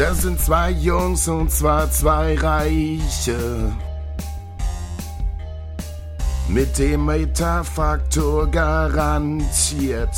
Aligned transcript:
Das 0.00 0.22
sind 0.22 0.40
zwei 0.40 0.70
Jungs 0.70 1.28
und 1.28 1.52
zwar 1.52 1.90
zwei 1.90 2.34
Reiche. 2.34 3.36
Mit 6.48 6.78
dem 6.78 7.04
Metafaktor 7.04 8.50
garantiert. 8.50 10.16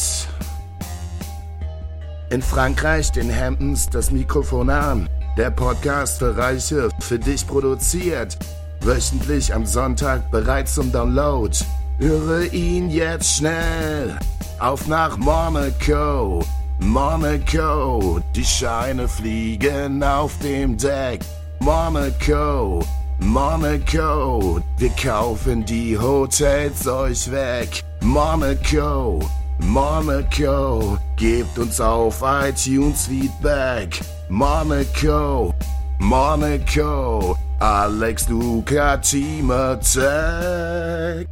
In 2.31 2.43
Frankreich, 2.43 3.11
den 3.11 3.35
Hamptons, 3.35 3.91
das 3.91 4.13
Mikrofon 4.13 4.71
an. 4.71 5.09
Der 5.37 5.51
Podcast 5.51 6.21
für 6.21 6.37
Reiche, 6.37 6.89
für 7.01 7.19
dich 7.19 7.45
produziert. 7.45 8.39
Wöchentlich 8.83 9.53
am 9.53 9.67
Sonntag 9.67 10.31
bereit 10.31 10.69
zum 10.69 10.93
Download. 10.93 11.59
Höre 11.99 12.53
ihn 12.53 12.89
jetzt 12.89 13.35
schnell. 13.35 14.17
Auf 14.61 14.87
nach 14.87 15.17
Monaco. 15.17 16.42
Monaco. 16.85 18.21
Die 18.35 18.45
Scheine 18.45 19.09
fliegen 19.09 20.03
auf 20.03 20.39
dem 20.39 20.77
Deck. 20.77 21.21
Monaco. 21.61 22.83
Monaco, 23.25 24.61
wir 24.79 24.91
kaufen 24.91 25.65
die 25.65 25.97
Hotels 25.97 26.87
euch 26.89 27.31
weg. 27.31 27.85
Monaco, 28.03 29.21
Monaco, 29.61 30.99
gebt 31.17 31.57
uns 31.59 31.81
auf 31.81 32.23
iTunes 32.23 33.07
Feedback. 33.07 34.01
Monaco, 34.29 35.55
Monaco, 36.01 37.37
Alex 37.61 38.29
Luca 38.29 38.97
Team 38.97 39.51
Attack. 39.51 41.29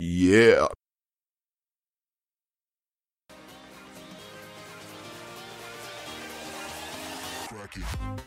Yeah. 0.00 0.68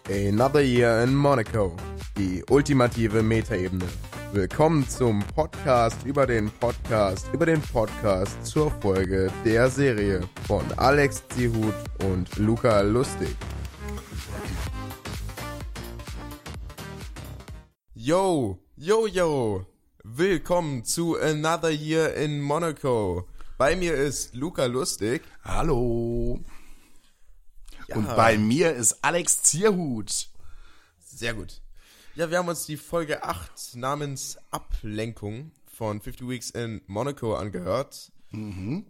Another 0.09 0.61
Year 0.61 1.03
in 1.03 1.13
Monaco. 1.13 1.75
Die 2.17 2.41
ultimative 2.50 3.22
Metaebene. 3.22 3.83
Willkommen 4.31 4.88
zum 4.88 5.19
Podcast 5.36 6.05
über 6.05 6.25
den 6.25 6.50
Podcast 6.50 7.27
über 7.33 7.45
den 7.45 7.61
Podcast 7.61 8.45
zur 8.45 8.72
Folge 8.80 9.30
der 9.44 9.69
Serie 9.69 10.22
von 10.47 10.63
Alex 10.78 11.28
Zihut 11.28 11.73
und 12.05 12.38
Luca 12.38 12.80
Lustig. 12.81 13.35
Yo, 17.94 18.59
yo, 18.78 19.08
yo. 19.08 19.66
Willkommen 20.05 20.85
zu 20.85 21.17
Another 21.19 21.72
Year 21.72 22.13
in 22.16 22.39
Monaco. 22.39 23.28
Bei 23.58 23.75
mir 23.75 23.94
ist 23.95 24.35
Luca 24.35 24.67
Lustig. 24.67 25.22
Hallo. 25.44 26.39
Und 27.95 28.07
bei 28.16 28.38
mir 28.38 28.73
ist 28.73 29.03
Alex 29.03 29.43
Zierhut. 29.43 30.30
Sehr 30.99 31.33
gut. 31.33 31.61
Ja, 32.16 32.29
wir 32.29 32.39
haben 32.39 32.49
uns 32.49 32.66
die 32.66 32.77
Folge 32.77 33.23
8 33.23 33.75
namens 33.75 34.38
Ablenkung 34.52 35.52
von 35.71 36.02
50 36.02 36.27
Weeks 36.27 36.49
in 36.49 36.81
Monaco 36.88 37.35
angehört. 37.35 38.11
Mhm. 38.31 38.88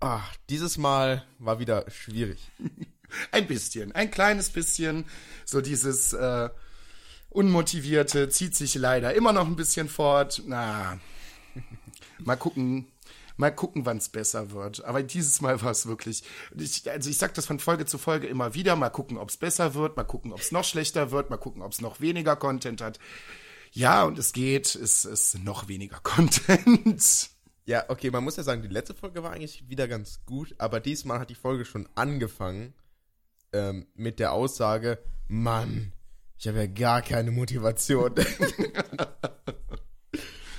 Ach, 0.00 0.34
dieses 0.48 0.78
Mal 0.78 1.24
war 1.38 1.58
wieder 1.58 1.90
schwierig. 1.90 2.50
Ein 3.30 3.46
bisschen, 3.46 3.92
ein 3.92 4.10
kleines 4.10 4.48
bisschen. 4.48 5.04
So 5.44 5.60
dieses 5.60 6.14
äh, 6.14 6.48
Unmotivierte 7.28 8.28
zieht 8.30 8.54
sich 8.54 8.74
leider 8.74 9.12
immer 9.14 9.32
noch 9.34 9.46
ein 9.46 9.56
bisschen 9.56 9.88
fort. 9.88 10.42
Na, 10.46 10.98
mal 12.18 12.36
gucken, 12.36 12.88
Mal 13.36 13.54
gucken, 13.54 13.86
wann 13.86 13.98
es 13.98 14.08
besser 14.08 14.50
wird. 14.52 14.84
Aber 14.84 15.02
dieses 15.02 15.40
Mal 15.40 15.60
war 15.62 15.70
es 15.70 15.86
wirklich. 15.86 16.22
Ich, 16.56 16.90
also 16.90 17.10
ich 17.10 17.18
sage 17.18 17.32
das 17.34 17.46
von 17.46 17.58
Folge 17.58 17.86
zu 17.86 17.98
Folge 17.98 18.26
immer 18.26 18.54
wieder. 18.54 18.76
Mal 18.76 18.90
gucken, 18.90 19.18
ob 19.18 19.30
es 19.30 19.36
besser 19.36 19.74
wird. 19.74 19.96
Mal 19.96 20.04
gucken, 20.04 20.32
ob 20.32 20.40
es 20.40 20.52
noch 20.52 20.64
schlechter 20.64 21.10
wird. 21.10 21.30
Mal 21.30 21.36
gucken, 21.36 21.62
ob 21.62 21.72
es 21.72 21.80
noch 21.80 22.00
weniger 22.00 22.36
Content 22.36 22.80
hat. 22.80 22.98
Ja, 23.72 24.04
und 24.04 24.18
es 24.18 24.32
geht. 24.32 24.74
Es 24.74 25.04
ist 25.04 25.38
noch 25.42 25.68
weniger 25.68 26.00
Content. 26.02 27.30
Ja, 27.64 27.84
okay, 27.88 28.10
man 28.10 28.24
muss 28.24 28.36
ja 28.36 28.42
sagen, 28.42 28.62
die 28.62 28.68
letzte 28.68 28.94
Folge 28.94 29.22
war 29.22 29.32
eigentlich 29.32 29.68
wieder 29.68 29.86
ganz 29.86 30.24
gut, 30.26 30.54
aber 30.58 30.80
diesmal 30.80 31.20
hat 31.20 31.30
die 31.30 31.36
Folge 31.36 31.64
schon 31.64 31.88
angefangen 31.94 32.74
ähm, 33.52 33.86
mit 33.94 34.18
der 34.18 34.32
Aussage, 34.32 34.98
Mann, 35.28 35.92
ich 36.38 36.48
habe 36.48 36.58
ja 36.58 36.66
gar 36.66 37.02
keine 37.02 37.30
Motivation. 37.30 38.14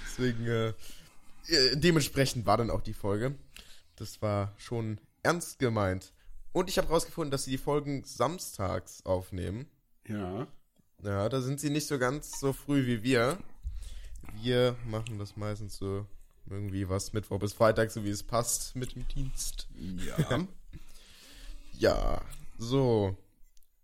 Deswegen, 0.06 0.48
äh, 0.48 0.74
äh, 1.48 1.76
dementsprechend 1.76 2.46
war 2.46 2.58
dann 2.58 2.70
auch 2.70 2.81
die 2.81 2.94
Folge. 2.94 3.36
Das 3.96 4.22
war 4.22 4.54
schon 4.58 5.00
ernst 5.22 5.59
gemeint. 5.59 6.14
Und 6.52 6.70
ich 6.70 6.78
habe 6.78 6.90
rausgefunden, 6.90 7.31
dass 7.31 7.46
sie 7.46 7.52
die 7.52 7.58
Folgen 7.58 8.04
samstags 8.06 9.06
aufnehmen. 9.06 9.68
Ja. 10.08 10.48
Ja, 11.04 11.28
da 11.28 11.42
sind 11.42 11.59
sie 11.59 11.70
nicht 11.70 11.88
so 11.88 12.00
ganz 12.00 12.40
so 12.40 12.54
früh 12.54 12.86
wie 12.86 13.04
wir. 13.04 13.38
Wir 14.42 14.76
machen 14.86 15.20
das 15.20 15.36
meistens 15.36 15.78
so 15.78 16.06
irgendwie 16.50 16.88
was 16.90 17.14
Mittwoch 17.14 17.40
bis 17.40 17.54
Freitag, 17.54 17.92
so 17.92 18.04
wie 18.04 18.10
es 18.10 18.24
passt 18.24 18.75
mit 18.75 18.96
dem 18.96 19.08
Dienst. 19.08 19.68
Ja. 19.75 20.48
ja, 21.80 22.22
so. 22.58 23.18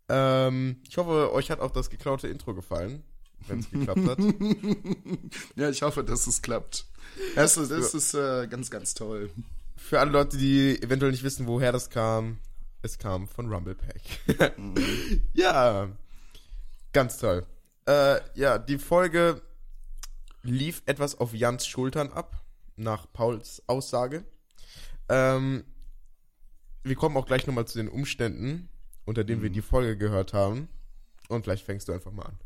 Ähm, 0.08 0.78
ich 0.88 0.98
hoffe, 0.98 1.34
euch 1.34 1.52
hat 1.52 1.60
auch 1.60 1.72
das 1.72 1.90
geklaute 1.90 2.28
Intro 2.28 2.54
gefallen, 2.54 3.04
wenn 3.48 3.60
es 3.60 3.70
geklappt 3.70 4.08
hat. 4.08 4.20
ja, 5.56 5.70
ich 5.70 5.82
hoffe, 5.82 6.04
dass 6.04 6.28
es 6.28 6.42
klappt. 6.42 6.86
Das 7.36 7.58
ist, 7.58 7.72
das 7.72 7.94
ist 7.94 8.14
äh, 8.14 8.48
ganz, 8.48 8.70
ganz 8.70 8.94
toll. 8.94 9.30
Für 9.76 10.00
alle 10.00 10.12
Leute, 10.12 10.38
die 10.38 10.82
eventuell 10.82 11.12
nicht 11.12 11.24
wissen, 11.24 11.48
woher 11.48 11.72
das 11.72 11.90
kam, 11.90 12.40
es 12.82 12.98
kam 12.98 13.28
von 13.28 13.52
Rumblepack. 13.52 14.58
mhm. 14.58 15.22
Ja, 15.34 15.90
ganz 16.94 17.18
toll. 17.18 17.46
Äh, 17.88 18.20
ja, 18.36 18.58
die 18.58 18.78
Folge 18.78 19.42
lief 20.44 20.82
etwas 20.86 21.16
auf 21.16 21.34
Jans 21.34 21.66
Schultern 21.66 22.12
ab, 22.12 22.44
nach 22.76 23.12
Pauls 23.12 23.64
Aussage. 23.68 24.24
Ähm, 25.10 25.64
wir 26.84 26.96
kommen 26.96 27.18
auch 27.18 27.26
gleich 27.26 27.48
nochmal 27.48 27.66
zu 27.66 27.78
den 27.78 27.90
Umständen, 27.90 28.70
unter 29.06 29.24
denen 29.24 29.40
mhm. 29.40 29.44
wir 29.44 29.50
die 29.50 29.62
Folge 29.62 29.98
gehört 29.98 30.34
haben. 30.34 30.70
Und 31.28 31.44
vielleicht 31.44 31.66
fängst 31.66 31.88
du 31.88 31.94
einfach 31.94 32.12
mal 32.12 32.26
an. 32.26 32.40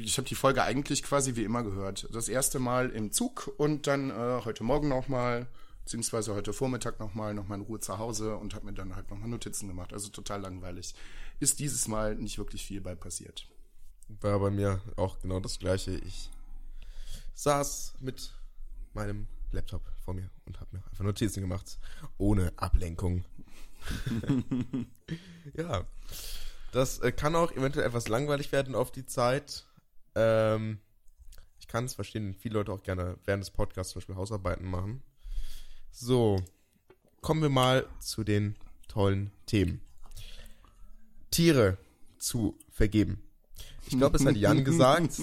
Ich 0.00 0.16
habe 0.16 0.28
die 0.28 0.34
Folge 0.34 0.62
eigentlich 0.62 1.02
quasi 1.02 1.36
wie 1.36 1.44
immer 1.44 1.62
gehört. 1.62 2.08
Das 2.12 2.28
erste 2.28 2.58
Mal 2.58 2.90
im 2.90 3.12
Zug 3.12 3.52
und 3.58 3.86
dann 3.86 4.10
äh, 4.10 4.40
heute 4.44 4.64
Morgen 4.64 4.88
nochmal, 4.88 5.46
beziehungsweise 5.84 6.34
heute 6.34 6.54
Vormittag 6.54 6.98
nochmal, 7.00 7.34
nochmal 7.34 7.58
in 7.58 7.64
Ruhe 7.64 7.80
zu 7.80 7.98
Hause 7.98 8.36
und 8.36 8.54
habe 8.54 8.66
mir 8.66 8.72
dann 8.72 8.96
halt 8.96 9.10
nochmal 9.10 9.28
Notizen 9.28 9.68
gemacht. 9.68 9.92
Also 9.92 10.08
total 10.08 10.40
langweilig. 10.40 10.94
Ist 11.38 11.60
dieses 11.60 11.86
Mal 11.86 12.14
nicht 12.14 12.38
wirklich 12.38 12.64
viel 12.64 12.80
bei 12.80 12.94
passiert. 12.94 13.46
War 14.20 14.38
bei 14.38 14.50
mir 14.50 14.80
auch 14.96 15.18
genau 15.20 15.40
das 15.40 15.58
gleiche. 15.58 15.92
Ich 15.92 16.30
saß 17.34 17.94
mit 18.00 18.32
meinem 18.94 19.26
Laptop 19.52 19.82
vor 20.04 20.14
mir 20.14 20.30
und 20.46 20.60
habe 20.60 20.76
mir 20.76 20.84
einfach 20.90 21.04
Notizen 21.04 21.42
gemacht, 21.42 21.78
ohne 22.16 22.52
Ablenkung. 22.56 23.24
ja. 25.54 25.84
Das 26.74 26.98
äh, 26.98 27.12
kann 27.12 27.36
auch 27.36 27.52
eventuell 27.52 27.86
etwas 27.86 28.08
langweilig 28.08 28.50
werden 28.50 28.74
auf 28.74 28.90
die 28.90 29.06
Zeit. 29.06 29.64
Ähm, 30.16 30.80
ich 31.60 31.68
kann 31.68 31.84
es 31.84 31.94
verstehen, 31.94 32.34
viele 32.34 32.54
Leute 32.54 32.72
auch 32.72 32.82
gerne 32.82 33.16
während 33.24 33.44
des 33.44 33.52
Podcasts 33.52 33.92
zum 33.92 34.00
Beispiel 34.00 34.16
Hausarbeiten 34.16 34.68
machen. 34.68 35.00
So, 35.92 36.42
kommen 37.20 37.42
wir 37.42 37.48
mal 37.48 37.86
zu 38.00 38.24
den 38.24 38.56
tollen 38.88 39.30
Themen. 39.46 39.80
Tiere 41.30 41.78
zu 42.18 42.58
vergeben. 42.70 43.22
Ich 43.86 43.96
glaube, 43.96 44.16
es 44.16 44.26
hat 44.26 44.36
Jan 44.36 44.64
gesagt. 44.64 45.20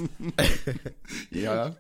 ja. 1.31 1.75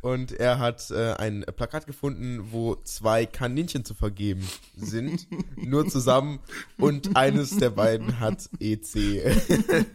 Und 0.00 0.32
er 0.32 0.58
hat 0.58 0.90
äh, 0.90 1.14
ein 1.14 1.44
Plakat 1.56 1.86
gefunden, 1.86 2.52
wo 2.52 2.76
zwei 2.76 3.26
Kaninchen 3.26 3.84
zu 3.84 3.94
vergeben 3.94 4.48
sind. 4.76 5.26
nur 5.56 5.88
zusammen. 5.88 6.40
Und 6.78 7.16
eines 7.16 7.56
der 7.56 7.70
beiden 7.70 8.20
hat 8.20 8.48
EC. 8.58 9.36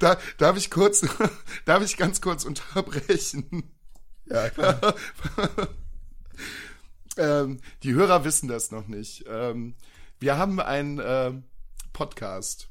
da, 0.00 0.18
darf 0.38 0.56
ich 0.56 0.70
kurz, 0.70 1.06
darf 1.64 1.82
ich 1.82 1.96
ganz 1.96 2.20
kurz 2.20 2.44
unterbrechen? 2.44 3.64
Ja, 4.26 4.48
klar. 4.50 4.94
ähm, 7.16 7.60
die 7.82 7.94
Hörer 7.94 8.24
wissen 8.24 8.48
das 8.48 8.70
noch 8.70 8.86
nicht. 8.86 9.24
Ähm, 9.28 9.74
wir 10.20 10.38
haben 10.38 10.60
einen 10.60 10.98
äh, 10.98 11.32
Podcast 11.92 12.68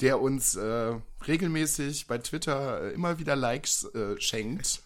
der 0.00 0.20
uns 0.20 0.54
äh, 0.54 0.94
regelmäßig 1.26 2.06
bei 2.06 2.18
Twitter 2.18 2.82
äh, 2.82 2.94
immer 2.94 3.18
wieder 3.18 3.36
Likes 3.36 3.84
äh, 3.94 4.20
schenkt. 4.20 4.82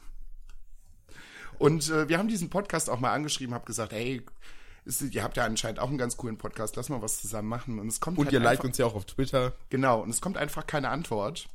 Und 1.58 1.90
äh, 1.90 2.08
wir 2.08 2.18
haben 2.18 2.28
diesen 2.28 2.50
Podcast 2.50 2.90
auch 2.90 3.00
mal 3.00 3.12
angeschrieben, 3.12 3.54
habe 3.54 3.64
gesagt, 3.64 3.92
hey, 3.92 4.24
ist, 4.84 5.00
ihr 5.00 5.22
habt 5.22 5.36
ja 5.36 5.44
anscheinend 5.44 5.78
auch 5.78 5.88
einen 5.88 5.98
ganz 5.98 6.16
coolen 6.16 6.38
Podcast, 6.38 6.74
lass 6.76 6.88
mal 6.88 7.02
was 7.02 7.20
zusammen 7.20 7.48
machen. 7.48 7.78
Und 7.78 7.86
es 7.88 8.00
kommt 8.00 8.18
Und 8.18 8.26
halt 8.26 8.32
ihr 8.32 8.40
liked 8.40 8.64
uns 8.64 8.78
ja 8.78 8.86
auch 8.86 8.94
auf 8.94 9.04
Twitter. 9.04 9.52
Genau, 9.70 10.00
und 10.00 10.10
es 10.10 10.20
kommt 10.20 10.36
einfach 10.36 10.66
keine 10.66 10.88
Antwort. 10.88 11.48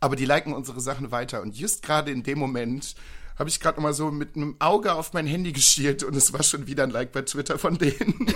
Aber 0.00 0.16
die 0.16 0.24
liken 0.24 0.52
unsere 0.54 0.80
Sachen 0.80 1.10
weiter. 1.10 1.42
Und 1.42 1.54
just 1.56 1.82
gerade 1.82 2.10
in 2.10 2.22
dem 2.22 2.38
Moment 2.38 2.94
habe 3.38 3.48
ich 3.48 3.60
gerade 3.60 3.80
mal 3.80 3.92
so 3.92 4.10
mit 4.10 4.34
einem 4.36 4.56
Auge 4.58 4.94
auf 4.94 5.12
mein 5.12 5.26
Handy 5.26 5.52
geschielt 5.52 6.02
und 6.02 6.16
es 6.16 6.32
war 6.32 6.42
schon 6.42 6.66
wieder 6.66 6.82
ein 6.82 6.90
Like 6.90 7.12
bei 7.12 7.22
Twitter 7.22 7.56
von 7.58 7.78
denen. 7.78 8.26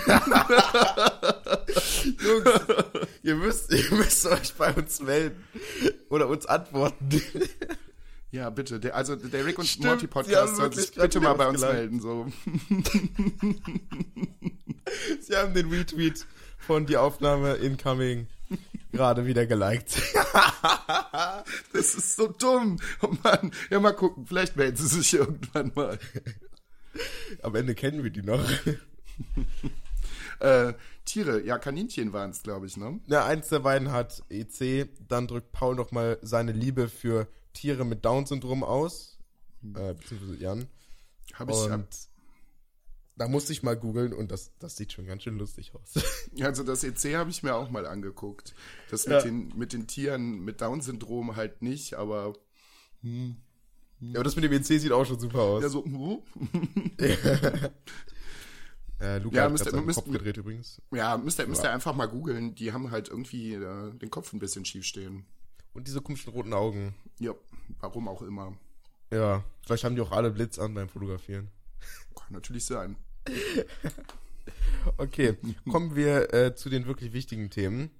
Jungs, 2.20 2.50
ihr 3.22 3.34
müsst, 3.34 3.72
ihr 3.72 3.90
müsst 3.90 4.26
euch 4.26 4.54
bei 4.54 4.72
uns 4.72 5.00
melden 5.00 5.42
oder 6.08 6.28
uns 6.28 6.46
antworten. 6.46 7.20
Ja, 8.32 8.48
bitte. 8.48 8.80
Der, 8.80 8.96
also 8.96 9.14
der 9.14 9.44
Rick 9.44 9.58
und 9.58 9.66
Stimmt, 9.66 9.86
Morty 9.86 10.06
Podcast 10.06 10.58
wirklich 10.58 10.86
sich 10.86 10.94
bitte 10.94 11.20
mal 11.20 11.34
bei 11.34 11.48
uns 11.48 11.60
geliked. 11.60 11.78
melden. 11.78 12.00
So. 12.00 12.26
Sie 15.20 15.36
haben 15.36 15.52
den 15.52 15.68
Retweet 15.68 16.26
von 16.58 16.86
die 16.86 16.96
Aufnahme 16.96 17.54
incoming 17.54 18.26
gerade 18.90 19.26
wieder 19.26 19.46
geliked. 19.46 20.00
Das 21.72 21.94
ist 21.94 22.16
so 22.16 22.28
dumm. 22.28 22.78
Oh 23.02 23.10
Mann. 23.24 23.50
Ja, 23.70 23.80
mal 23.80 23.92
gucken. 23.92 24.26
Vielleicht 24.26 24.56
melden 24.56 24.76
sie 24.76 24.86
sich 24.86 25.14
irgendwann 25.14 25.72
mal. 25.74 25.98
Am 27.42 27.54
Ende 27.54 27.74
kennen 27.74 28.02
wir 28.02 28.10
die 28.10 28.22
noch. 28.22 28.42
Äh, 30.40 30.74
Tiere, 31.04 31.40
ja, 31.42 31.56
Kaninchen 31.56 32.12
waren 32.12 32.30
es, 32.30 32.42
glaube 32.42 32.66
ich, 32.66 32.76
ne? 32.76 32.98
Ja, 33.06 33.24
eins 33.24 33.48
der 33.48 33.60
beiden 33.60 33.92
hat 33.92 34.24
EC, 34.28 34.88
dann 35.06 35.28
drückt 35.28 35.52
Paul 35.52 35.76
nochmal 35.76 36.18
seine 36.22 36.50
Liebe 36.50 36.88
für 36.88 37.28
Tiere 37.52 37.84
mit 37.84 38.04
Down-Syndrom 38.04 38.64
aus. 38.64 39.18
Äh, 39.74 39.94
beziehungsweise 39.94 40.36
Jan. 40.36 40.66
Habe 41.34 41.52
ich. 41.52 41.58
Und 41.58 41.86
da 43.16 43.28
musste 43.28 43.52
ich 43.52 43.62
mal 43.62 43.76
googeln 43.76 44.12
und 44.14 44.30
das, 44.32 44.52
das 44.58 44.76
sieht 44.76 44.92
schon 44.92 45.06
ganz 45.06 45.22
schön 45.22 45.38
lustig 45.38 45.72
aus. 45.74 45.92
Also 46.40 46.62
das 46.62 46.82
EC 46.82 47.14
habe 47.16 47.28
ich 47.30 47.42
mir 47.42 47.54
auch 47.54 47.68
mal 47.70 47.86
angeguckt. 47.86 48.54
Das 48.90 49.04
Ja. 49.04 49.16
mit, 49.16 49.24
den, 49.26 49.58
mit 49.58 49.72
den 49.74 49.86
Tieren 49.86 50.40
mit 50.44 50.60
Down-Syndrom 50.62 51.36
halt 51.36 51.60
nicht, 51.62 51.94
aber 51.94 52.32
ja, 53.02 53.34
aber 54.14 54.24
das 54.24 54.34
mit 54.34 54.44
dem 54.44 54.52
EC 54.52 54.64
sieht 54.64 54.92
auch 54.92 55.04
schon 55.04 55.20
super 55.20 55.40
aus. 55.40 55.62
ja, 55.62 55.68
so, 55.68 55.84
hm? 55.84 56.22
Äh, 59.00 59.18
Luca 59.18 59.36
Ja, 59.36 59.42
hat 59.44 59.52
müsst 59.52 59.72
müsst- 59.72 59.96
Kopf 60.04 60.12
gedreht 60.12 60.36
übrigens. 60.36 60.80
ja, 60.92 61.16
müsst 61.18 61.38
ihr, 61.40 61.46
müsst 61.48 61.64
ihr 61.64 61.72
einfach 61.72 61.94
mal 61.94 62.06
googeln. 62.06 62.54
Die 62.54 62.72
haben 62.72 62.90
halt 62.92 63.08
irgendwie 63.08 63.54
äh, 63.54 63.92
den 63.94 64.10
Kopf 64.10 64.32
ein 64.32 64.38
bisschen 64.38 64.64
schief 64.64 64.84
stehen. 64.86 65.26
Und 65.74 65.86
diese 65.86 66.00
komischen 66.00 66.32
roten 66.32 66.52
Augen. 66.52 66.94
Ja, 67.18 67.32
warum 67.80 68.08
auch 68.08 68.22
immer. 68.22 68.56
Ja, 69.10 69.44
vielleicht 69.64 69.84
haben 69.84 69.94
die 69.94 70.02
auch 70.02 70.12
alle 70.12 70.30
Blitz 70.30 70.58
an 70.58 70.74
beim 70.74 70.88
Fotografieren. 70.88 71.50
Kann 72.14 72.32
natürlich 72.32 72.64
sein. 72.64 72.96
Okay, 74.96 75.36
kommen 75.70 75.94
wir 75.94 76.34
äh, 76.34 76.54
zu 76.56 76.68
den 76.68 76.86
wirklich 76.86 77.12
wichtigen 77.12 77.50
Themen. 77.50 77.90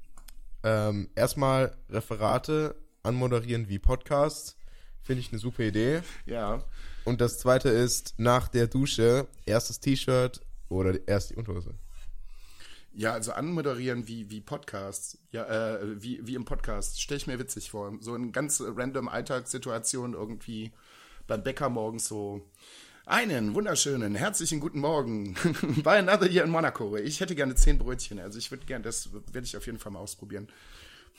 Ähm, 0.65 1.09
erstmal 1.15 1.77
Referate 1.89 2.75
anmoderieren 3.05 3.69
wie 3.69 3.79
Podcasts. 3.79 4.57
Finde 5.01 5.21
ich 5.21 5.31
eine 5.31 5.39
super 5.39 5.63
Idee. 5.63 6.03
Ja, 6.27 6.65
Und 7.05 7.21
das 7.21 7.39
zweite 7.39 7.69
ist 7.69 8.15
nach 8.19 8.49
der 8.49 8.67
Dusche 8.67 9.27
erstes 9.47 9.81
T-Shirt 9.81 10.41
oder 10.69 11.07
erst 11.07 11.31
die 11.31 11.37
Unterhose. 11.37 11.75
Ja, 12.95 13.15
also 13.15 13.33
anmoderieren 13.33 14.07
wie, 14.07 14.31
wie 14.31 14.41
Podcasts. 14.41 15.19
Ja, 15.31 15.77
äh, 15.77 16.03
wie, 16.03 16.27
wie 16.27 16.35
im 16.35 16.45
Podcast. 16.45 17.01
Stell 17.01 17.17
ich 17.17 17.27
mir 17.27 17.39
witzig 17.39 17.71
vor. 17.71 17.97
So 18.01 18.15
in 18.15 18.33
ganz 18.33 18.63
random 18.65 19.09
Alltagssituation 19.09 20.13
irgendwie 20.13 20.73
beim 21.27 21.43
Bäcker 21.43 21.71
morgens 21.71 22.07
so. 22.07 22.43
Einen 23.05 23.55
wunderschönen, 23.55 24.15
herzlichen 24.15 24.61
guten 24.61 24.79
Morgen 24.79 25.35
bei 25.83 25.99
Another 25.99 26.31
Year 26.31 26.45
in 26.45 26.51
Monaco. 26.51 26.97
Ich 26.97 27.21
hätte 27.21 27.35
gerne 27.35 27.57
zehn 27.57 27.79
Brötchen. 27.79 28.21
Also 28.21 28.39
ich 28.39 28.51
würde 28.53 28.65
gerne, 28.65 28.85
das 28.85 29.13
werde 29.13 29.45
ich 29.45 29.57
auf 29.57 29.67
jeden 29.67 29.79
Fall 29.79 29.91
mal 29.91 29.99
ausprobieren. 29.99 30.49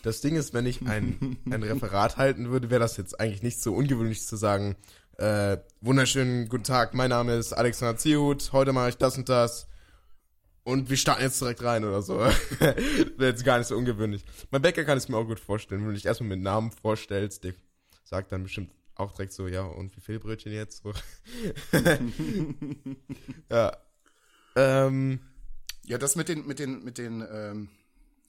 Das 0.01 0.21
Ding 0.21 0.35
ist, 0.35 0.53
wenn 0.53 0.65
ich 0.65 0.81
ein, 0.87 1.37
ein 1.45 1.63
Referat 1.63 2.17
halten 2.17 2.51
würde, 2.51 2.69
wäre 2.69 2.79
das 2.79 2.95
jetzt 2.97 3.19
eigentlich 3.19 3.43
nicht 3.43 3.61
so 3.61 3.73
ungewöhnlich 3.73 4.25
zu 4.25 4.37
sagen, 4.37 4.77
äh, 5.17 5.57
wunderschönen 5.81 6.47
guten 6.47 6.63
Tag, 6.63 6.93
mein 6.93 7.09
Name 7.09 7.35
ist 7.35 7.53
Alexander 7.53 7.97
Ziehut, 7.97 8.51
heute 8.53 8.73
mache 8.73 8.89
ich 8.89 8.97
das 8.97 9.17
und 9.17 9.29
das 9.29 9.67
und 10.63 10.89
wir 10.89 10.97
starten 10.97 11.23
jetzt 11.23 11.41
direkt 11.41 11.61
rein 11.63 11.83
oder 11.83 12.01
so. 12.01 12.17
wäre 12.59 12.75
jetzt 13.19 13.43
gar 13.43 13.57
nicht 13.57 13.67
so 13.67 13.75
ungewöhnlich. 13.75 14.23
Mein 14.51 14.61
Bäcker 14.61 14.83
kann 14.85 14.97
ich 14.97 15.09
mir 15.09 15.17
auch 15.17 15.25
gut 15.27 15.39
vorstellen, 15.39 15.81
wenn 15.81 15.89
du 15.89 15.93
dich 15.95 16.05
erstmal 16.05 16.29
mit 16.29 16.41
Namen 16.41 16.71
vorstellst, 16.71 17.43
der 17.43 17.53
sagt 18.03 18.31
dann 18.31 18.43
bestimmt 18.43 18.71
auch 18.95 19.11
direkt 19.11 19.33
so, 19.33 19.47
ja, 19.47 19.63
und 19.63 19.95
wie 19.97 20.01
viel 20.01 20.19
Brötchen 20.19 20.51
jetzt? 20.53 20.83
So. 20.83 20.93
ja. 23.49 23.75
Ähm, 24.55 25.19
Ja, 25.85 25.97
das 25.97 26.15
mit 26.15 26.29
den, 26.29 26.45
mit 26.45 26.59
den, 26.59 26.83
mit 26.83 26.97
den, 26.97 27.25
ähm, 27.29 27.69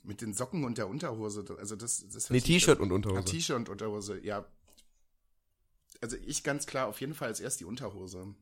mit 0.02 0.20
den 0.20 0.34
Socken 0.34 0.64
und 0.64 0.78
der 0.78 0.88
Unterhose, 0.88 1.44
also 1.58 1.76
das, 1.76 2.04
das 2.12 2.30
nee, 2.30 2.40
T-Shirt 2.40 2.80
und 2.80 2.90
Ah, 2.90 2.94
Unterhose. 2.94 3.24
T-Shirt 3.24 3.56
und 3.56 3.68
Unterhose, 3.68 4.18
ja. 4.24 4.44
Also 6.00 6.16
ich 6.26 6.42
ganz 6.44 6.66
klar 6.66 6.88
auf 6.88 7.00
jeden 7.00 7.14
Fall 7.14 7.28
als 7.28 7.40
erst 7.40 7.60
die 7.60 7.64
Unterhose. 7.64 8.34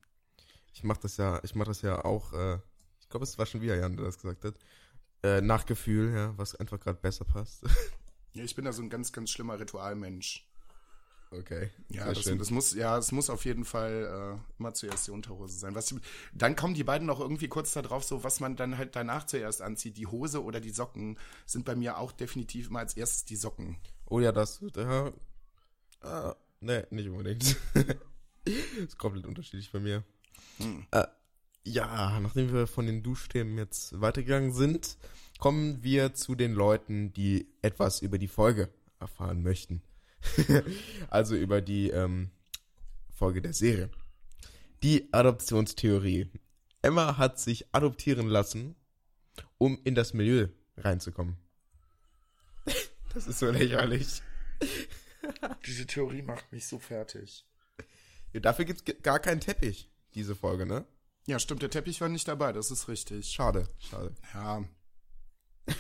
Ich 0.75 0.83
mach 0.85 0.97
das 0.97 1.17
ja, 1.17 1.41
ich 1.45 1.55
mach 1.55 1.67
das 1.67 1.83
ja 1.83 2.05
auch, 2.05 2.33
äh, 2.33 2.59
glaube, 3.13 3.25
es 3.25 3.39
war 3.39 3.47
schon 3.47 3.61
wieder 3.61 3.77
Jan, 3.77 3.97
der 3.97 4.07
das 4.07 4.19
gesagt 4.19 4.45
hat. 4.45 4.55
Äh, 5.23 5.41
nach 5.41 5.67
Gefühl, 5.67 6.13
ja, 6.13 6.37
was 6.37 6.57
einfach 6.57 6.81
gerade 6.81 6.99
besser 7.01 7.25
passt. 7.25 7.65
Ja, 8.35 8.45
ich 8.45 8.57
bin 8.57 8.65
da 8.65 8.73
so 8.73 8.81
ein 8.81 8.89
ganz, 8.89 9.13
ganz 9.13 9.29
schlimmer 9.29 9.61
Ritualmensch. 9.61 10.49
okay. 11.33 11.71
Ja, 11.91 12.11
das, 12.11 12.25
das 12.25 12.51
muss, 12.51 12.73
ja, 12.73 12.97
es 12.97 13.13
muss 13.13 13.29
auf 13.29 13.45
jeden 13.45 13.67
Fall 13.67 14.39
äh, 14.41 14.59
immer 14.59 14.73
zuerst 14.73 15.07
die 15.07 15.11
Unterhose 15.11 15.59
sein. 15.59 15.75
Was, 15.75 15.95
dann 16.33 16.57
kommen 16.57 16.73
die 16.73 16.83
beiden 16.83 17.07
noch 17.07 17.21
irgendwie 17.21 17.49
kurz 17.49 17.75
da 17.75 17.83
drauf, 17.83 18.05
so 18.05 18.25
was 18.25 18.41
man 18.41 18.57
dann 18.57 18.79
halt 18.79 18.97
danach 18.97 19.27
zuerst 19.27 19.61
anzieht. 19.61 19.99
Die 19.99 20.07
Hose 20.07 20.43
oder 20.43 20.61
die 20.61 20.71
Socken 20.71 21.19
sind 21.45 21.67
bei 21.67 21.75
mir 21.77 21.99
auch 21.99 22.11
definitiv 22.11 22.69
immer 22.69 22.79
als 22.79 22.97
erstes 22.97 23.27
die 23.27 23.37
Socken. 23.37 23.77
Oh 24.07 24.19
ja, 24.19 24.33
das, 24.33 24.65
ja, 24.75 25.13
ah, 26.01 26.35
nee, 26.61 26.85
nicht 26.89 27.11
unbedingt. 27.11 27.59
ist 28.79 28.97
komplett 28.97 29.27
unterschiedlich 29.27 29.71
bei 29.71 29.81
mir. 29.81 30.05
Hm. 30.57 30.87
Äh, 30.91 31.07
ja, 31.65 32.19
nachdem 32.21 32.53
wir 32.53 32.67
von 32.67 32.87
den 32.87 33.03
Duschthemen 33.03 33.57
jetzt 33.57 34.01
weitergegangen 34.01 34.53
sind, 34.53 34.97
kommen 35.39 35.83
wir 35.83 36.15
zu 36.15 36.35
den 36.35 36.53
Leuten, 36.53 37.13
die 37.13 37.49
etwas 37.63 38.03
über 38.03 38.19
die 38.19 38.29
Folge 38.29 38.69
erfahren 39.01 39.43
möchten. 39.43 39.83
also 41.11 41.35
über 41.35 41.61
die 41.61 41.91
ähm, 41.91 42.31
Folge 43.13 43.43
der 43.43 43.53
Serie. 43.53 43.91
Die 44.83 45.13
Adoptionstheorie. 45.13 46.31
Emma 46.81 47.17
hat 47.17 47.39
sich 47.39 47.73
adoptieren 47.73 48.27
lassen, 48.27 48.75
um 49.59 49.79
in 49.85 49.95
das 49.95 50.15
Milieu 50.15 50.49
reinzukommen. 50.77 51.37
das 53.15 53.27
ist 53.27 53.39
so 53.39 53.51
lächerlich. 53.51 54.23
Diese 55.67 55.87
Theorie 55.87 56.23
macht 56.23 56.51
mich 56.51 56.67
so 56.67 56.79
fertig. 56.79 57.47
Ja, 58.33 58.41
dafür 58.41 58.65
gibt's 58.65 58.85
gar 59.03 59.19
keinen 59.19 59.41
Teppich, 59.41 59.91
diese 60.15 60.35
Folge, 60.35 60.67
ne? 60.67 60.87
Ja, 61.27 61.39
stimmt, 61.39 61.63
der 61.63 61.71
Teppich 61.71 62.01
war 62.01 62.09
nicht 62.09 62.27
dabei, 62.29 62.53
das 62.53 62.71
ist 62.71 62.89
richtig. 62.89 63.27
Schade, 63.31 63.69
schade. 63.79 64.13
Ja, 64.35 64.65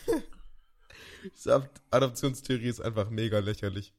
Diese 1.37 1.55
Ad- 1.57 1.71
Adoptionstheorie 1.90 2.69
ist 2.69 2.81
einfach 2.81 3.11
mega 3.11 3.38
lächerlich. 3.40 3.95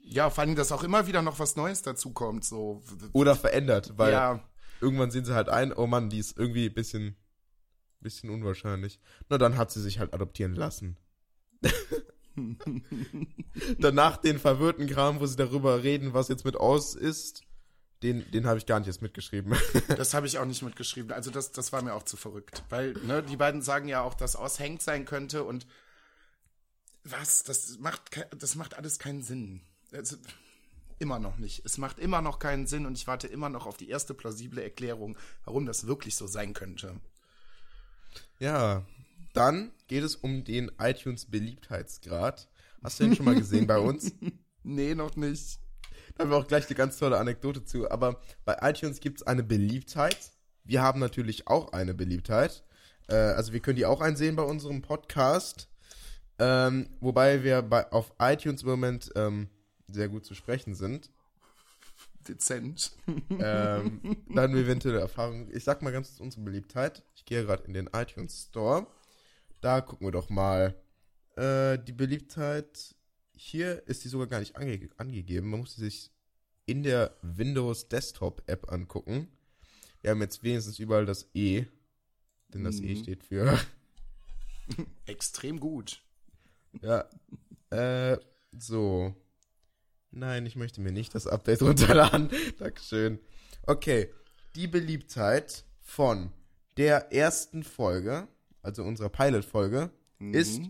ja, 0.00 0.30
vor 0.30 0.42
allem, 0.42 0.54
dass 0.56 0.72
auch 0.72 0.82
immer 0.84 1.06
wieder 1.06 1.22
noch 1.22 1.38
was 1.38 1.56
Neues 1.56 1.82
dazu 1.82 2.12
kommt, 2.12 2.44
so. 2.44 2.82
Oder 3.12 3.36
verändert, 3.36 3.94
weil 3.96 4.12
ja, 4.12 4.48
irgendwann 4.80 5.10
sehen 5.10 5.24
sie 5.24 5.34
halt 5.34 5.48
ein, 5.48 5.72
oh 5.72 5.86
Mann, 5.86 6.08
die 6.10 6.18
ist 6.18 6.36
irgendwie 6.38 6.66
ein 6.66 6.74
bisschen, 6.74 7.16
bisschen 8.00 8.30
unwahrscheinlich. 8.30 8.98
Na, 9.28 9.38
dann 9.38 9.56
hat 9.56 9.70
sie 9.70 9.80
sich 9.82 9.98
halt 9.98 10.14
adoptieren 10.14 10.54
lassen. 10.54 10.96
Danach 13.78 14.16
den 14.18 14.38
verwirrten 14.38 14.86
Kram, 14.86 15.20
wo 15.20 15.26
sie 15.26 15.36
darüber 15.36 15.82
reden, 15.82 16.14
was 16.14 16.28
jetzt 16.28 16.44
mit 16.44 16.56
aus 16.56 16.94
ist, 16.94 17.42
den, 18.02 18.30
den 18.30 18.46
habe 18.46 18.58
ich 18.58 18.66
gar 18.66 18.78
nicht 18.78 18.88
erst 18.88 19.02
mitgeschrieben. 19.02 19.56
das 19.88 20.14
habe 20.14 20.26
ich 20.26 20.38
auch 20.38 20.44
nicht 20.44 20.62
mitgeschrieben. 20.62 21.12
Also 21.12 21.30
das, 21.30 21.52
das 21.52 21.72
war 21.72 21.82
mir 21.82 21.94
auch 21.94 22.04
zu 22.04 22.16
verrückt. 22.16 22.62
Weil, 22.68 22.92
ne, 23.04 23.22
die 23.22 23.36
beiden 23.36 23.62
sagen 23.62 23.88
ja 23.88 24.02
auch, 24.02 24.14
dass 24.14 24.36
aushängt 24.36 24.82
sein 24.82 25.04
könnte 25.04 25.44
und 25.44 25.66
was? 27.04 27.42
Das 27.42 27.78
macht, 27.78 28.26
das 28.38 28.54
macht 28.54 28.74
alles 28.74 28.98
keinen 28.98 29.22
Sinn. 29.22 29.62
Also, 29.92 30.16
immer 30.98 31.18
noch 31.18 31.38
nicht. 31.38 31.64
Es 31.64 31.78
macht 31.78 31.98
immer 31.98 32.20
noch 32.22 32.38
keinen 32.38 32.66
Sinn 32.66 32.86
und 32.86 32.96
ich 32.96 33.06
warte 33.06 33.26
immer 33.26 33.48
noch 33.48 33.66
auf 33.66 33.76
die 33.76 33.88
erste 33.88 34.14
plausible 34.14 34.62
Erklärung, 34.62 35.16
warum 35.44 35.66
das 35.66 35.86
wirklich 35.86 36.16
so 36.16 36.26
sein 36.26 36.54
könnte. 36.54 37.00
Ja, 38.38 38.84
dann 39.32 39.72
geht 39.86 40.04
es 40.04 40.16
um 40.16 40.44
den 40.44 40.70
iTunes 40.78 41.26
Beliebtheitsgrad. 41.26 42.48
Hast 42.82 43.00
du 43.00 43.04
den 43.04 43.16
schon 43.16 43.26
mal 43.26 43.34
gesehen 43.34 43.66
bei 43.66 43.78
uns? 43.78 44.12
Nee, 44.64 44.94
noch 44.94 45.16
nicht. 45.16 45.60
Da 46.18 46.24
haben 46.24 46.30
wir 46.30 46.36
auch 46.36 46.48
gleich 46.48 46.66
eine 46.66 46.74
ganz 46.74 46.98
tolle 46.98 47.16
Anekdote 47.16 47.64
zu. 47.64 47.88
Aber 47.88 48.20
bei 48.44 48.58
iTunes 48.60 48.98
gibt 48.98 49.20
es 49.20 49.26
eine 49.28 49.44
Beliebtheit. 49.44 50.32
Wir 50.64 50.82
haben 50.82 50.98
natürlich 50.98 51.46
auch 51.46 51.72
eine 51.72 51.94
Beliebtheit. 51.94 52.64
Äh, 53.06 53.14
also 53.14 53.52
wir 53.52 53.60
können 53.60 53.76
die 53.76 53.86
auch 53.86 54.00
einsehen 54.00 54.34
bei 54.34 54.42
unserem 54.42 54.82
Podcast. 54.82 55.68
Ähm, 56.40 56.88
wobei 56.98 57.44
wir 57.44 57.62
bei, 57.62 57.90
auf 57.92 58.12
iTunes 58.18 58.62
im 58.62 58.68
Moment 58.68 59.12
ähm, 59.14 59.48
sehr 59.86 60.08
gut 60.08 60.24
zu 60.24 60.34
sprechen 60.34 60.74
sind. 60.74 61.08
Dezent. 62.26 62.90
Ähm, 63.06 64.00
da 64.34 64.42
haben 64.42 64.54
wir 64.54 64.62
eventuelle 64.62 64.98
Erfahrungen. 64.98 65.48
Ich 65.52 65.62
sag 65.62 65.82
mal 65.82 65.92
ganz 65.92 66.08
kurz 66.08 66.20
unsere 66.20 66.42
Beliebtheit. 66.42 67.04
Ich 67.14 67.24
gehe 67.24 67.44
gerade 67.44 67.62
in 67.62 67.74
den 67.74 67.88
iTunes 67.92 68.48
Store. 68.48 68.88
Da 69.60 69.80
gucken 69.82 70.08
wir 70.08 70.12
doch 70.12 70.28
mal. 70.30 70.74
Äh, 71.36 71.78
die 71.78 71.92
Beliebtheit. 71.92 72.96
Hier 73.40 73.86
ist 73.86 74.02
die 74.04 74.08
sogar 74.08 74.26
gar 74.26 74.40
nicht 74.40 74.56
ange 74.56 74.88
angegeben. 74.96 75.50
Man 75.50 75.60
muss 75.60 75.76
sie 75.76 75.82
sich 75.84 76.10
in 76.66 76.82
der 76.82 77.16
Windows 77.22 77.88
Desktop 77.88 78.42
App 78.46 78.70
angucken. 78.72 79.28
Wir 80.00 80.10
haben 80.10 80.20
jetzt 80.20 80.42
wenigstens 80.42 80.78
überall 80.80 81.06
das 81.06 81.28
E, 81.34 81.64
denn 82.52 82.64
das 82.64 82.80
E 82.80 82.94
Mhm. 82.94 83.02
steht 83.02 83.22
für 83.22 83.58
Extrem 85.06 85.60
gut. 85.60 86.02
Ja. 86.82 87.08
Äh, 87.70 88.18
so. 88.58 89.14
Nein, 90.10 90.44
ich 90.46 90.56
möchte 90.56 90.80
mir 90.80 90.92
nicht 90.92 91.14
das 91.14 91.26
Update 91.26 91.62
runterladen. 91.62 92.30
Dankeschön. 92.58 93.18
Okay. 93.66 94.12
Die 94.56 94.66
Beliebtheit 94.66 95.64
von 95.80 96.32
der 96.76 97.12
ersten 97.12 97.62
Folge, 97.62 98.26
also 98.62 98.82
unserer 98.82 99.08
Pilot-Folge, 99.10 99.90
Mhm. 100.18 100.34
ist 100.34 100.60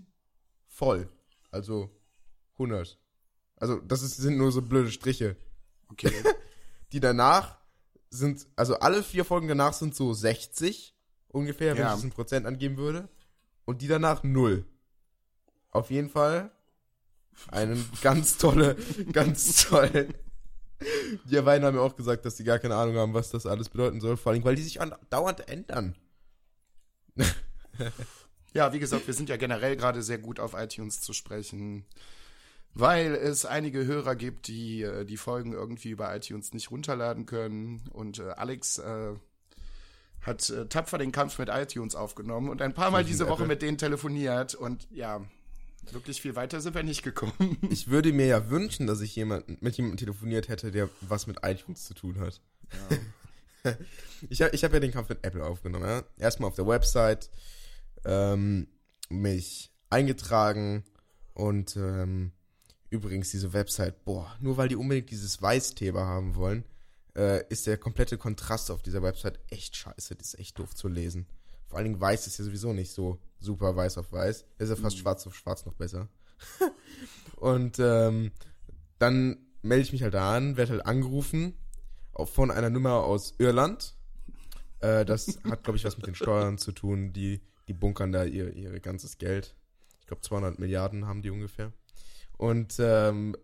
voll. 0.67 1.09
Also 1.51 1.91
100. 2.59 2.99
Also, 3.57 3.77
das 3.81 4.03
ist, 4.03 4.17
sind 4.17 4.37
nur 4.37 4.53
so 4.53 4.63
blöde 4.63 4.91
Striche. 4.91 5.37
Okay. 5.91 6.13
Die 6.93 7.01
danach 7.01 7.59
sind, 8.11 8.47
also 8.57 8.79
alle 8.79 9.03
vier 9.03 9.25
Folgen 9.25 9.49
danach 9.49 9.73
sind 9.75 9.95
so 9.95 10.15
60 10.15 10.95
ungefähr, 11.29 11.75
wenn 11.75 11.83
Ja. 11.83 11.93
ich 11.93 11.99
es 11.99 12.05
in 12.05 12.11
Prozent 12.11 12.47
angeben 12.47 12.77
würde. 12.77 13.09
Und 13.67 13.83
die 13.83 13.89
danach 13.89 14.23
null. 14.23 14.65
Auf 15.71 15.91
jeden 15.91 16.09
Fall 16.09 16.51
einen 17.49 17.87
ganz 18.01 18.39
tolle, 18.39 18.77
ganz 19.13 19.67
toll. 19.69 20.09
Die 21.25 21.41
beiden 21.43 21.67
haben 21.67 21.75
mir 21.75 21.83
auch 21.83 21.95
gesagt, 21.97 22.25
dass 22.25 22.39
sie 22.39 22.45
gar 22.45 22.59
keine 22.59 22.77
Ahnung 22.77 22.97
haben, 22.97 23.13
was 23.13 23.29
das 23.31 23.45
alles 23.45 23.69
bedeuten 23.69 24.01
soll. 24.01 24.17
Vor 24.17 24.33
allem, 24.33 24.43
weil 24.45 24.55
die 24.57 24.63
sich 24.63 24.79
dauernd 25.11 25.47
ändern. 25.51 25.95
Ja, 28.55 28.73
wie 28.73 28.79
gesagt, 28.79 29.07
wir 29.07 29.15
sind 29.15 29.29
ja 29.29 29.37
generell 29.37 29.77
gerade 29.77 30.03
sehr 30.03 30.19
gut 30.19 30.41
auf 30.41 30.55
iTunes 30.55 31.01
zu 31.01 31.13
sprechen, 31.13 31.85
weil 32.75 33.15
es 33.15 33.45
einige 33.45 33.85
Hörer 33.85 34.17
gibt, 34.17 34.49
die 34.49 34.83
äh, 34.83 35.05
die 35.05 35.17
Folgen 35.17 35.53
irgendwie 35.53 35.91
über 35.91 36.15
iTunes 36.15 36.53
nicht 36.53 36.71
runterladen 36.71 37.27
können. 37.27 37.83
Und 37.93 38.19
äh, 38.19 38.31
Alex 38.31 38.79
äh, 38.79 39.15
hat 40.21 40.49
äh, 40.51 40.67
tapfer 40.67 40.99
den 40.99 41.13
Kampf 41.13 41.39
mit 41.39 41.49
iTunes 41.49 41.95
aufgenommen 41.95 42.49
und 42.49 42.63
ein 42.63 42.75
paar 42.75 42.91
Mal 42.91 43.05
diese 43.05 43.29
Woche 43.29 43.47
mit 43.47 43.63
denen 43.63 43.79
telefoniert. 43.79 44.55
Und 44.55 44.87
ja, 44.91 45.23
wirklich 45.93 46.21
viel 46.21 46.37
weiter 46.37 46.61
sind 46.61 46.75
wir 46.75 46.83
nicht 46.83 47.03
gekommen. 47.03 47.59
Ich 47.71 47.89
würde 47.89 48.13
mir 48.13 48.27
ja 48.27 48.51
wünschen, 48.51 48.87
dass 48.87 49.01
ich 49.01 49.15
jemanden, 49.17 49.59
mit 49.61 49.77
jemandem 49.77 49.99
telefoniert 49.99 50.49
hätte, 50.49 50.71
der 50.71 50.89
was 51.01 51.27
mit 51.27 51.39
iTunes 51.43 51.85
zu 51.85 51.95
tun 51.95 52.21
hat. 52.21 52.41
Ich 54.31 54.41
habe 54.41 54.55
ich 54.55 54.65
hab 54.65 54.73
ja 54.73 54.81
den 54.81 54.93
Kampf 54.93 55.11
mit 55.11 55.25
Apple 55.25 55.45
aufgenommen. 55.45 55.85
Ja? 55.85 56.03
Erstmal 56.17 56.49
auf 56.49 56.57
der 56.57 56.67
Website 56.67 57.29
ähm, 58.05 58.67
mich 59.11 59.71
eingetragen 59.91 60.85
und 61.35 61.77
ähm, 61.77 62.33
übrigens 62.91 63.31
diese 63.31 63.53
Website, 63.53 64.05
boah, 64.05 64.35
nur 64.41 64.57
weil 64.57 64.69
die 64.69 64.77
unbedingt 64.77 65.11
dieses 65.11 65.41
Weißthema 65.41 66.01
haben 66.01 66.35
wollen, 66.35 66.65
äh, 67.17 67.45
ist 67.49 67.67
der 67.67 67.77
komplette 67.77 68.19
Kontrast 68.19 68.71
auf 68.71 68.83
dieser 68.83 69.03
Website 69.03 69.39
echt 69.51 69.77
scheiße. 69.77 70.15
Das 70.15 70.29
ist 70.29 70.39
echt 70.39 70.59
doof 70.59 70.75
zu 70.75 70.89
lesen. 70.89 71.27
Vor 71.67 71.79
allen 71.79 71.85
Dingen 71.85 72.01
weiß 72.01 72.27
ist 72.27 72.39
ja 72.39 72.45
sowieso 72.45 72.73
nicht 72.73 72.93
so 72.93 73.19
super 73.41 73.77
weiß 73.77 73.99
auf 73.99 74.13
weiß. 74.13 74.45
Ist 74.59 74.69
ja 74.69 74.77
fast 74.77 74.99
schwarz 74.99 75.27
auf 75.27 75.35
schwarz 75.35 75.67
noch 75.67 75.75
besser. 75.75 76.09
und 77.37 77.79
ähm, 77.79 78.33
dann 78.99 79.37
melde 79.63 79.83
ich 79.83 79.93
mich 79.93 80.03
halt 80.03 80.15
da 80.15 80.37
an, 80.37 80.57
werde 80.57 80.73
halt 80.73 80.87
angerufen 80.87 81.55
von 82.15 82.51
einer 82.51 82.71
Nummer 82.71 83.05
aus 83.05 83.35
Irland. 83.39 83.95
Äh, 84.81 85.05
das 85.05 85.39
hat, 85.45 85.65
glaube 85.65 85.77
ich, 85.77 85.85
was 85.85 85.97
mit 85.97 86.07
den 86.07 86.15
Steuern 86.15 86.59
zu 86.59 86.73
tun. 86.73 87.13
Die, 87.13 87.41
die 87.67 87.75
bunkern 87.75 88.13
da 88.13 88.25
ihr, 88.25 88.55
ihr 88.55 88.81
ganzes 88.81 89.19
Geld. 89.19 89.55
Ich 90.01 90.07
glaube, 90.07 90.23
200 90.23 90.59
Milliarden 90.59 91.07
haben 91.07 91.23
die 91.23 91.31
ungefähr. 91.31 91.73
Und 92.39 92.77
ähm, 92.79 93.37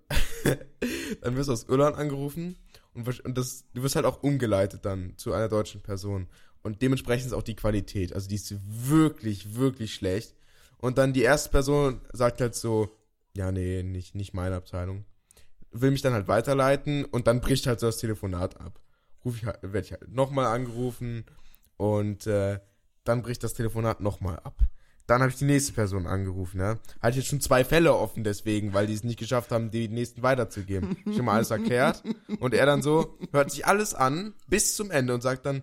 dann 1.20 1.36
wirst 1.36 1.48
du 1.48 1.52
aus 1.52 1.68
Irland 1.68 1.96
angerufen 1.96 2.56
und, 2.94 3.20
und 3.24 3.36
das, 3.36 3.64
du 3.74 3.82
wirst 3.82 3.96
halt 3.96 4.06
auch 4.06 4.22
umgeleitet 4.22 4.84
dann 4.84 5.14
zu 5.18 5.32
einer 5.32 5.48
deutschen 5.48 5.82
Person. 5.82 6.28
Und 6.62 6.80
dementsprechend 6.80 7.26
ist 7.26 7.32
auch 7.32 7.42
die 7.42 7.56
Qualität. 7.56 8.14
Also 8.14 8.28
die 8.28 8.36
ist 8.36 8.54
wirklich, 8.88 9.56
wirklich 9.56 9.94
schlecht. 9.94 10.34
Und 10.78 10.96
dann 10.96 11.12
die 11.12 11.22
erste 11.22 11.50
Person 11.50 12.00
sagt 12.12 12.40
halt 12.40 12.54
so, 12.54 12.88
ja, 13.36 13.50
nee, 13.52 13.82
nicht, 13.82 14.14
nicht 14.14 14.32
meine 14.32 14.56
Abteilung. 14.56 15.04
Will 15.72 15.90
mich 15.90 16.02
dann 16.02 16.12
halt 16.12 16.28
weiterleiten 16.28 17.04
und 17.04 17.26
dann 17.26 17.40
bricht 17.40 17.66
halt 17.66 17.80
so 17.80 17.86
das 17.86 17.98
Telefonat 17.98 18.60
ab. 18.60 18.80
Ruf 19.24 19.36
ich 19.36 19.44
halt, 19.44 19.58
werde 19.62 19.80
ich 19.80 19.92
halt 19.92 20.08
nochmal 20.08 20.46
angerufen 20.46 21.24
und 21.76 22.26
äh, 22.26 22.60
dann 23.02 23.22
bricht 23.22 23.42
das 23.42 23.54
Telefonat 23.54 24.00
nochmal 24.00 24.38
ab. 24.38 24.56
Dann 25.06 25.20
habe 25.20 25.30
ich 25.30 25.36
die 25.36 25.44
nächste 25.44 25.72
Person 25.72 26.06
angerufen, 26.06 26.60
ja. 26.60 26.78
Hatte 27.00 27.18
jetzt 27.18 27.28
schon 27.28 27.40
zwei 27.40 27.64
Fälle 27.64 27.94
offen 27.94 28.24
deswegen, 28.24 28.72
weil 28.72 28.86
die 28.86 28.94
es 28.94 29.04
nicht 29.04 29.18
geschafft 29.18 29.52
haben, 29.52 29.70
die 29.70 29.88
nächsten 29.88 30.22
weiterzugeben. 30.22 30.96
Schon 31.14 31.26
mal 31.26 31.34
alles 31.34 31.50
erklärt. 31.50 32.02
Und 32.40 32.54
er 32.54 32.64
dann 32.64 32.80
so, 32.80 33.18
hört 33.32 33.50
sich 33.50 33.66
alles 33.66 33.94
an, 33.94 34.34
bis 34.46 34.76
zum 34.76 34.90
Ende 34.90 35.12
und 35.14 35.20
sagt 35.20 35.44
dann, 35.44 35.62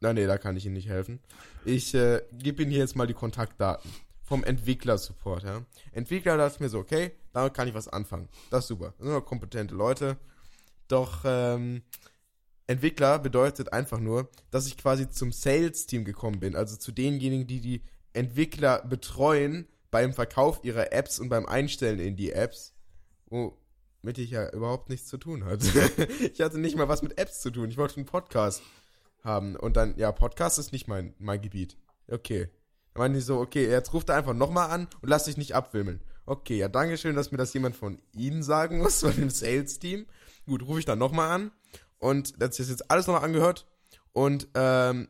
na 0.00 0.14
nee, 0.14 0.26
da 0.26 0.38
kann 0.38 0.56
ich 0.56 0.64
Ihnen 0.64 0.74
nicht 0.74 0.88
helfen. 0.88 1.20
Ich 1.66 1.94
äh, 1.94 2.22
gebe 2.32 2.62
Ihnen 2.62 2.70
hier 2.70 2.80
jetzt 2.80 2.96
mal 2.96 3.06
die 3.06 3.14
Kontaktdaten 3.14 3.90
vom 4.22 4.44
Entwickler-Support, 4.44 5.42
ja. 5.42 5.62
Entwickler 5.92 6.36
dachte 6.36 6.54
ich 6.54 6.60
mir 6.60 6.68
so, 6.68 6.78
okay, 6.78 7.12
damit 7.32 7.52
kann 7.52 7.68
ich 7.68 7.74
was 7.74 7.88
anfangen. 7.88 8.28
Das 8.50 8.64
ist 8.64 8.68
super. 8.68 8.94
Das 8.98 9.08
sind 9.08 9.24
kompetente 9.26 9.74
Leute. 9.74 10.16
Doch 10.88 11.22
ähm, 11.24 11.82
Entwickler 12.66 13.18
bedeutet 13.18 13.72
einfach 13.72 13.98
nur, 13.98 14.30
dass 14.52 14.68
ich 14.68 14.78
quasi 14.78 15.10
zum 15.10 15.32
Sales-Team 15.32 16.04
gekommen 16.04 16.38
bin, 16.38 16.54
also 16.54 16.76
zu 16.76 16.92
denjenigen, 16.92 17.48
die 17.48 17.60
die 17.60 17.82
Entwickler 18.12 18.84
betreuen 18.84 19.66
beim 19.90 20.12
Verkauf 20.12 20.60
ihrer 20.62 20.92
Apps 20.92 21.18
und 21.18 21.28
beim 21.28 21.46
Einstellen 21.46 21.98
in 21.98 22.16
die 22.16 22.32
Apps, 22.32 22.74
womit 23.26 24.18
ich 24.18 24.30
ja 24.30 24.50
überhaupt 24.50 24.88
nichts 24.88 25.08
zu 25.08 25.18
tun 25.18 25.44
hatte. 25.44 25.66
ich 26.32 26.40
hatte 26.40 26.58
nicht 26.58 26.76
mal 26.76 26.88
was 26.88 27.02
mit 27.02 27.18
Apps 27.18 27.40
zu 27.40 27.50
tun. 27.50 27.68
Ich 27.68 27.76
wollte 27.76 27.96
einen 27.96 28.06
Podcast 28.06 28.62
haben 29.22 29.56
und 29.56 29.76
dann, 29.76 29.96
ja, 29.96 30.12
Podcast 30.12 30.58
ist 30.58 30.72
nicht 30.72 30.88
mein, 30.88 31.14
mein 31.18 31.40
Gebiet. 31.40 31.76
Okay. 32.08 32.48
Dann 32.94 33.02
meinte 33.02 33.18
ich 33.18 33.24
so, 33.24 33.38
okay, 33.38 33.68
jetzt 33.68 33.92
ruft 33.92 34.08
er 34.08 34.16
einfach 34.16 34.34
nochmal 34.34 34.70
an 34.70 34.88
und 35.00 35.08
lass 35.08 35.24
dich 35.24 35.36
nicht 35.36 35.54
abwimmeln. 35.54 36.00
Okay, 36.26 36.58
ja, 36.58 36.68
danke 36.68 36.96
schön, 36.96 37.16
dass 37.16 37.30
mir 37.30 37.38
das 37.38 37.52
jemand 37.54 37.76
von 37.76 38.00
Ihnen 38.12 38.42
sagen 38.42 38.78
muss, 38.78 39.00
von 39.00 39.14
dem 39.14 39.30
Sales-Team. 39.30 40.06
Gut, 40.46 40.62
rufe 40.62 40.80
ich 40.80 40.84
dann 40.84 40.98
nochmal 40.98 41.30
an 41.30 41.52
und 41.98 42.40
das 42.40 42.58
ist 42.58 42.70
jetzt 42.70 42.90
alles 42.90 43.06
nochmal 43.06 43.24
angehört 43.24 43.66
und 44.12 44.48
ähm, 44.54 45.08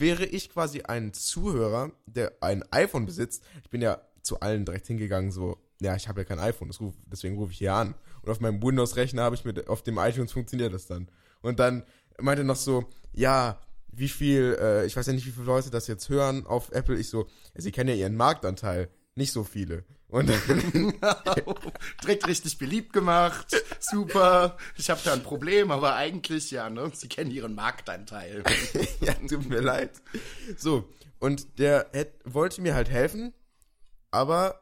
wäre 0.00 0.24
ich 0.24 0.50
quasi 0.50 0.82
ein 0.82 1.12
Zuhörer, 1.12 1.92
der 2.06 2.32
ein 2.40 2.64
iPhone 2.72 3.06
besitzt, 3.06 3.42
ich 3.62 3.70
bin 3.70 3.82
ja 3.82 4.00
zu 4.22 4.40
allen 4.40 4.64
direkt 4.64 4.86
hingegangen, 4.86 5.32
so, 5.32 5.58
ja, 5.80 5.96
ich 5.96 6.08
habe 6.08 6.20
ja 6.20 6.24
kein 6.24 6.38
iPhone, 6.38 6.70
ruf, 6.70 6.94
deswegen 7.10 7.36
rufe 7.36 7.52
ich 7.52 7.58
hier 7.58 7.74
an. 7.74 7.94
Und 8.22 8.30
auf 8.30 8.40
meinem 8.40 8.62
Windows-Rechner 8.62 9.22
habe 9.22 9.34
ich 9.34 9.44
mit, 9.44 9.68
auf 9.68 9.82
dem 9.82 9.98
iTunes 9.98 10.32
funktioniert 10.32 10.72
das 10.72 10.86
dann. 10.86 11.08
Und 11.40 11.58
dann 11.58 11.82
meinte 12.20 12.44
noch 12.44 12.56
so, 12.56 12.88
ja, 13.12 13.58
wie 13.92 14.08
viel, 14.08 14.56
äh, 14.60 14.86
ich 14.86 14.96
weiß 14.96 15.06
ja 15.06 15.12
nicht, 15.12 15.26
wie 15.26 15.32
viele 15.32 15.46
Leute 15.46 15.70
das 15.70 15.86
jetzt 15.86 16.08
hören 16.08 16.46
auf 16.46 16.70
Apple. 16.72 16.98
Ich 16.98 17.08
so, 17.08 17.26
ja, 17.54 17.60
sie 17.60 17.72
kennen 17.72 17.90
ja 17.90 17.96
ihren 17.96 18.16
Marktanteil. 18.16 18.88
Nicht 19.14 19.32
so 19.32 19.44
viele. 19.44 19.84
Und 20.12 20.28
dann, 20.28 20.92
Direkt 22.02 22.26
richtig 22.26 22.58
beliebt 22.58 22.92
gemacht. 22.92 23.56
Super. 23.80 24.58
Ich 24.76 24.90
habe 24.90 25.00
da 25.02 25.14
ein 25.14 25.22
Problem, 25.22 25.70
aber 25.70 25.94
eigentlich, 25.94 26.50
ja, 26.50 26.68
ne? 26.68 26.90
Sie 26.92 27.08
kennen 27.08 27.30
ihren 27.30 27.54
Marktanteil. 27.54 28.44
ja, 29.00 29.14
tut 29.14 29.48
mir 29.48 29.62
leid. 29.62 29.90
So, 30.58 30.86
und 31.18 31.58
der 31.58 31.88
hätt, 31.94 32.12
wollte 32.24 32.60
mir 32.60 32.74
halt 32.74 32.90
helfen, 32.90 33.32
aber 34.10 34.60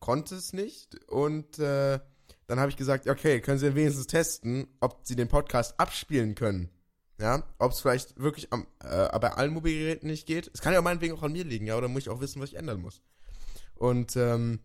konnte 0.00 0.34
es 0.34 0.52
nicht. 0.52 1.02
Und 1.08 1.58
äh, 1.58 1.98
dann 2.46 2.60
habe 2.60 2.68
ich 2.68 2.76
gesagt, 2.76 3.08
okay, 3.08 3.40
können 3.40 3.58
Sie 3.58 3.74
wenigstens 3.74 4.06
testen, 4.06 4.68
ob 4.80 5.00
Sie 5.04 5.16
den 5.16 5.28
Podcast 5.28 5.80
abspielen 5.80 6.34
können. 6.34 6.68
Ja, 7.18 7.42
ob 7.58 7.72
es 7.72 7.80
vielleicht 7.80 8.20
wirklich 8.20 8.52
am, 8.52 8.66
äh, 8.84 9.18
bei 9.18 9.32
allen 9.32 9.54
Mobilgeräten 9.54 10.10
nicht 10.10 10.26
geht. 10.26 10.50
Es 10.52 10.60
kann 10.60 10.74
ja 10.74 10.82
meinetwegen 10.82 11.14
auch 11.14 11.22
an 11.22 11.32
mir 11.32 11.44
liegen, 11.44 11.66
ja, 11.66 11.78
oder 11.78 11.88
muss 11.88 12.02
ich 12.02 12.10
auch 12.10 12.20
wissen, 12.20 12.42
was 12.42 12.50
ich 12.50 12.56
ändern 12.56 12.82
muss. 12.82 13.00
Und 13.76 14.14
ähm, 14.16 14.60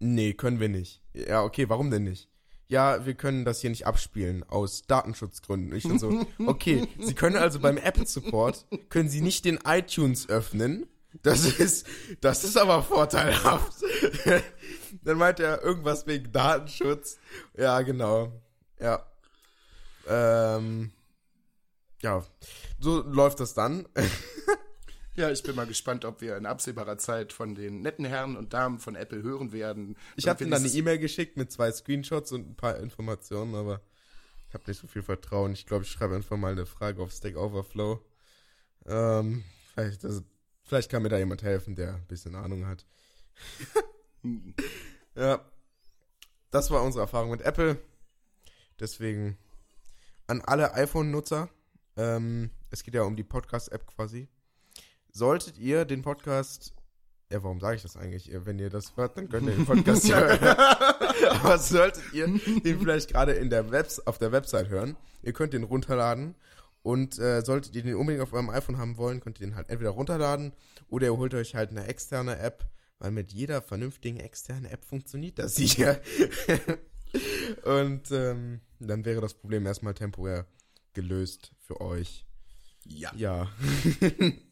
nee, 0.00 0.32
können 0.34 0.58
wir 0.58 0.68
nicht. 0.68 1.02
Ja, 1.14 1.44
okay, 1.44 1.68
warum 1.68 1.90
denn 1.90 2.04
nicht? 2.04 2.28
Ja, 2.66 3.04
wir 3.04 3.14
können 3.14 3.44
das 3.44 3.60
hier 3.60 3.70
nicht 3.70 3.86
abspielen 3.86 4.44
aus 4.44 4.82
Datenschutzgründen. 4.82 5.74
Ich 5.74 5.84
dann 5.84 5.98
so, 5.98 6.24
okay, 6.46 6.86
Sie 7.00 7.14
können 7.14 7.36
also 7.36 7.58
beim 7.58 7.76
Apple 7.76 8.06
Support 8.06 8.66
können 8.88 9.08
Sie 9.08 9.20
nicht 9.20 9.44
den 9.44 9.58
iTunes 9.64 10.28
öffnen. 10.28 10.86
Das 11.22 11.44
ist, 11.44 11.86
das 12.20 12.44
ist 12.44 12.56
aber 12.56 12.84
vorteilhaft. 12.84 13.82
dann 15.02 15.18
meint 15.18 15.40
er 15.40 15.62
irgendwas 15.62 16.06
wegen 16.06 16.30
Datenschutz. 16.30 17.18
Ja, 17.58 17.80
genau. 17.82 18.32
Ja. 18.78 19.04
Ähm, 20.06 20.92
ja, 22.02 22.24
so 22.78 23.02
läuft 23.02 23.40
das 23.40 23.54
dann. 23.54 23.88
Ja, 25.16 25.30
ich 25.30 25.42
bin 25.42 25.56
mal 25.56 25.66
gespannt, 25.66 26.04
ob 26.04 26.20
wir 26.20 26.36
in 26.36 26.46
absehbarer 26.46 26.96
Zeit 26.98 27.32
von 27.32 27.54
den 27.54 27.82
netten 27.82 28.04
Herren 28.04 28.36
und 28.36 28.52
Damen 28.52 28.78
von 28.78 28.94
Apple 28.94 29.22
hören 29.22 29.52
werden. 29.52 29.96
Ich 30.16 30.28
habe 30.28 30.44
ihm 30.44 30.50
dann 30.50 30.62
eine 30.62 30.72
E-Mail 30.72 30.98
geschickt 30.98 31.36
mit 31.36 31.50
zwei 31.50 31.70
Screenshots 31.72 32.32
und 32.32 32.50
ein 32.50 32.56
paar 32.56 32.78
Informationen, 32.78 33.54
aber 33.54 33.80
ich 34.48 34.54
habe 34.54 34.64
nicht 34.66 34.80
so 34.80 34.86
viel 34.86 35.02
Vertrauen. 35.02 35.52
Ich 35.52 35.66
glaube, 35.66 35.84
ich 35.84 35.90
schreibe 35.90 36.14
einfach 36.14 36.36
mal 36.36 36.52
eine 36.52 36.66
Frage 36.66 37.02
auf 37.02 37.12
Stack 37.12 37.36
Overflow. 37.36 38.04
Ähm, 38.86 39.44
vielleicht, 39.74 40.04
das, 40.04 40.22
vielleicht 40.62 40.90
kann 40.90 41.02
mir 41.02 41.08
da 41.08 41.18
jemand 41.18 41.42
helfen, 41.42 41.74
der 41.74 41.94
ein 41.94 42.06
bisschen 42.06 42.34
Ahnung 42.34 42.66
hat. 42.66 42.86
ja, 45.14 45.44
das 46.50 46.70
war 46.70 46.82
unsere 46.82 47.02
Erfahrung 47.02 47.30
mit 47.30 47.42
Apple. 47.42 47.78
Deswegen 48.78 49.36
an 50.26 50.40
alle 50.40 50.74
iPhone-Nutzer, 50.74 51.48
ähm, 51.96 52.50
es 52.70 52.82
geht 52.82 52.94
ja 52.94 53.02
um 53.02 53.16
die 53.16 53.24
Podcast-App 53.24 53.86
quasi. 53.86 54.28
Solltet 55.12 55.58
ihr 55.58 55.84
den 55.84 56.02
Podcast, 56.02 56.74
ja, 57.30 57.42
warum 57.42 57.60
sage 57.60 57.76
ich 57.76 57.82
das 57.82 57.96
eigentlich? 57.96 58.30
Wenn 58.32 58.58
ihr 58.58 58.70
das 58.70 58.96
hört, 58.96 59.16
dann 59.16 59.28
könnt 59.28 59.48
ihr 59.48 59.54
den 59.54 59.66
Podcast 59.66 60.12
hören. 60.12 60.38
Aber 61.30 61.58
solltet 61.58 62.12
ihr 62.12 62.26
den 62.26 62.78
vielleicht 62.78 63.10
gerade 63.10 63.32
in 63.32 63.50
der 63.50 63.70
Webs 63.70 64.00
auf 64.00 64.18
der 64.18 64.32
Website 64.32 64.68
hören, 64.68 64.96
ihr 65.22 65.32
könnt 65.32 65.52
den 65.52 65.64
runterladen 65.64 66.34
und 66.82 67.18
äh, 67.18 67.42
solltet 67.42 67.74
ihr 67.74 67.82
den 67.82 67.96
unbedingt 67.96 68.22
auf 68.22 68.32
eurem 68.32 68.50
iPhone 68.50 68.78
haben 68.78 68.96
wollen, 68.96 69.20
könnt 69.20 69.40
ihr 69.40 69.46
den 69.46 69.56
halt 69.56 69.68
entweder 69.68 69.90
runterladen 69.90 70.52
oder 70.88 71.06
ihr 71.06 71.16
holt 71.16 71.34
euch 71.34 71.54
halt 71.54 71.70
eine 71.70 71.86
externe 71.86 72.38
App, 72.38 72.68
weil 72.98 73.10
mit 73.10 73.32
jeder 73.32 73.62
vernünftigen 73.62 74.18
externen 74.18 74.66
App 74.66 74.84
funktioniert 74.84 75.38
das 75.38 75.56
hier. 75.56 76.00
und 77.64 78.10
ähm, 78.12 78.60
dann 78.78 79.04
wäre 79.04 79.20
das 79.20 79.34
Problem 79.34 79.66
erstmal 79.66 79.94
temporär 79.94 80.46
gelöst 80.94 81.52
für 81.58 81.80
euch. 81.80 82.26
Ja. 82.84 83.12
Ja. 83.14 83.48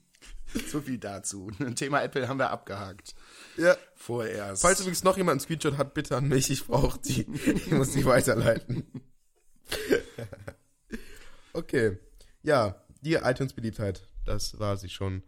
So 0.71 0.81
viel 0.81 0.99
dazu. 0.99 1.51
Thema 1.75 2.03
Apple 2.03 2.27
haben 2.27 2.39
wir 2.39 2.51
abgehakt. 2.51 3.15
ja. 3.57 3.77
Vorerst. 3.95 4.63
Falls 4.63 4.81
übrigens 4.81 5.05
noch 5.05 5.17
jemand 5.17 5.35
einen 5.35 5.41
Screenshot 5.41 5.77
hat, 5.77 5.93
bitte 5.93 6.17
an 6.17 6.29
mich. 6.29 6.51
Ich 6.51 6.67
brauche 6.67 6.99
die. 7.01 7.27
Ich 7.45 7.71
muss 7.71 7.93
die 7.93 8.05
weiterleiten. 8.07 8.87
okay. 11.53 11.99
Ja, 12.43 12.83
die 13.03 13.15
iTunes-Beliebtheit. 13.15 14.07
Das 14.25 14.59
war 14.59 14.77
sie 14.77 14.89
schon. 14.89 15.23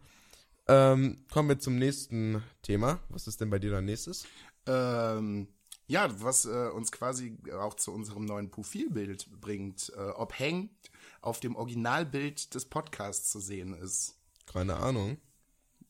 Ähm, 0.67 1.25
kommen 1.31 1.49
wir 1.49 1.59
zum 1.59 1.77
nächsten 1.77 2.43
Thema. 2.61 2.99
Was 3.09 3.27
ist 3.27 3.41
denn 3.41 3.49
bei 3.49 3.59
dir 3.59 3.71
dann 3.71 3.85
nächstes? 3.85 4.25
Ähm, 4.65 5.47
ja, 5.87 6.09
was 6.21 6.45
äh, 6.45 6.69
uns 6.69 6.91
quasi 6.91 7.37
auch 7.59 7.73
zu 7.73 7.91
unserem 7.91 8.25
neuen 8.25 8.49
Profilbild 8.49 9.27
bringt, 9.41 9.91
äh, 9.95 10.09
ob 10.11 10.37
hängt 10.39 10.71
auf 11.21 11.39
dem 11.39 11.55
Originalbild 11.55 12.55
des 12.55 12.65
Podcasts 12.65 13.29
zu 13.31 13.39
sehen 13.39 13.73
ist. 13.73 14.20
Keine 14.51 14.77
Ahnung. 14.77 15.17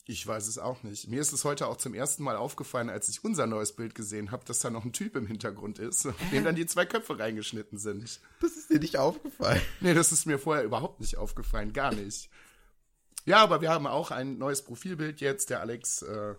Ich 0.06 0.25
weiß 0.25 0.48
es 0.48 0.58
auch 0.58 0.84
nicht. 0.84 1.08
Mir 1.08 1.22
ist 1.22 1.32
es 1.32 1.46
heute 1.46 1.68
auch 1.68 1.77
zum 1.77 1.94
ersten 1.94 2.24
Mal 2.24 2.36
aufgefallen, 2.36 2.89
als 2.89 3.08
ich 3.08 3.24
unser 3.24 3.46
neues 3.46 3.75
Bild 3.75 3.96
gesehen 3.96 4.32
habe, 4.32 4.44
dass 4.46 4.60
da 4.60 4.70
noch 4.70 4.84
ein 4.84 4.94
Typ 4.94 5.15
im 5.15 5.27
Hintergrund 5.27 5.80
ist, 5.80 6.08
dem 6.32 6.44
dann 6.44 6.56
die 6.56 6.65
zwei 6.65 6.86
Köpfe 6.86 7.18
reingeschnitten 7.20 7.77
sind. 7.77 8.20
Das 8.39 8.58
ist 8.58 8.70
dir 8.70 8.80
nicht 8.80 8.98
aufgefallen. 8.98 9.62
Nee, 9.80 9.94
das 9.94 10.12
ist 10.12 10.25
mir 10.25 10.39
vorher 10.39 10.63
überhaupt 10.63 11.00
nicht 11.00 11.18
aufgefallen, 11.18 11.72
gar 11.72 11.94
nicht. 11.94 12.30
Ja, 13.25 13.38
aber 13.38 13.62
wir 13.62 13.70
haben 13.70 13.88
auch 13.88 14.10
ein 14.12 14.38
neues 14.38 14.63
Profilbild 14.63 15.22
jetzt. 15.22 15.51
Der 15.51 15.62
Alex 15.62 16.01
äh, 16.01 16.36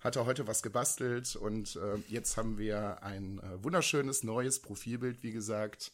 hatte 0.00 0.26
heute 0.26 0.46
was 0.48 0.62
gebastelt 0.62 1.36
und 1.36 1.76
äh, 1.76 1.98
jetzt 2.08 2.36
haben 2.36 2.58
wir 2.58 3.02
ein 3.02 3.38
äh, 3.38 3.62
wunderschönes 3.62 4.24
neues 4.24 4.60
Profilbild, 4.60 5.22
wie 5.22 5.32
gesagt, 5.32 5.92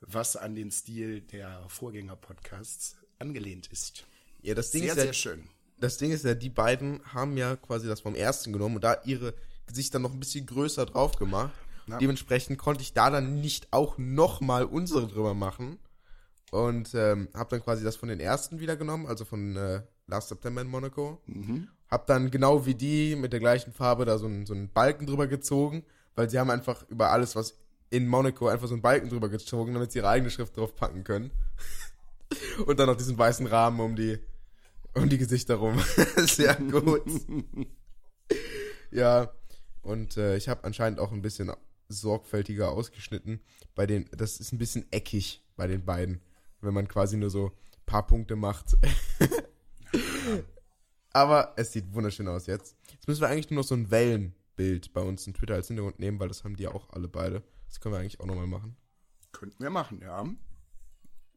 was 0.00 0.36
an 0.36 0.54
den 0.54 0.70
Stil 0.70 1.22
der 1.22 1.64
Vorgänger-Podcasts 1.68 2.96
angelehnt 3.18 3.68
ist. 3.68 4.04
Ja, 4.42 4.54
das 4.54 4.70
Ding 4.70 4.82
Sehr, 4.82 4.92
ist 4.92 4.96
ja, 4.98 5.04
sehr 5.04 5.12
schön. 5.12 5.44
das 5.78 5.96
Ding 5.96 6.10
ist 6.10 6.24
ja, 6.24 6.34
die 6.34 6.50
beiden 6.50 7.00
haben 7.14 7.36
ja 7.36 7.56
quasi 7.56 7.86
das 7.86 8.00
vom 8.00 8.14
ersten 8.14 8.52
genommen 8.52 8.76
und 8.76 8.84
da 8.84 8.98
ihre 9.04 9.34
Gesichter 9.66 9.98
noch 9.98 10.12
ein 10.12 10.20
bisschen 10.20 10.46
größer 10.46 10.86
drauf 10.86 11.16
gemacht. 11.16 11.52
Ja. 11.86 11.98
Dementsprechend 11.98 12.58
konnte 12.58 12.82
ich 12.82 12.92
da 12.92 13.10
dann 13.10 13.40
nicht 13.40 13.68
auch 13.72 13.98
nochmal 13.98 14.64
unsere 14.64 15.06
drüber 15.06 15.34
machen. 15.34 15.78
Und 16.50 16.94
ähm, 16.94 17.28
habe 17.34 17.50
dann 17.50 17.62
quasi 17.62 17.82
das 17.82 17.96
von 17.96 18.10
den 18.10 18.20
ersten 18.20 18.60
wieder 18.60 18.76
genommen, 18.76 19.06
also 19.06 19.24
von 19.24 19.56
äh, 19.56 19.82
Last 20.06 20.28
September 20.28 20.60
in 20.60 20.68
Monaco. 20.68 21.22
Hab 21.88 22.06
dann 22.06 22.30
genau 22.30 22.66
wie 22.66 22.74
die 22.74 23.16
mit 23.16 23.32
der 23.32 23.40
gleichen 23.40 23.72
Farbe 23.72 24.04
da 24.04 24.18
so 24.18 24.26
einen, 24.26 24.44
so 24.44 24.52
einen 24.52 24.70
Balken 24.70 25.06
drüber 25.06 25.26
gezogen, 25.28 25.84
weil 26.14 26.28
sie 26.28 26.38
haben 26.38 26.50
einfach 26.50 26.86
über 26.88 27.10
alles, 27.10 27.36
was 27.36 27.54
in 27.90 28.06
Monaco 28.06 28.48
einfach 28.48 28.68
so 28.68 28.74
einen 28.74 28.82
Balken 28.82 29.08
drüber 29.08 29.28
gezogen, 29.28 29.74
damit 29.74 29.92
sie 29.92 30.00
ihre 30.00 30.08
eigene 30.08 30.30
Schrift 30.30 30.56
drauf 30.56 30.74
packen 30.74 31.04
können. 31.04 31.30
Und 32.66 32.78
dann 32.78 32.86
noch 32.86 32.96
diesen 32.96 33.16
weißen 33.16 33.46
Rahmen 33.46 33.80
um 33.80 33.96
die, 33.96 34.18
um 34.94 35.08
die 35.08 35.18
Gesichter 35.18 35.56
rum. 35.56 35.78
Sehr 36.16 36.54
gut. 36.56 37.02
ja, 38.90 39.32
und 39.82 40.16
äh, 40.16 40.36
ich 40.36 40.48
habe 40.48 40.64
anscheinend 40.64 41.00
auch 41.00 41.12
ein 41.12 41.22
bisschen 41.22 41.52
sorgfältiger 41.88 42.70
ausgeschnitten. 42.70 43.40
Bei 43.74 43.86
den, 43.86 44.08
das 44.12 44.38
ist 44.38 44.52
ein 44.52 44.58
bisschen 44.58 44.90
eckig 44.92 45.44
bei 45.56 45.66
den 45.66 45.84
beiden, 45.84 46.20
wenn 46.60 46.74
man 46.74 46.88
quasi 46.88 47.16
nur 47.16 47.30
so 47.30 47.46
ein 47.46 47.86
paar 47.86 48.06
Punkte 48.06 48.36
macht. 48.36 48.76
Aber 51.12 51.52
es 51.56 51.72
sieht 51.72 51.92
wunderschön 51.92 52.28
aus 52.28 52.46
jetzt. 52.46 52.76
Jetzt 52.90 53.06
müssen 53.06 53.20
wir 53.20 53.28
eigentlich 53.28 53.50
nur 53.50 53.60
noch 53.60 53.68
so 53.68 53.74
ein 53.74 53.90
Wellenbild 53.90 54.92
bei 54.94 55.02
uns 55.02 55.26
in 55.26 55.34
Twitter 55.34 55.54
als 55.54 55.66
Hintergrund 55.66 55.98
nehmen, 55.98 56.18
weil 56.18 56.28
das 56.28 56.44
haben 56.44 56.56
die 56.56 56.62
ja 56.62 56.72
auch 56.72 56.88
alle 56.90 57.08
beide. 57.08 57.42
Das 57.68 57.80
können 57.80 57.94
wir 57.94 57.98
eigentlich 57.98 58.20
auch 58.20 58.26
nochmal 58.26 58.46
machen. 58.46 58.76
Könnten 59.32 59.62
wir 59.62 59.70
machen, 59.70 60.00
ja. 60.00 60.24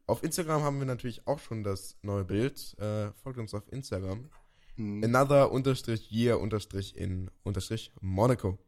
Auf 0.08 0.24
Instagram 0.24 0.62
haben 0.62 0.80
wir 0.80 0.86
natürlich 0.86 1.26
auch 1.26 1.40
schon 1.40 1.64
das 1.64 1.98
neue 2.04 2.24
Bild. 2.24 2.78
Äh, 2.80 3.12
folgt 3.24 3.40
uns 3.40 3.54
auf 3.54 3.64
Instagram. 3.72 4.30
Another 4.78 5.52
unterstrich 5.52 6.12
year 6.12 6.40
unterstrich 6.40 6.96
in 6.96 7.32
unterstrich 7.44 7.92
Monaco. 8.02 8.60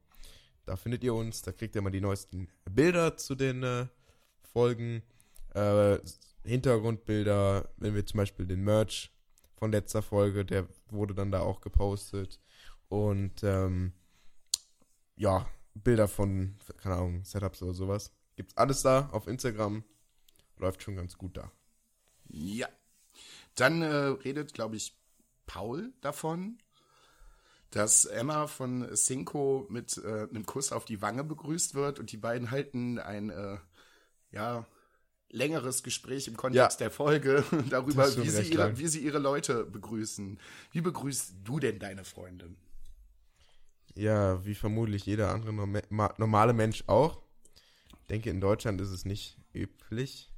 Da 0.65 0.75
findet 0.77 1.03
ihr 1.03 1.13
uns, 1.13 1.41
da 1.41 1.51
kriegt 1.51 1.75
ihr 1.75 1.81
mal 1.81 1.91
die 1.91 2.01
neuesten 2.01 2.47
Bilder 2.69 3.17
zu 3.17 3.35
den 3.35 3.61
äh, 3.61 3.85
Folgen, 4.51 5.03
äh, 5.53 5.99
Hintergrundbilder, 6.43 7.69
wenn 7.77 7.93
wir 7.93 8.05
zum 8.05 8.17
Beispiel 8.17 8.47
den 8.47 8.63
Merch 8.63 9.11
von 9.57 9.71
letzter 9.71 10.01
Folge, 10.01 10.45
der 10.45 10.67
wurde 10.89 11.13
dann 11.13 11.31
da 11.31 11.41
auch 11.41 11.61
gepostet. 11.61 12.39
Und 12.89 13.43
ähm, 13.43 13.91
ja, 15.17 15.45
Bilder 15.73 16.07
von, 16.07 16.55
keine 16.77 16.95
Ahnung, 16.95 17.23
Setups 17.23 17.61
oder 17.61 17.73
sowas. 17.73 18.11
Gibt's 18.35 18.55
alles 18.55 18.81
da 18.81 19.09
auf 19.11 19.27
Instagram. 19.27 19.83
Läuft 20.57 20.83
schon 20.83 20.95
ganz 20.95 21.17
gut 21.17 21.37
da. 21.37 21.51
Ja. 22.29 22.67
Dann 23.55 23.81
äh, 23.81 23.87
redet, 23.87 24.53
glaube 24.53 24.75
ich, 24.75 24.95
Paul 25.45 25.93
davon, 26.01 26.57
dass 27.71 28.05
Emma 28.05 28.47
von 28.47 28.87
Cinco 28.95 29.65
mit 29.69 29.97
äh, 29.97 30.27
einem 30.29 30.45
Kuss 30.45 30.71
auf 30.71 30.85
die 30.85 31.01
Wange 31.01 31.23
begrüßt 31.23 31.73
wird 31.75 31.99
und 31.99 32.11
die 32.11 32.17
beiden 32.17 32.51
halten 32.51 32.99
ein 32.99 33.29
äh, 33.29 33.57
ja 34.31 34.65
längeres 35.29 35.83
Gespräch 35.83 36.27
im 36.27 36.37
Kontext 36.37 36.79
Ja. 36.79 36.85
der 36.85 36.91
Folge 36.91 37.43
darüber, 37.69 38.07
wie 38.17 38.29
sie, 38.29 38.53
ihre, 38.53 38.77
wie 38.77 38.87
sie 38.87 38.99
ihre 38.99 39.19
Leute 39.19 39.65
begrüßen. 39.65 40.39
Wie 40.71 40.81
begrüßt 40.81 41.35
du 41.43 41.59
denn 41.59 41.79
deine 41.79 42.05
Freundin? 42.05 42.57
Ja, 43.95 44.45
wie 44.45 44.55
vermutlich 44.55 45.05
jeder 45.05 45.31
andere 45.31 45.51
norma 45.53 45.81
ma- 45.89 46.13
normale 46.17 46.53
Mensch 46.53 46.83
auch. 46.87 47.21
Ich 48.01 48.07
denke, 48.07 48.29
in 48.29 48.39
Deutschland 48.39 48.79
ist 48.79 48.91
es 48.91 49.03
nicht 49.05 49.37
üblich, 49.53 50.31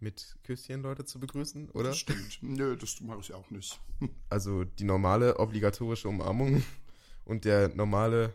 mit 0.00 0.36
Küsschen 0.44 0.82
Leute 0.82 1.04
zu 1.04 1.18
begrüßen, 1.18 1.70
oder? 1.70 1.92
Stimmt. 1.92 2.38
Nö, 2.40 2.76
das 2.76 3.00
mache 3.00 3.20
ich 3.20 3.34
auch 3.34 3.50
nicht. 3.50 3.80
Also 4.30 4.64
die 4.64 4.84
normale 4.84 5.38
obligatorische 5.38 6.08
Umarmung 6.08 6.62
und 7.24 7.44
der 7.44 7.68
normale 7.74 8.34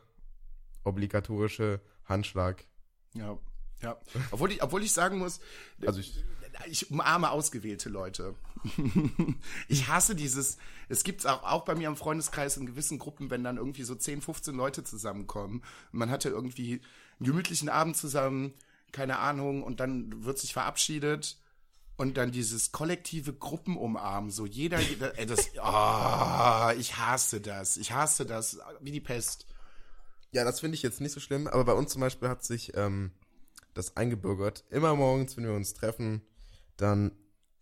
obligatorische 0.84 1.80
Handschlag. 2.06 2.65
Ja. 3.13 3.38
Ja. 3.82 3.97
Obwohl 4.32 4.52
ich, 4.52 4.63
obwohl 4.63 4.84
ich 4.84 4.91
sagen 4.91 5.19
muss, 5.19 5.39
Also 5.86 5.99
ich, 5.99 6.23
ich 6.67 6.89
umarme 6.89 7.32
ausgewählte 7.32 7.89
Leute. 7.89 8.36
ich 9.67 9.88
hasse 9.88 10.15
dieses, 10.15 10.58
es 10.89 11.04
gibt 11.04 11.26
auch, 11.26 11.43
auch 11.43 11.65
bei 11.65 11.76
mir 11.76 11.88
im 11.88 11.95
Freundeskreis 11.97 12.58
in 12.58 12.65
gewissen 12.65 12.97
Gruppen, 12.97 13.30
wenn 13.30 13.43
dann 13.43 13.58
irgendwie 13.58 13.84
so 13.84 13.95
10, 13.95 14.21
15 14.21 14.56
Leute 14.56 14.84
zusammenkommen 14.84 15.63
man 15.91 16.10
hatte 16.10 16.30
irgendwie 16.30 16.82
einen 17.19 17.28
gemütlichen 17.28 17.69
Abend 17.69 17.95
zusammen, 17.97 18.54
keine 18.91 19.19
Ahnung, 19.19 19.63
und 19.63 19.80
dann 19.80 20.23
wird 20.26 20.39
sich 20.39 20.54
verabschiedet 20.54 21.38
und 21.97 22.17
dann 22.17 22.32
dieses 22.32 22.71
kollektive 22.71 23.34
Gruppenumarmen, 23.34 24.32
so 24.32 24.45
jeder, 24.45 24.79
jeder 24.79 25.17
ey, 25.17 25.25
das, 25.25 25.49
ah, 25.62 26.73
ich 26.77 26.97
hasse 26.97 27.39
das, 27.41 27.77
ich 27.77 27.91
hasse 27.91 28.25
das, 28.25 28.58
wie 28.82 28.91
die 28.91 29.01
Pest. 29.01 29.45
ja, 30.32 30.43
das 30.43 30.60
finde 30.60 30.75
ich 30.75 30.82
jetzt 30.84 31.01
nicht 31.01 31.12
so 31.12 31.19
schlimm, 31.19 31.47
aber 31.47 31.63
bei 31.65 31.73
uns 31.73 31.91
zum 31.91 32.01
Beispiel 32.01 32.29
hat 32.29 32.43
sich 32.43 32.75
ähm, 32.75 33.12
das 33.73 33.95
eingebürgert. 33.97 34.63
Immer 34.69 34.95
morgens, 34.95 35.38
wenn 35.38 35.43
wir 35.45 35.53
uns 35.53 35.73
treffen, 35.73 36.21
dann 36.77 37.12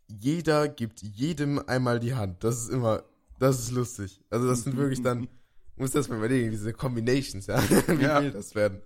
jeder 0.07 0.67
gibt 0.67 1.01
jedem 1.01 1.59
einmal 1.67 1.99
die 1.99 2.15
Hand. 2.15 2.43
Das 2.43 2.57
ist 2.61 2.69
immer, 2.69 3.03
das 3.39 3.59
ist 3.59 3.71
lustig. 3.71 4.21
Also 4.29 4.47
das 4.47 4.63
sind 4.63 4.75
wirklich 4.77 5.01
dann, 5.01 5.27
muss 5.77 5.91
das 5.91 6.09
mal 6.09 6.17
überlegen, 6.17 6.51
diese 6.51 6.73
Combinations, 6.73 7.47
ja, 7.47 7.61
wie 7.87 8.01
Ja. 8.03 8.19
viel 8.21 8.31
das 8.31 8.55
werden. 8.55 8.81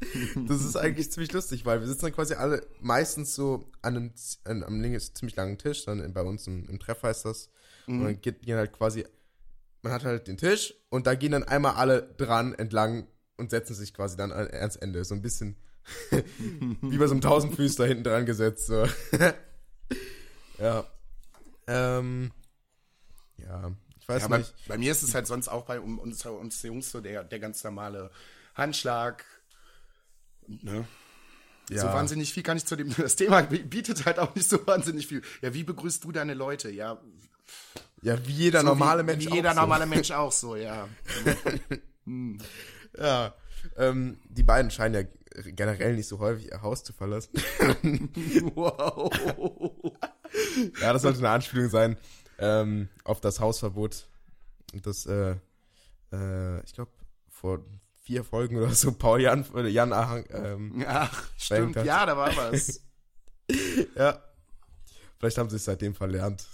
das 0.48 0.64
ist 0.64 0.76
eigentlich 0.76 1.10
ziemlich 1.12 1.32
lustig, 1.32 1.64
weil 1.66 1.80
wir 1.80 1.86
sitzen 1.86 2.06
dann 2.06 2.14
quasi 2.14 2.34
alle 2.34 2.66
meistens 2.80 3.34
so 3.34 3.70
an 3.82 3.96
einem, 3.96 4.12
an 4.44 4.62
einem 4.64 4.80
links- 4.80 5.12
ziemlich 5.14 5.36
langen 5.36 5.58
Tisch, 5.58 5.84
dann 5.84 6.12
bei 6.12 6.22
uns 6.22 6.46
im, 6.46 6.68
im 6.68 6.78
Treff 6.78 7.02
heißt 7.02 7.24
das. 7.24 7.50
Und 7.86 8.04
dann 8.04 8.20
geht, 8.20 8.42
gehen 8.42 8.56
halt 8.56 8.72
quasi, 8.72 9.04
man 9.82 9.92
hat 9.92 10.04
halt 10.04 10.28
den 10.28 10.36
Tisch 10.36 10.74
und 10.90 11.06
da 11.06 11.14
gehen 11.14 11.32
dann 11.32 11.42
einmal 11.44 11.74
alle 11.74 12.02
dran 12.18 12.54
entlang 12.54 13.06
und 13.36 13.50
setzen 13.50 13.74
sich 13.74 13.92
quasi 13.94 14.16
dann 14.16 14.30
an, 14.32 14.48
ans 14.48 14.76
Ende. 14.76 15.04
So 15.04 15.14
ein 15.14 15.22
bisschen 15.22 15.56
wie 16.82 16.98
bei 16.98 17.06
so 17.06 17.12
einem 17.12 17.20
Tausendfüßler 17.20 17.86
hinten 17.86 18.04
dran 18.04 18.26
gesetzt. 18.26 18.66
So. 18.66 18.86
ja. 20.58 20.84
Ähm, 21.66 22.30
ja, 23.38 23.72
ich 23.98 24.08
weiß 24.08 24.22
Ja, 24.22 24.28
bei, 24.28 24.38
nicht. 24.38 24.54
bei 24.68 24.78
mir 24.78 24.92
ist 24.92 25.02
es 25.02 25.14
halt 25.14 25.26
sonst 25.26 25.48
auch 25.48 25.64
bei 25.64 25.80
um- 25.80 25.98
uns, 25.98 26.24
uns 26.26 26.62
Jungs 26.62 26.90
so 26.90 27.00
der, 27.00 27.24
der 27.24 27.38
ganz 27.40 27.62
normale 27.64 28.10
Handschlag. 28.54 29.24
Ne? 30.62 30.86
So 31.68 31.86
wahnsinnig 31.86 32.32
viel 32.32 32.42
kann 32.42 32.56
ich 32.56 32.66
zu 32.66 32.76
dem, 32.76 32.94
das 32.96 33.16
Thema 33.16 33.42
bietet 33.42 34.04
halt 34.04 34.18
auch 34.18 34.34
nicht 34.34 34.48
so 34.48 34.66
wahnsinnig 34.66 35.06
viel. 35.06 35.22
Ja, 35.40 35.54
wie 35.54 35.64
begrüßt 35.64 36.02
du 36.02 36.12
deine 36.12 36.34
Leute? 36.34 36.70
Ja, 36.70 37.00
Ja, 38.02 38.26
wie 38.26 38.32
jeder 38.32 38.60
so 38.60 38.66
normale 38.66 39.02
wie, 39.02 39.06
Mensch 39.06 39.26
wie 39.26 39.34
jeder 39.34 39.50
auch 39.50 39.54
so. 39.54 39.60
normale 39.60 39.86
Mensch 39.94 40.10
auch 40.10 40.32
so, 40.32 40.56
ja. 40.56 40.88
Ja, 42.98 43.34
ähm, 43.76 44.18
die 44.28 44.42
beiden 44.42 44.70
scheinen 44.70 44.94
ja 44.94 45.02
generell 45.52 45.94
nicht 45.94 46.08
so 46.08 46.18
häufig 46.18 46.50
ihr 46.50 46.62
Haus 46.62 46.82
zu 46.82 46.92
verlassen. 46.92 47.30
wow. 48.54 49.12
ja, 50.80 50.92
das 50.92 51.02
sollte 51.02 51.18
eine 51.18 51.30
Anspielung 51.30 51.68
sein 51.68 51.96
ähm, 52.38 52.88
auf 53.04 53.20
das 53.20 53.38
Hausverbot. 53.38 54.08
Und 54.72 54.86
das, 54.86 55.06
äh, 55.06 55.36
äh, 56.12 56.64
ich 56.64 56.72
glaube, 56.72 56.90
vor 57.28 57.60
vier 58.10 58.24
Folgen 58.24 58.56
oder 58.56 58.74
so 58.74 58.90
Paul 58.90 59.20
Jan, 59.20 59.44
äh, 59.54 59.68
Jan 59.68 59.92
Ahang, 59.92 60.24
ähm, 60.30 60.84
Ach, 60.84 61.28
stimmt. 61.38 61.76
hat. 61.76 61.86
Ja, 61.86 62.04
da 62.06 62.16
war 62.16 62.36
was. 62.36 62.82
ja. 63.96 64.20
Vielleicht 65.16 65.38
haben 65.38 65.48
sie 65.48 65.56
es 65.56 65.64
seitdem 65.64 65.94
verlernt. 65.94 66.44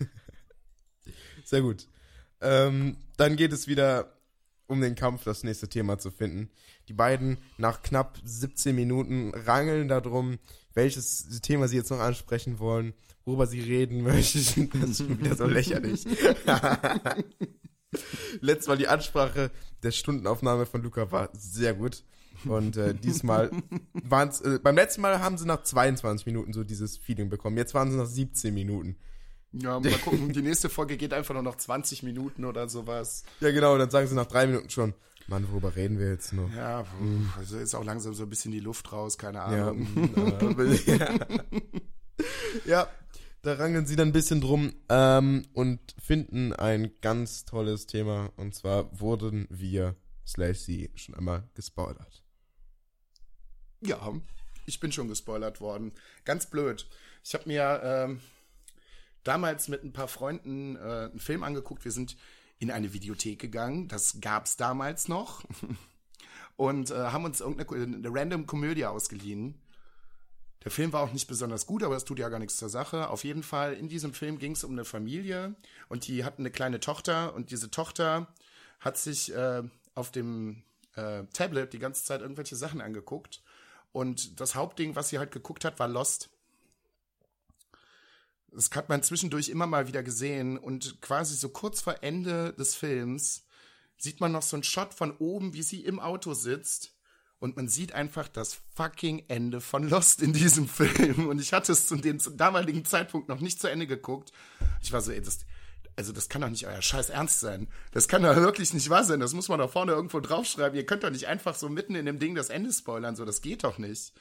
Sehr 1.44 1.60
gut. 1.60 1.86
Ähm, 2.40 2.96
dann 3.18 3.36
geht 3.36 3.52
es 3.52 3.68
wieder 3.68 4.16
um 4.66 4.80
den 4.80 4.96
Kampf, 4.96 5.22
das 5.22 5.44
nächste 5.44 5.68
Thema 5.68 5.96
zu 5.98 6.10
finden. 6.10 6.50
Die 6.88 6.92
beiden 6.92 7.38
nach 7.56 7.82
knapp 7.82 8.18
17 8.24 8.74
Minuten 8.74 9.32
rangeln 9.32 9.86
darum, 9.86 10.40
welches 10.74 11.40
Thema 11.40 11.68
sie 11.68 11.76
jetzt 11.76 11.90
noch 11.90 12.00
ansprechen 12.00 12.58
wollen, 12.58 12.94
worüber 13.24 13.46
sie 13.46 13.60
reden 13.60 14.02
möchten. 14.02 14.70
Das 14.80 14.90
ist 14.90 14.98
schon 14.98 15.20
wieder 15.20 15.36
so 15.36 15.46
lächerlich. 15.46 16.04
Letztes 18.40 18.68
Mal 18.68 18.78
die 18.78 18.88
Ansprache 18.88 19.50
der 19.82 19.90
Stundenaufnahme 19.92 20.66
von 20.66 20.82
Luca 20.82 21.10
war 21.12 21.30
sehr 21.32 21.74
gut. 21.74 22.04
Und 22.44 22.76
äh, 22.76 22.94
diesmal 22.94 23.50
waren 23.94 24.28
es, 24.28 24.40
äh, 24.42 24.58
beim 24.62 24.74
letzten 24.76 25.00
Mal 25.00 25.20
haben 25.20 25.38
sie 25.38 25.46
nach 25.46 25.62
22 25.62 26.26
Minuten 26.26 26.52
so 26.52 26.64
dieses 26.64 26.98
Feeling 26.98 27.30
bekommen. 27.30 27.56
Jetzt 27.56 27.72
waren 27.74 27.90
sie 27.90 27.96
nach 27.96 28.06
17 28.06 28.52
Minuten. 28.52 28.96
Ja, 29.52 29.80
mal 29.80 29.90
gucken. 30.04 30.32
Die 30.32 30.42
nächste 30.42 30.68
Folge 30.68 30.96
geht 30.98 31.14
einfach 31.14 31.32
nur 31.32 31.42
noch 31.42 31.56
20 31.56 32.02
Minuten 32.02 32.44
oder 32.44 32.68
sowas. 32.68 33.24
Ja, 33.40 33.50
genau, 33.52 33.78
dann 33.78 33.88
sagen 33.90 34.06
sie 34.06 34.14
nach 34.14 34.26
drei 34.26 34.46
Minuten 34.46 34.68
schon, 34.68 34.92
Mann, 35.28 35.48
worüber 35.50 35.74
reden 35.76 35.98
wir 35.98 36.10
jetzt 36.10 36.34
noch? 36.34 36.52
Ja, 36.54 36.84
also 37.38 37.56
ist 37.58 37.74
auch 37.74 37.84
langsam 37.84 38.12
so 38.14 38.24
ein 38.24 38.28
bisschen 38.28 38.52
die 38.52 38.60
Luft 38.60 38.92
raus, 38.92 39.16
keine 39.16 39.38
Ja, 39.38 39.68
Ahnung. 39.70 39.88
äh, 40.58 41.00
ja, 42.66 42.86
da 43.46 43.54
rangeln 43.54 43.86
sie 43.86 43.94
dann 43.94 44.08
ein 44.08 44.12
bisschen 44.12 44.40
drum 44.40 44.72
ähm, 44.88 45.46
und 45.52 45.78
finden 46.02 46.52
ein 46.52 46.90
ganz 47.00 47.44
tolles 47.44 47.86
Thema. 47.86 48.32
Und 48.36 48.56
zwar 48.56 48.98
wurden 48.98 49.46
wir, 49.50 49.94
slash 50.26 50.58
sie, 50.58 50.90
schon 50.96 51.14
einmal 51.14 51.48
gespoilert. 51.54 52.24
Ja, 53.82 54.12
ich 54.66 54.80
bin 54.80 54.90
schon 54.90 55.06
gespoilert 55.06 55.60
worden. 55.60 55.92
Ganz 56.24 56.46
blöd. 56.46 56.88
Ich 57.22 57.34
habe 57.34 57.44
mir 57.46 57.80
ähm, 57.84 58.20
damals 59.22 59.68
mit 59.68 59.84
ein 59.84 59.92
paar 59.92 60.08
Freunden 60.08 60.74
äh, 60.74 60.80
einen 60.80 61.20
Film 61.20 61.44
angeguckt. 61.44 61.84
Wir 61.84 61.92
sind 61.92 62.16
in 62.58 62.72
eine 62.72 62.92
Videothek 62.92 63.38
gegangen. 63.38 63.86
Das 63.86 64.20
gab's 64.20 64.56
damals 64.56 65.06
noch. 65.06 65.44
Und 66.56 66.90
äh, 66.90 66.94
haben 66.94 67.24
uns 67.24 67.40
irgendeine 67.40 67.96
eine 67.96 68.08
random 68.10 68.46
Komödie 68.46 68.86
ausgeliehen. 68.86 69.60
Der 70.66 70.72
Film 70.72 70.92
war 70.92 71.02
auch 71.02 71.12
nicht 71.12 71.28
besonders 71.28 71.64
gut, 71.64 71.84
aber 71.84 71.94
das 71.94 72.04
tut 72.04 72.18
ja 72.18 72.28
gar 72.28 72.40
nichts 72.40 72.56
zur 72.56 72.68
Sache. 72.68 73.08
Auf 73.10 73.22
jeden 73.22 73.44
Fall, 73.44 73.74
in 73.74 73.88
diesem 73.88 74.12
Film 74.12 74.40
ging 74.40 74.50
es 74.50 74.64
um 74.64 74.72
eine 74.72 74.84
Familie 74.84 75.54
und 75.88 76.08
die 76.08 76.24
hatten 76.24 76.42
eine 76.42 76.50
kleine 76.50 76.80
Tochter 76.80 77.36
und 77.36 77.52
diese 77.52 77.70
Tochter 77.70 78.26
hat 78.80 78.98
sich 78.98 79.32
äh, 79.32 79.62
auf 79.94 80.10
dem 80.10 80.64
äh, 80.96 81.22
Tablet 81.32 81.72
die 81.72 81.78
ganze 81.78 82.02
Zeit 82.02 82.20
irgendwelche 82.20 82.56
Sachen 82.56 82.80
angeguckt. 82.80 83.44
Und 83.92 84.40
das 84.40 84.56
Hauptding, 84.56 84.96
was 84.96 85.08
sie 85.08 85.20
halt 85.20 85.30
geguckt 85.30 85.64
hat, 85.64 85.78
war 85.78 85.86
Lost. 85.86 86.30
Das 88.50 88.68
hat 88.72 88.88
man 88.88 89.04
zwischendurch 89.04 89.50
immer 89.50 89.68
mal 89.68 89.86
wieder 89.86 90.02
gesehen 90.02 90.58
und 90.58 91.00
quasi 91.00 91.36
so 91.36 91.48
kurz 91.48 91.80
vor 91.80 92.02
Ende 92.02 92.54
des 92.54 92.74
Films 92.74 93.46
sieht 93.98 94.18
man 94.18 94.32
noch 94.32 94.42
so 94.42 94.56
einen 94.56 94.64
Shot 94.64 94.94
von 94.94 95.16
oben, 95.18 95.54
wie 95.54 95.62
sie 95.62 95.84
im 95.84 96.00
Auto 96.00 96.34
sitzt 96.34 96.95
und 97.38 97.56
man 97.56 97.68
sieht 97.68 97.92
einfach 97.92 98.28
das 98.28 98.58
fucking 98.74 99.24
Ende 99.28 99.60
von 99.60 99.88
Lost 99.88 100.22
in 100.22 100.32
diesem 100.32 100.68
Film 100.68 101.28
und 101.28 101.40
ich 101.40 101.52
hatte 101.52 101.72
es 101.72 101.86
zu 101.86 101.96
dem 101.96 102.18
damaligen 102.36 102.84
Zeitpunkt 102.84 103.28
noch 103.28 103.40
nicht 103.40 103.60
zu 103.60 103.68
Ende 103.68 103.86
geguckt. 103.86 104.32
Ich 104.82 104.92
war 104.92 105.00
so, 105.00 105.12
ey, 105.12 105.20
das, 105.20 105.40
also 105.96 106.12
das 106.12 106.28
kann 106.28 106.42
doch 106.42 106.50
nicht 106.50 106.66
euer 106.66 106.82
Scheiß 106.82 107.10
Ernst 107.10 107.40
sein. 107.40 107.68
Das 107.92 108.08
kann 108.08 108.22
doch 108.22 108.36
wirklich 108.36 108.72
nicht 108.74 108.90
wahr 108.90 109.04
sein. 109.04 109.20
Das 109.20 109.32
muss 109.34 109.48
man 109.48 109.58
doch 109.58 109.70
vorne 109.70 109.92
irgendwo 109.92 110.20
draufschreiben. 110.20 110.76
Ihr 110.76 110.86
könnt 110.86 111.04
doch 111.04 111.10
nicht 111.10 111.26
einfach 111.26 111.54
so 111.54 111.68
mitten 111.68 111.94
in 111.94 112.06
dem 112.06 112.18
Ding 112.18 112.34
das 112.34 112.50
Ende 112.50 112.72
spoilern. 112.72 113.16
So, 113.16 113.24
das 113.24 113.40
geht 113.42 113.64
doch 113.64 113.78
nicht. 113.78 114.12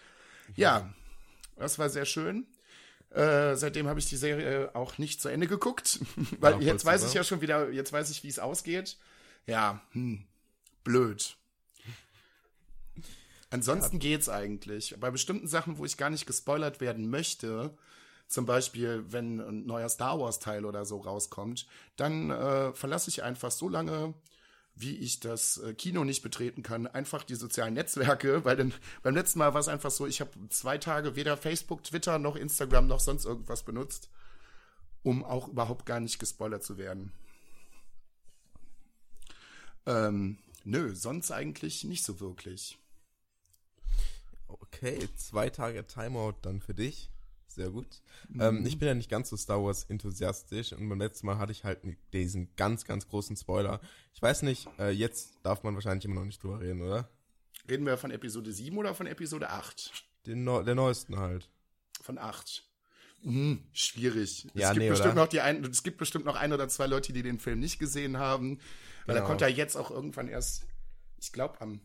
Ja, 0.55 0.93
das 1.57 1.79
war 1.79 1.89
sehr 1.89 2.05
schön. 2.05 2.47
Äh, 3.11 3.55
seitdem 3.55 3.87
habe 3.87 3.99
ich 3.99 4.07
die 4.07 4.17
Serie 4.17 4.75
auch 4.75 4.97
nicht 4.97 5.21
zu 5.21 5.29
Ende 5.29 5.47
geguckt, 5.47 5.99
weil 6.39 6.53
Ja, 6.55 6.73
jetzt 6.73 6.85
weiß 6.85 7.05
ich 7.05 7.13
ja 7.13 7.23
schon 7.23 7.41
wieder, 7.41 7.69
jetzt 7.71 7.93
weiß 7.93 8.09
ich, 8.09 8.23
wie 8.23 8.27
es 8.27 8.39
ausgeht. 8.39 8.97
Ja, 9.45 9.81
hm, 9.91 10.25
blöd. 10.83 11.37
Ansonsten 13.55 13.99
geht's 13.99 14.27
eigentlich. 14.27 14.95
Bei 14.99 15.11
bestimmten 15.11 15.47
Sachen, 15.47 15.77
wo 15.77 15.85
ich 15.85 15.95
gar 15.95 16.09
nicht 16.09 16.25
gespoilert 16.25 16.81
werden 16.81 17.09
möchte, 17.09 17.73
zum 18.27 18.45
Beispiel, 18.45 19.05
wenn 19.07 19.39
ein 19.39 19.65
neuer 19.65 19.87
Star 19.87 20.19
Wars 20.19 20.39
Teil 20.39 20.65
oder 20.65 20.83
so 20.83 20.97
rauskommt, 20.97 21.65
dann 21.95 22.31
äh, 22.31 22.73
verlasse 22.73 23.09
ich 23.09 23.23
einfach 23.23 23.51
so 23.51 23.69
lange, 23.69 24.13
wie 24.75 24.97
ich 24.97 25.21
das 25.21 25.57
äh, 25.59 25.73
Kino 25.73 26.03
nicht 26.03 26.21
betreten 26.21 26.63
kann, 26.63 26.85
einfach 26.85 27.23
die 27.23 27.35
sozialen 27.35 27.75
Netzwerke, 27.75 28.43
weil 28.43 28.57
dann 28.57 28.73
beim 29.03 29.15
letzten 29.15 29.39
Mal 29.39 29.53
war 29.53 29.61
es 29.61 29.69
einfach 29.69 29.91
so, 29.91 30.05
ich 30.05 30.19
habe 30.19 30.31
zwei 30.49 30.77
Tage 30.77 31.15
weder 31.15 31.37
Facebook, 31.37 31.81
Twitter 31.83 32.19
noch 32.19 32.35
Instagram 32.35 32.87
noch 32.87 32.99
sonst 32.99 33.23
irgendwas 33.23 33.63
benutzt, 33.63 34.09
um 35.01 35.23
auch 35.23 35.47
überhaupt 35.47 35.85
gar 35.85 36.01
nicht 36.01 36.19
gespoilert 36.19 36.63
zu 36.63 36.77
werden. 36.77 37.13
Ähm, 39.85 40.39
nö, 40.65 40.93
sonst 40.93 41.31
eigentlich 41.31 41.85
nicht 41.85 42.03
so 42.03 42.19
wirklich. 42.19 42.77
Okay, 44.47 45.07
zwei 45.15 45.49
Tage 45.49 45.85
Timeout 45.87 46.35
dann 46.41 46.61
für 46.61 46.73
dich. 46.73 47.09
Sehr 47.47 47.69
gut. 47.69 48.01
Ähm, 48.37 48.65
ich 48.65 48.79
bin 48.79 48.87
ja 48.87 48.93
nicht 48.93 49.09
ganz 49.09 49.29
so 49.29 49.37
Star 49.37 49.63
Wars 49.63 49.85
enthusiastisch 49.85 50.73
und 50.73 50.89
beim 50.89 50.99
letzten 50.99 51.25
Mal 51.27 51.37
hatte 51.37 51.53
ich 51.53 51.63
halt 51.63 51.79
diesen 52.11 52.53
ganz, 52.57 52.83
ganz 52.83 53.07
großen 53.07 53.37
Spoiler. 53.37 53.79
Ich 54.13 54.21
weiß 54.21 54.41
nicht, 54.41 54.67
äh, 54.77 54.89
jetzt 54.89 55.37
darf 55.43 55.63
man 55.63 55.73
wahrscheinlich 55.75 56.03
immer 56.05 56.15
noch 56.15 56.25
nicht 56.25 56.43
drüber 56.43 56.59
reden, 56.59 56.81
oder? 56.81 57.09
Reden 57.69 57.85
wir 57.85 57.97
von 57.97 58.11
Episode 58.11 58.51
7 58.51 58.77
oder 58.77 58.93
von 58.93 59.07
Episode 59.07 59.49
8? 59.49 59.91
Den 60.25 60.43
Neu 60.43 60.63
der 60.63 60.75
neuesten 60.75 61.17
halt. 61.17 61.49
Von 62.01 62.17
8. 62.17 62.67
Hm, 63.21 63.63
schwierig. 63.71 64.47
Ja, 64.53 64.67
es, 64.67 64.73
gibt 64.73 64.77
nee, 64.83 64.89
bestimmt 64.89 65.13
oder? 65.13 65.21
noch 65.23 65.27
die 65.29 65.41
ein, 65.41 65.63
es 65.63 65.81
gibt 65.81 65.97
bestimmt 65.97 66.25
noch 66.25 66.35
ein 66.35 66.51
oder 66.51 66.67
zwei 66.67 66.87
Leute, 66.87 67.13
die 67.13 67.23
den 67.23 67.39
Film 67.39 67.59
nicht 67.59 67.79
gesehen 67.79 68.17
haben. 68.17 68.59
Weil 69.05 69.15
er 69.15 69.21
Genau. 69.21 69.27
kommt 69.27 69.41
ja 69.41 69.47
jetzt 69.47 69.75
auch 69.77 69.91
irgendwann 69.91 70.27
erst, 70.27 70.65
ich 71.19 71.31
glaube, 71.31 71.59
am 71.61 71.79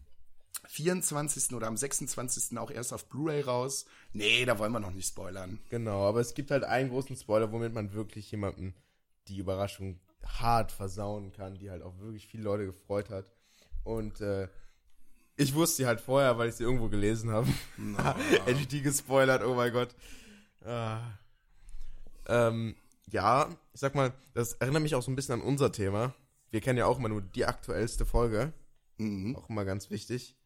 24. 0.66 1.55
oder 1.55 1.66
am 1.66 1.77
26. 1.77 2.59
auch 2.59 2.70
erst 2.70 2.92
auf 2.92 3.09
Blu-ray 3.09 3.42
raus. 3.42 3.87
Nee, 4.12 4.44
da 4.44 4.59
wollen 4.59 4.73
wir 4.73 4.81
noch 4.81 4.92
nicht 4.92 5.09
spoilern. 5.09 5.59
Genau, 5.68 6.09
aber 6.09 6.20
es 6.20 6.35
gibt 6.35 6.51
halt 6.51 6.64
einen 6.64 6.90
großen 6.90 7.16
Spoiler, 7.16 7.53
womit 7.53 7.75
man 7.75 7.92
wirklich 7.92 8.31
jemanden 8.31 8.75
die 9.29 9.38
Überraschung 9.38 10.01
hart 10.25 10.73
versauen 10.73 11.33
kann, 11.33 11.59
die 11.59 11.70
halt 11.70 11.83
auch 11.83 11.99
wirklich 11.99 12.27
viele 12.27 12.44
Leute 12.44 12.66
gefreut 12.66 13.11
hat. 13.11 13.33
Und 13.85 14.20
äh, 14.20 14.49
ich 15.37 15.55
wusste 15.55 15.79
sie 15.79 15.87
halt 15.87 16.01
vorher, 16.01 16.37
weil 16.38 16.49
ich 16.51 16.57
sie 16.57 16.64
irgendwo 16.64 16.88
gelesen 16.88 17.31
habe. 17.31 17.49
Hätte 18.44 18.61
ich 18.61 18.68
die 18.68 18.83
gespoilert, 18.83 19.42
oh 19.42 19.55
mein 19.55 19.73
Gott. 19.73 19.94
Ah. 20.64 21.01
Ähm, 22.27 22.77
ja, 23.11 23.49
ich 23.73 23.81
sag 23.81 23.94
mal, 23.94 24.12
das 24.35 24.53
erinnert 24.55 24.83
mich 24.83 24.94
auch 24.94 25.03
so 25.03 25.11
ein 25.11 25.16
bisschen 25.16 25.35
an 25.35 25.40
unser 25.40 25.73
Thema. 25.73 26.14
Wir 26.51 26.61
kennen 26.61 26.79
ja 26.79 26.87
auch 26.87 26.99
immer 26.99 27.09
nur 27.09 27.23
die 27.23 27.46
aktuellste 27.46 28.05
Folge. 28.05 28.53
Mhm. 28.99 29.37
Auch 29.37 29.49
immer 29.49 29.64
ganz 29.64 29.90
wichtig. 29.90 30.37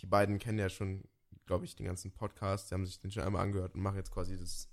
Die 0.00 0.06
beiden 0.06 0.38
kennen 0.38 0.58
ja 0.58 0.68
schon, 0.68 1.04
glaube 1.46 1.64
ich, 1.64 1.76
den 1.76 1.86
ganzen 1.86 2.10
Podcast. 2.10 2.70
Die 2.70 2.74
haben 2.74 2.86
sich 2.86 2.98
den 2.98 3.10
schon 3.10 3.22
einmal 3.22 3.42
angehört 3.42 3.74
und 3.74 3.82
machen 3.82 3.96
jetzt 3.96 4.10
quasi 4.12 4.36
das, 4.38 4.68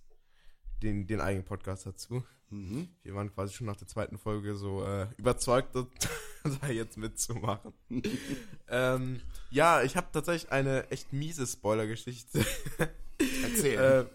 den, 0.81 1.05
den 1.07 1.19
eigenen 1.21 1.45
Podcast 1.45 1.85
dazu. 1.85 2.23
Mhm. 2.49 2.87
Wir 3.03 3.13
waren 3.13 3.33
quasi 3.33 3.53
schon 3.53 3.67
nach 3.67 3.75
der 3.75 3.87
zweiten 3.87 4.17
Folge 4.17 4.55
so 4.55 4.85
äh, 4.85 5.07
überzeugt, 5.17 5.75
da 6.61 6.67
jetzt 6.67 6.97
mitzumachen. 6.97 7.73
ähm, 8.69 9.19
ja, 9.49 9.81
ich 9.83 9.97
habe 9.97 10.07
tatsächlich 10.13 10.51
eine 10.51 10.89
echt 10.89 11.11
miese 11.11 11.45
Spoiler-Geschichte. 11.45 12.45
Erzähl. 13.43 13.79
äh, 13.79 14.05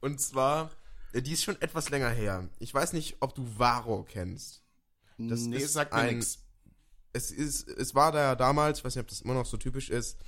und 0.00 0.20
zwar, 0.20 0.70
äh, 1.14 1.22
die 1.22 1.32
ist 1.32 1.44
schon 1.44 1.60
etwas 1.62 1.88
länger 1.88 2.10
her. 2.10 2.48
Ich 2.58 2.74
weiß 2.74 2.92
nicht, 2.92 3.16
ob 3.20 3.34
du 3.34 3.46
Varo 3.58 4.04
kennst. 4.04 4.62
das 5.16 5.40
nee, 5.42 5.56
ist 5.56 5.72
sagt 5.72 5.92
mir 5.94 6.00
ein- 6.00 6.16
nix. 6.16 6.41
Es 7.12 7.30
ist, 7.30 7.68
es 7.68 7.94
war 7.94 8.12
da 8.12 8.20
ja 8.20 8.34
damals, 8.34 8.78
ich 8.78 8.84
weiß 8.84 8.94
nicht, 8.96 9.02
ob 9.02 9.08
das 9.08 9.20
immer 9.20 9.34
noch 9.34 9.46
so 9.46 9.56
typisch 9.56 9.90
ist, 9.90 10.18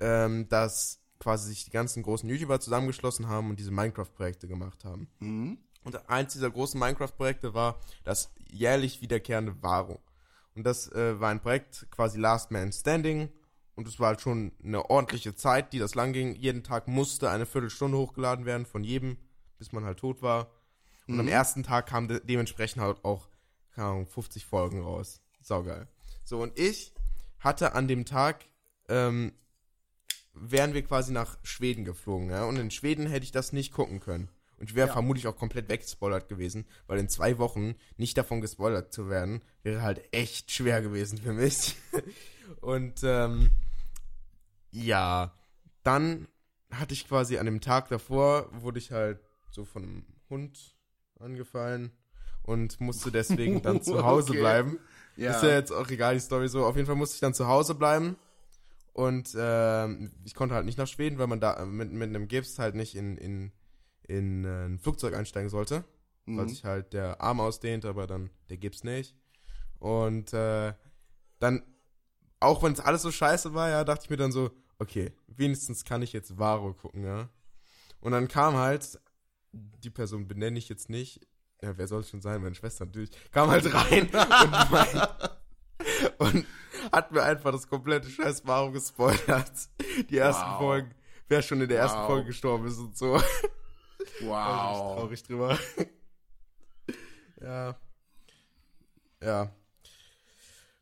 ähm, 0.00 0.48
dass 0.48 1.00
quasi 1.18 1.48
sich 1.48 1.64
die 1.64 1.70
ganzen 1.70 2.02
großen 2.02 2.28
YouTuber 2.28 2.60
zusammengeschlossen 2.60 3.28
haben 3.28 3.50
und 3.50 3.58
diese 3.58 3.70
Minecraft-Projekte 3.70 4.48
gemacht 4.48 4.84
haben. 4.84 5.08
Mhm. 5.18 5.58
Und 5.84 6.08
eins 6.08 6.32
dieser 6.32 6.50
großen 6.50 6.78
Minecraft-Projekte 6.80 7.54
war 7.54 7.78
das 8.04 8.32
jährlich 8.50 9.00
wiederkehrende 9.00 9.62
Varo. 9.62 10.00
Und 10.54 10.64
das 10.64 10.90
äh, 10.92 11.20
war 11.20 11.30
ein 11.30 11.40
Projekt 11.40 11.86
quasi 11.90 12.18
Last 12.18 12.50
Man 12.50 12.72
Standing. 12.72 13.30
und 13.76 13.86
es 13.86 13.98
war 14.00 14.08
halt 14.08 14.20
schon 14.20 14.52
eine 14.62 14.90
ordentliche 14.90 15.34
Zeit, 15.34 15.72
die 15.72 15.78
das 15.78 15.94
lang 15.94 16.12
ging. 16.12 16.34
Jeden 16.34 16.62
Tag 16.62 16.88
musste 16.88 17.30
eine 17.30 17.46
Viertelstunde 17.46 17.96
hochgeladen 17.96 18.44
werden 18.44 18.66
von 18.66 18.84
jedem, 18.84 19.16
bis 19.58 19.72
man 19.72 19.84
halt 19.84 19.98
tot 19.98 20.22
war. 20.22 20.50
Und 21.06 21.18
am 21.18 21.28
ersten 21.28 21.64
Tag 21.64 21.86
kamen 21.86 22.08
de 22.08 22.20
dementsprechend 22.22 22.82
halt 22.82 23.04
auch, 23.04 23.28
keine 23.74 23.88
Ahnung, 23.88 24.06
50 24.06 24.46
Folgen 24.46 24.80
raus. 24.80 25.20
Saugeil. 25.42 25.88
So, 26.24 26.42
und 26.42 26.58
ich 26.58 26.92
hatte 27.38 27.74
an 27.74 27.88
dem 27.88 28.04
Tag, 28.04 28.44
ähm, 28.88 29.32
wären 30.34 30.74
wir 30.74 30.82
quasi 30.82 31.12
nach 31.12 31.38
Schweden 31.42 31.84
geflogen, 31.84 32.30
ja. 32.30 32.44
Und 32.44 32.56
in 32.56 32.70
Schweden 32.70 33.06
hätte 33.06 33.24
ich 33.24 33.32
das 33.32 33.52
nicht 33.52 33.72
gucken 33.72 34.00
können. 34.00 34.28
Und 34.58 34.68
ich 34.68 34.74
wäre 34.76 34.88
Ja. 34.88 34.92
vermutlich 34.92 35.26
auch 35.26 35.36
komplett 35.36 35.68
weggespoilert 35.70 36.28
gewesen, 36.28 36.66
weil 36.86 36.98
in 36.98 37.08
zwei 37.08 37.38
Wochen 37.38 37.74
nicht 37.96 38.16
davon 38.18 38.40
gespoilert 38.42 38.92
zu 38.92 39.08
werden, 39.08 39.42
wäre 39.62 39.82
halt 39.82 40.02
echt 40.12 40.50
schwer 40.52 40.82
gewesen 40.82 41.18
für 41.18 41.32
mich. 41.32 41.76
Und 42.60 43.00
ähm, 43.02 43.50
ja, 44.70 45.32
dann 45.82 46.28
hatte 46.70 46.94
ich 46.94 47.08
quasi 47.08 47.38
an 47.38 47.46
dem 47.46 47.60
Tag 47.60 47.88
davor, 47.88 48.48
wurde 48.52 48.78
ich 48.78 48.92
halt 48.92 49.20
so 49.50 49.64
von 49.64 49.82
einem 49.82 50.04
Hund 50.28 50.76
angefallen 51.18 51.90
und 52.42 52.80
musste 52.80 53.10
deswegen 53.10 53.62
dann 53.62 53.82
zu 53.82 54.04
Hause 54.04 54.30
Okay. 54.32 54.40
bleiben. 54.40 54.78
Ja. 55.20 55.32
Ist 55.32 55.42
ja 55.42 55.50
jetzt 55.50 55.70
auch 55.70 55.88
egal, 55.90 56.14
die 56.14 56.20
Story 56.20 56.48
so. 56.48 56.64
Auf 56.64 56.76
jeden 56.76 56.86
Fall 56.86 56.96
musste 56.96 57.14
ich 57.14 57.20
dann 57.20 57.34
zu 57.34 57.46
Hause 57.46 57.74
bleiben. 57.74 58.16
Und 58.94 59.36
ähm, 59.38 60.12
ich 60.24 60.34
konnte 60.34 60.54
halt 60.54 60.64
nicht 60.64 60.78
nach 60.78 60.86
Schweden, 60.86 61.18
weil 61.18 61.26
man 61.26 61.40
da 61.40 61.62
äh, 61.62 61.66
mit, 61.66 61.92
mit 61.92 62.08
einem 62.08 62.26
Gips 62.26 62.58
halt 62.58 62.74
nicht 62.74 62.96
in, 62.96 63.18
in, 63.18 63.52
in 64.02 64.44
äh, 64.44 64.66
ein 64.66 64.78
Flugzeug 64.78 65.14
einsteigen 65.14 65.50
sollte. 65.50 65.84
Weil 66.26 66.48
sich 66.48 66.64
halt 66.64 66.92
der 66.92 67.20
Arm 67.20 67.40
ausdehnt, 67.40 67.84
aber 67.84 68.06
dann 68.06 68.30
der 68.50 68.56
Gips 68.56 68.84
nicht. 68.84 69.16
Und 69.78 70.32
äh, 70.32 70.72
dann, 71.40 71.62
auch 72.38 72.62
wenn 72.62 72.72
es 72.72 72.80
alles 72.80 73.02
so 73.02 73.10
scheiße 73.10 73.52
war, 73.52 73.68
ja, 73.68 73.84
dachte 73.84 74.04
ich 74.04 74.10
mir 74.10 74.16
dann 74.16 74.30
so, 74.30 74.50
okay, 74.78 75.12
wenigstens 75.26 75.84
kann 75.84 76.02
ich 76.02 76.12
jetzt 76.12 76.38
Varo 76.38 76.72
gucken, 76.74 77.04
ja. 77.04 77.28
Und 78.00 78.12
dann 78.12 78.28
kam 78.28 78.54
halt, 78.54 79.00
die 79.52 79.90
Person 79.90 80.28
benenne 80.28 80.58
ich 80.58 80.68
jetzt 80.68 80.88
nicht, 80.88 81.26
ja, 81.62 81.76
wer 81.76 81.86
soll 81.86 82.00
es 82.00 82.10
schon 82.10 82.20
sein, 82.20 82.42
meine 82.42 82.54
Schwester 82.54 82.86
natürlich, 82.86 83.10
kam 83.32 83.50
halt 83.50 83.72
rein 83.72 84.02
und, 84.12 84.70
mein, 84.70 85.08
und 86.18 86.46
hat 86.92 87.12
mir 87.12 87.22
einfach 87.22 87.52
das 87.52 87.68
komplette 87.68 88.08
scheiß 88.08 88.46
Varo 88.46 88.70
gespoilert. 88.72 89.52
Die 90.08 90.18
ersten 90.18 90.50
Wow. 90.50 90.58
Folgen, 90.58 90.94
wer 91.28 91.42
schon 91.42 91.60
in 91.60 91.68
der 91.68 91.78
ersten 91.78 91.98
Wow. 92.00 92.06
Folge 92.06 92.26
gestorben 92.26 92.66
ist 92.66 92.78
und 92.78 92.96
so. 92.96 93.12
War 93.14 93.22
ich 93.22 94.20
Wow. 94.22 94.96
traurig 94.96 95.22
drüber. 95.22 95.58
ja. 97.40 97.76
Ja. 99.22 99.50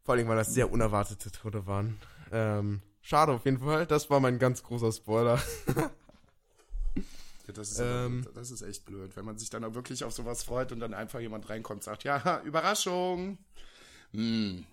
Vor 0.05 0.15
allem, 0.15 0.29
weil 0.29 0.37
das 0.37 0.55
sehr 0.55 0.71
unerwartete 0.71 1.31
Tode 1.33 1.67
waren. 1.67 1.99
Ähm, 2.33 2.83
schade 3.03 3.33
auf 3.33 3.45
jeden 3.45 3.59
Fall. 3.59 3.87
Das 3.87 4.09
war 4.11 4.21
mein 4.21 4.39
ganz 4.39 4.63
großer 4.63 4.93
Spoiler. 4.93 5.41
Ja, 7.49 7.55
das, 7.55 7.71
ist 7.73 7.81
Ähm. 7.81 8.23
aber, 8.25 8.35
das 8.35 8.51
ist 8.51 8.63
echt 8.63 8.85
blöd, 8.85 9.17
wenn 9.17 9.25
man 9.25 9.39
sich 9.39 9.49
dann 9.51 9.65
auch 9.65 9.75
wirklich 9.75 10.05
auf 10.05 10.13
sowas 10.13 10.43
freut 10.45 10.71
und 10.71 10.81
dann 10.81 10.93
einfach 10.95 11.19
jemand 11.19 11.49
reinkommt 11.49 11.79
und 11.79 11.85
sagt, 11.85 12.05
ja, 12.05 12.43
Überraschung. 12.45 13.39
Hm, 14.13 14.65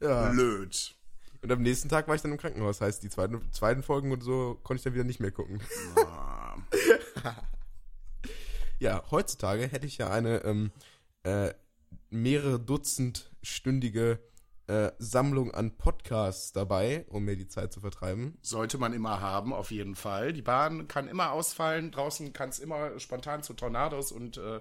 Ja. 0.00 0.30
blöd. 0.30 0.94
Und 1.40 1.52
am 1.52 1.62
nächsten 1.62 1.88
Tag 1.88 2.06
war 2.08 2.14
ich 2.14 2.20
dann 2.22 2.32
im 2.32 2.38
Krankenhaus. 2.38 2.80
Heißt, 2.80 3.02
die 3.02 3.08
zweiten, 3.08 3.40
zweiten 3.52 3.82
Folgen 3.82 4.12
und 4.12 4.22
so 4.22 4.58
konnte 4.64 4.80
ich 4.80 4.84
dann 4.84 4.94
wieder 4.94 5.04
nicht 5.04 5.20
mehr 5.20 5.32
gucken. 5.32 5.60
Ja, 8.80 9.02
heutzutage 9.10 9.66
hätte 9.66 9.86
ich 9.86 9.98
ja 9.98 10.08
eine 10.10 10.44
ähm, 10.44 10.70
äh, 11.24 11.52
mehrere 12.10 12.60
Dutzend 12.60 13.28
stündige 13.42 14.20
äh, 14.68 14.92
Sammlung 14.98 15.52
an 15.52 15.76
Podcasts 15.76 16.52
dabei, 16.52 17.04
um 17.08 17.24
mir 17.24 17.36
die 17.36 17.48
Zeit 17.48 17.72
zu 17.72 17.80
vertreiben. 17.80 18.36
Sollte 18.42 18.78
man 18.78 18.92
immer 18.92 19.20
haben, 19.20 19.52
auf 19.52 19.70
jeden 19.70 19.94
Fall. 19.94 20.32
Die 20.32 20.42
Bahn 20.42 20.88
kann 20.88 21.08
immer 21.08 21.32
ausfallen. 21.32 21.90
Draußen 21.90 22.32
kann 22.32 22.50
es 22.50 22.58
immer 22.58 22.98
spontan 23.00 23.42
zu 23.42 23.54
Tornados 23.54 24.12
und 24.12 24.36
äh, 24.36 24.60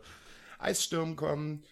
Eisstürmen 0.60 1.16
kommen. 1.16 1.64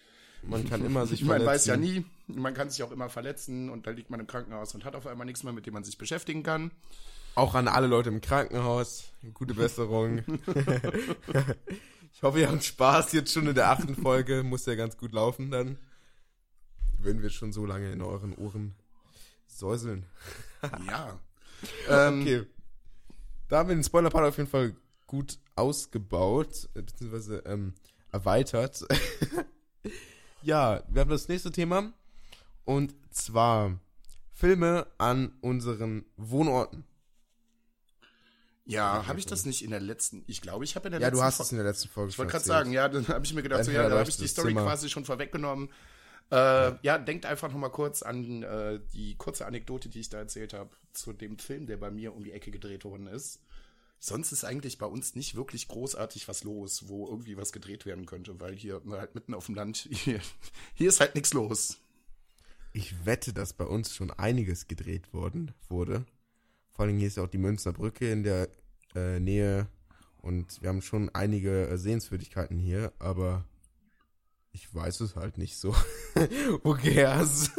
Man 0.43 0.67
kann 0.69 0.86
immer 0.86 1.08
sich 1.08 1.21
Man 1.26 1.45
weiß 1.45 1.65
ja 1.65 1.74
verletzen. 1.74 2.06
nie. 2.28 2.36
Man 2.36 2.54
kann 2.54 2.69
sich 2.69 2.84
auch 2.84 2.91
immer 2.91 3.10
verletzen 3.10 3.69
und 3.69 3.88
dann 3.88 3.95
liegt 3.95 4.10
man 4.10 4.19
im 4.19 4.28
Krankenhaus 4.28 4.76
und 4.76 4.86
hat 4.86 4.95
auf 4.95 5.08
einmal 5.08 5.26
nichts 5.26 5.43
mehr, 5.43 5.54
mit 5.54 5.65
dem 5.65 5.74
man 5.74 5.84
sich 5.84 5.98
beschäftigen 5.98 6.43
kann. 6.43 6.71
Auch 7.36 7.56
an 7.56 7.67
alle 7.67 7.88
Leute 7.88 8.10
im 8.10 8.21
Krankenhaus. 8.21 9.06
Gute 9.34 9.54
Besserung. 9.54 10.24
ich 12.13 12.21
hoffe, 12.21 12.39
ihr 12.39 12.52
habt 12.52 12.63
Spaß 12.63 13.13
jetzt 13.13 13.32
schon 13.34 13.48
in 13.48 13.56
der 13.56 13.69
achten 13.69 13.95
Folge. 13.95 14.43
Muss 14.43 14.65
ja 14.65 14.76
ganz 14.76 14.98
gut 14.98 15.13
laufen 15.13 15.52
dann. 15.52 15.78
Wenn 16.99 17.21
wir 17.21 17.29
schon 17.29 17.51
so 17.53 17.65
lange 17.65 17.91
in 17.91 18.01
euren 18.01 18.36
Ohren 18.36 18.75
säuseln. 19.47 20.05
Ja. 20.88 21.19
ähm, 21.89 22.21
Okay. 22.21 22.45
Da 23.47 23.60
haben 23.60 23.69
wir 23.69 23.75
den 23.75 23.84
Spoiler-Part 23.84 24.25
auf 24.25 24.38
jeden 24.38 24.49
Fall 24.49 24.75
gut 25.05 25.38
ausgebaut, 25.55 26.67
äh, 26.73 26.81
beziehungsweise 26.81 27.43
ähm, 27.45 27.73
erweitert. 28.12 28.84
ja, 30.41 30.84
wir 30.89 31.01
haben 31.01 31.10
das 31.12 31.27
nächste 31.27 31.51
Thema. 31.51 31.93
Und 32.63 32.95
zwar 33.12 33.79
Filme 34.34 34.88
an 34.97 35.34
unseren 35.41 36.05
Wohnorten. 36.17 36.84
Ja, 38.65 39.05
habe 39.05 39.19
ich 39.19 39.27
das 39.27 39.45
nicht 39.45 39.63
in 39.63 39.69
der 39.69 39.79
letzten? 39.79 40.23
Ich 40.25 40.41
glaube, 40.41 40.63
ich 40.65 40.75
habe 40.75 40.88
in 40.88 40.93
der 40.93 41.01
Ja, 41.01 41.08
letzten 41.08 41.19
du 41.19 41.23
hast 41.23 41.39
es 41.39 41.51
in 41.51 41.58
der 41.60 41.67
letzten 41.67 41.88
Folge 41.88 42.10
Ich 42.10 42.17
wollte 42.17 42.31
gerade 42.31 42.45
sagen, 42.45 42.71
ja, 42.71 42.89
dann 42.89 43.08
habe 43.08 43.23
ich 43.23 43.34
mir 43.34 43.43
gedacht, 43.43 43.63
so, 43.63 43.69
ja, 43.71 43.88
da 43.88 43.99
habe 43.99 44.10
ich 44.10 44.17
die 44.17 44.27
Story 44.27 44.49
Zimmer. 44.49 44.63
quasi 44.63 44.89
schon 44.89 45.05
vorweggenommen. 45.05 45.69
Äh, 46.31 46.73
ja. 46.81 46.97
denkt 46.97 47.25
einfach 47.25 47.51
noch 47.51 47.57
mal 47.57 47.69
kurz 47.69 48.01
an 48.01 48.43
äh, 48.43 48.79
die 48.93 49.15
kurze 49.15 49.45
Anekdote, 49.45 49.89
die 49.89 49.99
ich 49.99 50.09
da 50.09 50.17
erzählt 50.17 50.53
habe, 50.53 50.71
zu 50.93 51.13
dem 51.13 51.38
Film, 51.38 51.67
der 51.67 51.77
bei 51.77 51.91
mir 51.91 52.15
um 52.15 52.23
die 52.23 52.31
Ecke 52.31 52.51
gedreht 52.51 52.83
worden 52.83 53.07
ist. 53.07 53.41
Sonst 53.99 54.31
ist 54.31 54.43
eigentlich 54.43 54.77
bei 54.77 54.85
uns 54.85 55.15
nicht 55.15 55.35
wirklich 55.35 55.67
großartig 55.67 56.27
was 56.27 56.43
los, 56.43 56.88
wo 56.88 57.07
irgendwie 57.07 57.38
was 57.38 57.51
gedreht 57.51 57.85
werden 57.85 58.05
könnte, 58.05 58.39
weil 58.39 58.55
hier 58.55 58.81
na, 58.83 58.97
halt 58.97 59.15
mitten 59.15 59.33
auf 59.33 59.45
dem 59.45 59.55
Land, 59.55 59.77
hier, 59.91 60.19
hier 60.73 60.89
ist 60.89 60.99
halt 60.99 61.15
nichts 61.15 61.33
los. 61.33 61.79
Ich 62.73 63.05
wette, 63.05 63.31
dass 63.31 63.53
bei 63.53 63.65
uns 63.65 63.95
schon 63.95 64.11
einiges 64.11 64.67
gedreht 64.67 65.13
worden 65.13 65.53
wurde. 65.69 66.05
Vor 66.71 66.85
allem 66.85 66.97
hier 66.97 67.07
ist 67.07 67.17
ja 67.17 67.23
auch 67.23 67.29
die 67.29 67.38
Münchner 67.38 67.71
Brücke 67.71 68.11
in 68.11 68.23
der 68.23 68.49
äh, 68.95 69.19
Nähe 69.19 69.67
und 70.17 70.61
wir 70.61 70.69
haben 70.69 70.81
schon 70.81 71.09
einige 71.13 71.67
äh, 71.67 71.77
Sehenswürdigkeiten 71.77 72.59
hier, 72.59 72.91
aber 72.99 73.45
ich 74.56 74.74
weiß 74.74 75.02
es 75.02 75.15
halt 75.15 75.38
nicht 75.38 75.58
so. 75.58 75.74
Who 76.63 76.74
cares? 76.76 77.52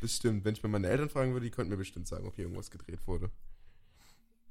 bestimmt, 0.00 0.44
wenn 0.44 0.54
ich 0.54 0.62
mal 0.62 0.68
meine 0.68 0.88
Eltern 0.88 1.08
fragen 1.08 1.32
würde, 1.32 1.46
die 1.46 1.50
könnten 1.50 1.70
mir 1.70 1.76
bestimmt 1.76 2.08
sagen, 2.08 2.26
ob 2.26 2.34
hier 2.34 2.44
irgendwas 2.44 2.70
gedreht 2.70 3.06
wurde. 3.06 3.30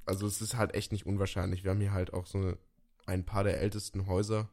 Also 0.06 0.28
es 0.28 0.42
ist 0.42 0.56
halt 0.56 0.74
echt 0.74 0.92
nicht 0.92 1.06
unwahrscheinlich. 1.06 1.64
Wir 1.64 1.72
haben 1.72 1.82
hier 1.82 1.92
halt 1.92 2.14
auch 2.14 2.26
so 2.26 2.38
eine, 2.38 2.58
ein 3.06 3.26
paar 3.26 3.44
der 3.44 3.60
ältesten 3.60 4.08
Häuser, 4.08 4.50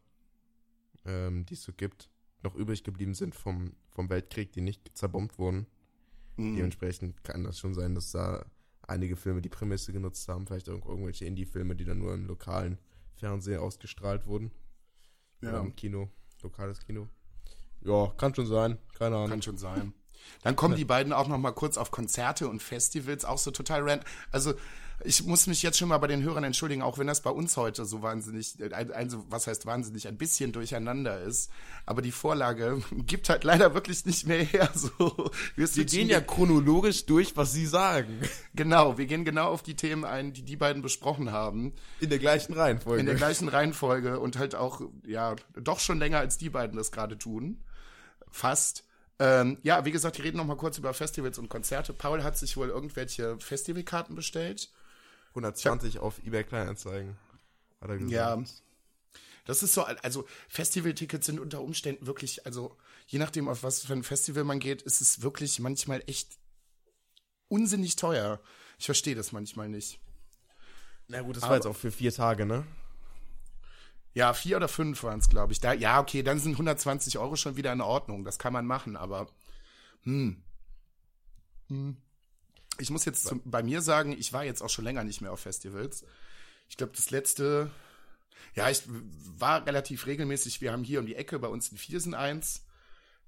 ähm, 1.05 1.47
die 1.47 1.55
es 1.55 1.63
so 1.63 1.73
gibt, 1.73 2.11
noch 2.43 2.55
übrig 2.55 2.83
geblieben 2.83 3.15
sind 3.15 3.35
vom, 3.35 3.75
vom 3.91 4.11
Weltkrieg, 4.11 4.53
die 4.53 4.61
nicht 4.61 4.97
zerbombt 4.97 5.39
wurden. 5.39 5.67
Mhm. 6.37 6.57
Dementsprechend 6.57 7.23
kann 7.23 7.45
das 7.45 7.59
schon 7.59 7.75
sein, 7.75 7.95
dass 7.95 8.11
da 8.11 8.45
einige 8.83 9.17
Filme 9.17 9.41
die 9.41 9.49
Prämisse 9.49 9.93
genutzt 9.93 10.29
haben, 10.29 10.47
vielleicht 10.47 10.69
auch 10.69 10.87
irgendwelche 10.87 11.27
Indie-Filme, 11.27 11.77
die 11.77 11.85
dann 11.85 11.99
nur 11.99 12.15
im 12.15 12.27
lokalen 12.27 12.79
Fernsehen 13.15 13.61
ausgestrahlt 13.61 14.27
wurden. 14.27 14.51
Oder 15.42 15.52
Ja. 15.52 15.61
im 15.61 15.74
Kino, 15.76 16.09
lokales 16.42 16.81
Kino. 16.85 17.09
Ja, 17.83 18.12
kann 18.16 18.35
schon 18.35 18.46
sein, 18.46 18.78
keine 18.96 19.16
Ahnung. 19.16 19.31
Kann 19.31 19.42
schon 19.42 19.59
sein. 19.59 19.92
Dann 20.43 20.57
kommen 20.57 20.77
die 20.77 20.85
beiden 20.85 21.13
auch 21.13 21.29
noch 21.29 21.39
mal 21.39 21.53
kurz 21.53 21.77
auf 21.77 21.91
Konzerte 21.91 22.49
und 22.49 22.63
Festivals, 22.63 23.25
auch 23.25 23.39
so 23.39 23.51
total 23.51 23.83
random. 23.89 24.07
Also 24.31 24.55
ich 25.05 25.25
muss 25.25 25.47
mich 25.47 25.63
jetzt 25.63 25.79
schon 25.79 25.89
mal 25.89 25.99
bei 25.99 26.07
den 26.07 26.23
Hörern 26.23 26.45
entschuldigen, 26.45 26.83
auch 26.83 26.99
wenn 26.99 27.07
das 27.07 27.23
bei 27.23 27.31
uns 27.31 27.57
heute 27.57 27.85
so 27.85 28.03
wahnsinnig, 28.03 28.55
also 28.73 29.25
was 29.29 29.47
heißt 29.47 29.67
wahnsinnig, 29.67 30.07
ein 30.09 30.17
bisschen 30.17 30.53
durcheinander 30.53 31.21
ist. 31.23 31.51
Aber 31.87 32.03
die 32.03 32.13
Vorlage 32.13 32.83
gibt 33.07 33.29
halt 33.29 33.45
leider 33.45 33.75
wirklich 33.75 34.05
nicht 34.07 34.27
mehr 34.27 34.43
her. 34.43 34.71
So, 34.83 35.31
wir 35.55 35.75
Wir 35.77 35.85
gehen 35.85 36.09
ja 36.09 36.21
chronologisch 36.21 37.07
durch, 37.07 37.37
was 37.37 37.53
sie 37.53 37.67
sagen. 37.67 38.21
genau, 38.55 38.99
wir 38.99 39.07
gehen 39.07 39.25
genau 39.25 39.49
auf 39.49 39.63
die 39.63 39.75
Themen 39.75 40.05
ein, 40.05 40.33
die 40.33 40.43
die 40.43 40.57
beiden 40.57 40.83
besprochen 40.83 41.31
haben, 41.31 41.73
In 42.01 42.11
der 42.11 42.19
gleichen 42.19 42.53
Reihenfolge. 42.53 43.01
in 43.01 43.07
der 43.07 43.15
gleichen 43.15 43.49
Reihenfolge 43.49 44.19
und 44.19 44.39
halt 44.39 44.55
auch 44.55 44.81
ja 45.07 45.37
doch 45.55 45.79
schon 45.79 45.99
länger 45.99 46.19
als 46.19 46.39
die 46.39 46.51
beiden 46.51 46.77
das 46.77 46.91
gerade 46.91 47.17
tun, 47.19 47.63
fast. 48.31 48.85
Ähm, 49.18 49.59
ja, 49.62 49.85
wie 49.85 49.90
gesagt, 49.90 50.18
die 50.18 50.22
reden 50.22 50.38
noch 50.38 50.46
mal 50.46 50.57
kurz 50.57 50.79
über 50.79 50.94
Festivals 50.94 51.38
und 51.38 51.48
Konzerte. 51.48 51.92
Paul 51.92 52.22
hat 52.22 52.37
sich 52.37 52.57
wohl 52.57 52.68
irgendwelche 52.68 53.38
Festivalkarten 53.38 54.16
bestellt. 54.16 54.70
120 55.31 55.98
auf 55.98 56.18
eBay 56.25 56.44
Kleinanzeigen, 56.44 57.16
hat 57.81 57.90
er 57.90 57.98
gesagt. 57.98 58.12
Ja. 58.12 58.42
Das 59.44 59.62
ist 59.62 59.75
so, 59.75 59.83
also 59.83 60.27
Festivaltickets 60.48 61.27
sind 61.27 61.40
unter 61.40 61.62
Umständen 61.62 62.07
wirklich, 62.07 62.46
also 62.46 62.77
je 63.07 63.18
nachdem, 63.18 63.48
auf 63.48 63.62
was 63.62 63.85
für 63.85 63.92
ein 63.92 64.05
Festival 64.05 64.44
man 64.44 64.61
geht, 64.61 64.83
ist 64.83 65.01
es 65.01 65.22
wirklich 65.22 65.59
manchmal 65.59 66.03
echt 66.07 66.38
unsinnig 67.48 67.96
teuer. 67.96 68.40
Ich 68.79 68.87
verstehe 68.87 69.14
das 69.14 69.33
manchmal 69.33 69.68
nicht. 69.68 69.98
Na 71.09 71.22
gut, 71.22 71.37
das 71.37 71.42
war 71.42 71.57
jetzt 71.57 71.66
auch 71.66 71.77
für 71.77 71.90
vier 71.90 72.12
Tage, 72.12 72.46
ne? 72.46 72.64
Ja, 74.14 74.35
vier 74.35 74.59
oder 74.59 74.68
fünf 74.68 75.03
waren 75.03 75.20
es, 75.20 75.29
glaube 75.29 75.53
ich. 75.53 75.61
Da, 75.61 75.72
ja, 75.72 76.01
okay, 76.01 76.22
dann 76.22 76.38
sind 76.38 76.53
120 76.53 77.18
Euro 77.18 77.37
schon 77.37 77.57
wieder 77.57 77.72
in 77.72 77.81
Ordnung. 77.81 78.25
Das 78.25 78.38
kann 78.38 78.53
man 78.53 78.66
machen, 78.66 78.96
aber 78.96 79.29
hm. 80.05 80.42
Ich 82.79 82.90
muss 82.90 83.05
jetzt 83.05 83.25
zum, 83.25 83.40
bei 83.44 83.62
mir 83.62 83.81
sagen, 83.83 84.12
ich 84.12 84.33
war 84.33 84.44
jetzt 84.44 84.62
auch 84.62 84.70
schon 84.70 84.85
länger 84.85 85.05
nicht 85.05 85.20
mehr 85.20 85.33
auf 85.33 85.40
Festivals. 85.40 86.05
Ich 86.68 86.77
glaube, 86.77 86.92
das 86.94 87.11
letzte, 87.11 87.70
ja, 88.55 88.68
ich 88.70 88.83
war 88.87 89.66
relativ 89.66 90.07
regelmäßig. 90.07 90.61
Wir 90.61 90.72
haben 90.72 90.85
hier 90.85 91.01
um 91.01 91.07
die 91.07 91.16
Ecke 91.16 91.38
bei 91.38 91.48
uns 91.48 91.70
in 91.70 91.79
Viersen 91.79 92.14
eins. 92.14 92.64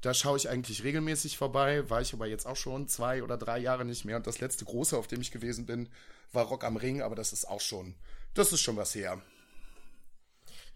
Da 0.00 0.12
schaue 0.12 0.36
ich 0.36 0.50
eigentlich 0.50 0.84
regelmäßig 0.84 1.38
vorbei, 1.38 1.88
war 1.88 2.02
ich 2.02 2.12
aber 2.12 2.26
jetzt 2.26 2.46
auch 2.46 2.56
schon 2.56 2.88
zwei 2.88 3.22
oder 3.22 3.38
drei 3.38 3.58
Jahre 3.58 3.86
nicht 3.86 4.04
mehr. 4.04 4.16
Und 4.16 4.26
das 4.26 4.40
letzte 4.40 4.66
große, 4.66 4.98
auf 4.98 5.06
dem 5.06 5.22
ich 5.22 5.30
gewesen 5.30 5.64
bin, 5.64 5.88
war 6.32 6.44
Rock 6.44 6.64
am 6.64 6.76
Ring, 6.76 7.00
aber 7.00 7.14
das 7.14 7.32
ist 7.32 7.48
auch 7.48 7.60
schon, 7.60 7.94
das 8.34 8.52
ist 8.52 8.60
schon 8.60 8.76
was 8.76 8.94
her. 8.94 9.22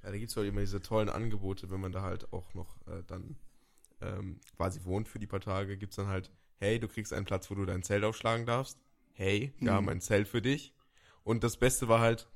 Ja, 0.02 0.10
da 0.10 0.16
gibt's 0.18 0.36
halt 0.36 0.48
immer 0.48 0.60
diese 0.60 0.80
tollen 0.80 1.08
Angebote, 1.08 1.70
wenn 1.70 1.80
man 1.80 1.92
da 1.92 2.02
halt 2.02 2.32
auch 2.32 2.54
noch 2.54 2.76
äh, 2.86 3.02
dann 3.06 3.36
ähm, 4.00 4.40
quasi 4.56 4.84
wohnt 4.84 5.08
für 5.08 5.18
die 5.18 5.26
paar 5.26 5.40
Tage, 5.40 5.76
gibt's 5.76 5.96
dann 5.96 6.06
halt, 6.06 6.30
hey, 6.58 6.78
du 6.78 6.86
kriegst 6.88 7.12
einen 7.12 7.24
Platz, 7.26 7.50
wo 7.50 7.54
du 7.54 7.64
dein 7.64 7.82
Zelt 7.82 8.04
aufschlagen 8.04 8.46
darfst. 8.46 8.78
Hey, 9.12 9.52
wir 9.58 9.72
haben 9.72 9.88
ein 9.88 10.00
Zelt 10.00 10.28
für 10.28 10.40
dich. 10.40 10.72
Und 11.24 11.42
das 11.42 11.56
Beste 11.56 11.88
war 11.88 11.98
halt, 12.00 12.28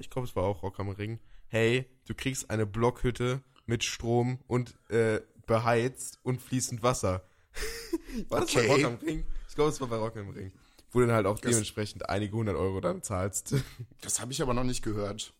ich 0.00 0.08
glaube, 0.08 0.26
es 0.26 0.34
war 0.34 0.44
auch 0.44 0.62
Rock 0.62 0.80
am 0.80 0.88
Ring, 0.88 1.20
hey, 1.48 1.84
du 2.06 2.14
kriegst 2.14 2.48
eine 2.50 2.64
Blockhütte 2.66 3.42
mit 3.66 3.84
Strom 3.84 4.38
und 4.46 4.74
äh, 4.90 5.20
beheizt 5.46 6.18
und 6.22 6.40
fließend 6.40 6.82
Wasser. 6.82 7.22
war 8.30 8.40
das 8.40 8.54
Okay. 8.56 8.66
bei 8.66 8.74
Rock 8.74 8.84
am 8.84 8.94
Ring? 9.06 9.26
Ich 9.48 9.54
glaube, 9.54 9.70
es 9.70 9.80
war 9.80 9.88
bei 9.88 9.96
Rock 9.96 10.16
am 10.16 10.30
Ring. 10.30 10.52
Wo 10.90 11.00
du 11.00 11.06
dann 11.06 11.16
halt 11.16 11.26
auch 11.26 11.38
dementsprechend 11.38 12.08
einige 12.08 12.34
hundert 12.36 12.56
Euro 12.56 12.80
dann 12.80 13.02
zahlst. 13.02 13.54
Das 14.00 14.20
habe 14.20 14.32
ich 14.32 14.40
aber 14.40 14.54
noch 14.54 14.64
nicht 14.64 14.82
gehört. 14.82 15.34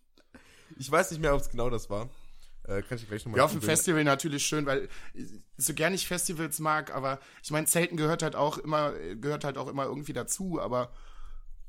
Ich 0.77 0.91
weiß 0.91 1.11
nicht 1.11 1.21
mehr, 1.21 1.35
ob 1.35 1.41
es 1.41 1.51
genau 1.51 1.71
das 1.71 1.91
war. 1.91 2.09
Äh, 2.65 2.83
kann 2.83 2.97
ich 2.97 3.07
gleich 3.07 3.25
nochmal 3.25 3.39
Ja, 3.39 3.45
auf 3.45 3.53
dem 3.53 3.61
Festival 3.61 4.05
natürlich 4.05 4.47
schön, 4.47 4.65
weil 4.65 4.89
so 5.57 5.75
gern 5.75 5.93
ich 5.93 6.07
Festivals 6.07 6.59
mag, 6.61 6.95
aber 6.95 7.21
ich 7.43 7.51
meine, 7.51 7.67
Zelten 7.67 7.97
gehört 7.97 8.23
halt 8.23 8.37
auch 8.37 8.57
immer, 8.59 8.93
gehört 9.17 9.45
halt 9.45 9.59
auch 9.59 9.69
immer 9.69 9.85
irgendwie 9.85 10.15
dazu, 10.15 10.61
aber 10.61 10.91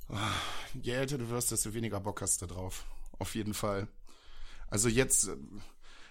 ah, 0.07 0.31
je 0.73 0.93
älter 0.93 1.17
du 1.17 1.29
wirst, 1.29 1.51
desto 1.51 1.73
weniger 1.73 1.99
Bock 1.99 2.21
hast 2.21 2.41
du 2.41 2.45
drauf. 2.45 2.85
Auf 3.19 3.35
jeden 3.35 3.53
Fall. 3.53 3.87
Also 4.67 4.87
jetzt 4.87 5.27
äh, 5.27 5.35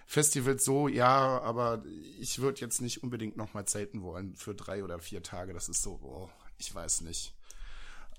Festivals 0.05 0.63
so, 0.63 0.87
ja, 0.87 1.41
aber 1.41 1.83
ich 2.19 2.39
würde 2.39 2.61
jetzt 2.61 2.79
nicht 2.79 3.01
unbedingt 3.01 3.37
nochmal 3.37 3.65
zelten 3.65 4.03
wollen 4.03 4.35
für 4.35 4.53
drei 4.53 4.83
oder 4.83 4.99
vier 4.99 5.23
Tage. 5.23 5.53
Das 5.53 5.67
ist 5.67 5.81
so, 5.81 5.99
oh, 6.03 6.29
ich 6.59 6.73
weiß 6.73 7.01
nicht. 7.01 7.33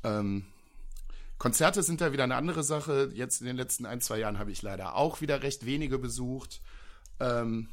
Ähm, 0.02 0.46
Konzerte 1.38 1.82
sind 1.82 2.00
da 2.00 2.12
wieder 2.12 2.24
eine 2.24 2.36
andere 2.36 2.62
Sache. 2.62 3.10
Jetzt 3.12 3.40
in 3.40 3.46
den 3.46 3.56
letzten 3.56 3.86
ein, 3.86 4.00
zwei 4.00 4.18
Jahren 4.18 4.38
habe 4.38 4.50
ich 4.50 4.62
leider 4.62 4.96
auch 4.96 5.20
wieder 5.20 5.42
recht 5.42 5.66
wenige 5.66 5.98
besucht. 5.98 6.62
Ähm, 7.20 7.68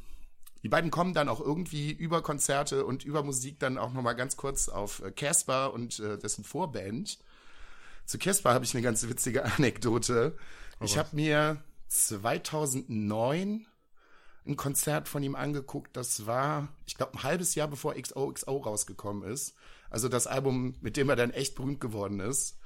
die 0.62 0.68
beiden 0.68 0.90
kommen 0.90 1.14
dann 1.14 1.28
auch 1.28 1.40
irgendwie 1.40 1.92
über 1.92 2.22
Konzerte 2.22 2.86
und 2.86 3.04
über 3.04 3.22
Musik 3.22 3.58
dann 3.58 3.78
auch 3.78 3.92
nochmal 3.92 4.16
ganz 4.16 4.36
kurz 4.36 4.68
auf 4.68 5.02
äh, 5.02 5.10
Casper 5.10 5.72
und 5.72 5.98
äh, 6.00 6.18
dessen 6.18 6.44
Vorband. 6.44 7.18
Zu 8.06 8.18
Casper 8.18 8.52
habe 8.52 8.64
ich 8.64 8.74
eine 8.74 8.82
ganz 8.82 9.06
witzige 9.08 9.44
Anekdote. 9.56 10.36
ich 10.80 10.98
habe 10.98 11.16
mir 11.16 11.62
2009 11.88 13.66
ein 14.46 14.56
Konzert 14.56 15.08
von 15.08 15.22
ihm 15.22 15.34
angeguckt. 15.34 15.96
Das 15.96 16.26
war, 16.26 16.68
ich 16.86 16.96
glaube, 16.96 17.14
ein 17.14 17.22
halbes 17.22 17.54
Jahr 17.54 17.68
bevor 17.68 17.94
XOXO 17.94 18.56
rausgekommen 18.58 19.30
ist. 19.30 19.54
Also 19.90 20.08
das 20.08 20.26
Album, 20.26 20.74
mit 20.80 20.96
dem 20.96 21.08
er 21.08 21.16
dann 21.16 21.30
echt 21.30 21.54
berühmt 21.54 21.80
geworden 21.80 22.20
ist. 22.20 22.58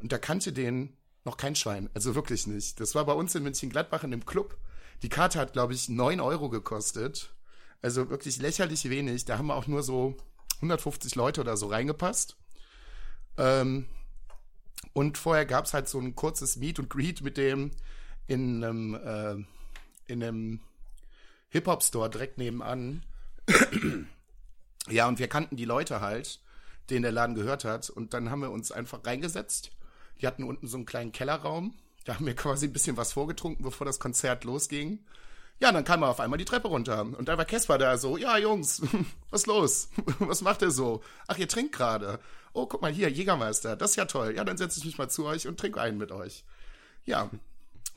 Und 0.00 0.12
da 0.12 0.18
kannte 0.18 0.52
den 0.52 0.96
noch 1.24 1.36
kein 1.36 1.54
Schwein. 1.54 1.90
Also 1.94 2.14
wirklich 2.14 2.46
nicht. 2.46 2.80
Das 2.80 2.94
war 2.94 3.04
bei 3.04 3.12
uns 3.12 3.34
in 3.34 3.42
München-Gladbach 3.42 4.04
in 4.04 4.10
dem 4.10 4.24
Club. 4.24 4.56
Die 5.02 5.08
Karte 5.08 5.38
hat, 5.38 5.52
glaube 5.52 5.74
ich, 5.74 5.88
9 5.88 6.20
Euro 6.20 6.48
gekostet. 6.48 7.34
Also 7.82 8.10
wirklich 8.10 8.38
lächerlich 8.38 8.88
wenig. 8.88 9.24
Da 9.24 9.38
haben 9.38 9.46
wir 9.46 9.54
auch 9.54 9.66
nur 9.66 9.82
so 9.82 10.16
150 10.56 11.14
Leute 11.14 11.40
oder 11.40 11.56
so 11.56 11.68
reingepasst. 11.68 12.36
Ähm, 13.36 13.86
und 14.92 15.18
vorher 15.18 15.46
gab 15.46 15.66
es 15.66 15.74
halt 15.74 15.88
so 15.88 15.98
ein 15.98 16.14
kurzes 16.14 16.56
Meet 16.56 16.78
und 16.78 16.90
Greet 16.90 17.22
mit 17.22 17.36
dem 17.36 17.70
in 18.26 18.62
einem, 18.62 18.94
äh, 18.94 20.12
in 20.12 20.22
einem 20.22 20.60
Hip-Hop-Store 21.50 22.10
direkt 22.10 22.38
nebenan. 22.38 23.04
ja, 24.88 25.08
und 25.08 25.18
wir 25.18 25.28
kannten 25.28 25.56
die 25.56 25.64
Leute 25.64 26.00
halt, 26.00 26.40
denen 26.90 27.02
der 27.02 27.12
Laden 27.12 27.34
gehört 27.34 27.64
hat. 27.64 27.90
Und 27.90 28.14
dann 28.14 28.30
haben 28.30 28.40
wir 28.40 28.50
uns 28.50 28.72
einfach 28.72 29.04
reingesetzt. 29.04 29.70
Die 30.20 30.26
hatten 30.26 30.44
unten 30.44 30.66
so 30.66 30.76
einen 30.76 30.86
kleinen 30.86 31.12
Kellerraum. 31.12 31.74
Da 32.04 32.14
haben 32.14 32.26
wir 32.26 32.34
quasi 32.34 32.66
ein 32.66 32.72
bisschen 32.72 32.96
was 32.96 33.12
vorgetrunken, 33.12 33.64
bevor 33.64 33.84
das 33.84 34.00
Konzert 34.00 34.44
losging. 34.44 35.04
Ja, 35.60 35.72
dann 35.72 35.84
kam 35.84 36.02
er 36.02 36.08
auf 36.08 36.20
einmal 36.20 36.38
die 36.38 36.46
Treppe 36.46 36.68
runter. 36.68 37.02
Und 37.02 37.28
da 37.28 37.36
war 37.36 37.44
Casper 37.44 37.76
da 37.76 37.98
so, 37.98 38.16
ja, 38.16 38.38
Jungs, 38.38 38.82
was 39.30 39.46
los? 39.46 39.90
Was 40.18 40.40
macht 40.40 40.62
ihr 40.62 40.70
so? 40.70 41.02
Ach, 41.28 41.36
ihr 41.36 41.48
trinkt 41.48 41.72
gerade. 41.72 42.18
Oh, 42.52 42.66
guck 42.66 42.80
mal 42.80 42.90
hier, 42.90 43.10
Jägermeister, 43.10 43.76
das 43.76 43.90
ist 43.90 43.96
ja 43.96 44.06
toll. 44.06 44.34
Ja, 44.34 44.44
dann 44.44 44.56
setze 44.56 44.80
ich 44.80 44.86
mich 44.86 44.98
mal 44.98 45.10
zu 45.10 45.26
euch 45.26 45.46
und 45.46 45.60
trinke 45.60 45.80
einen 45.80 45.98
mit 45.98 46.10
euch. 46.10 46.44
Ja, 47.04 47.30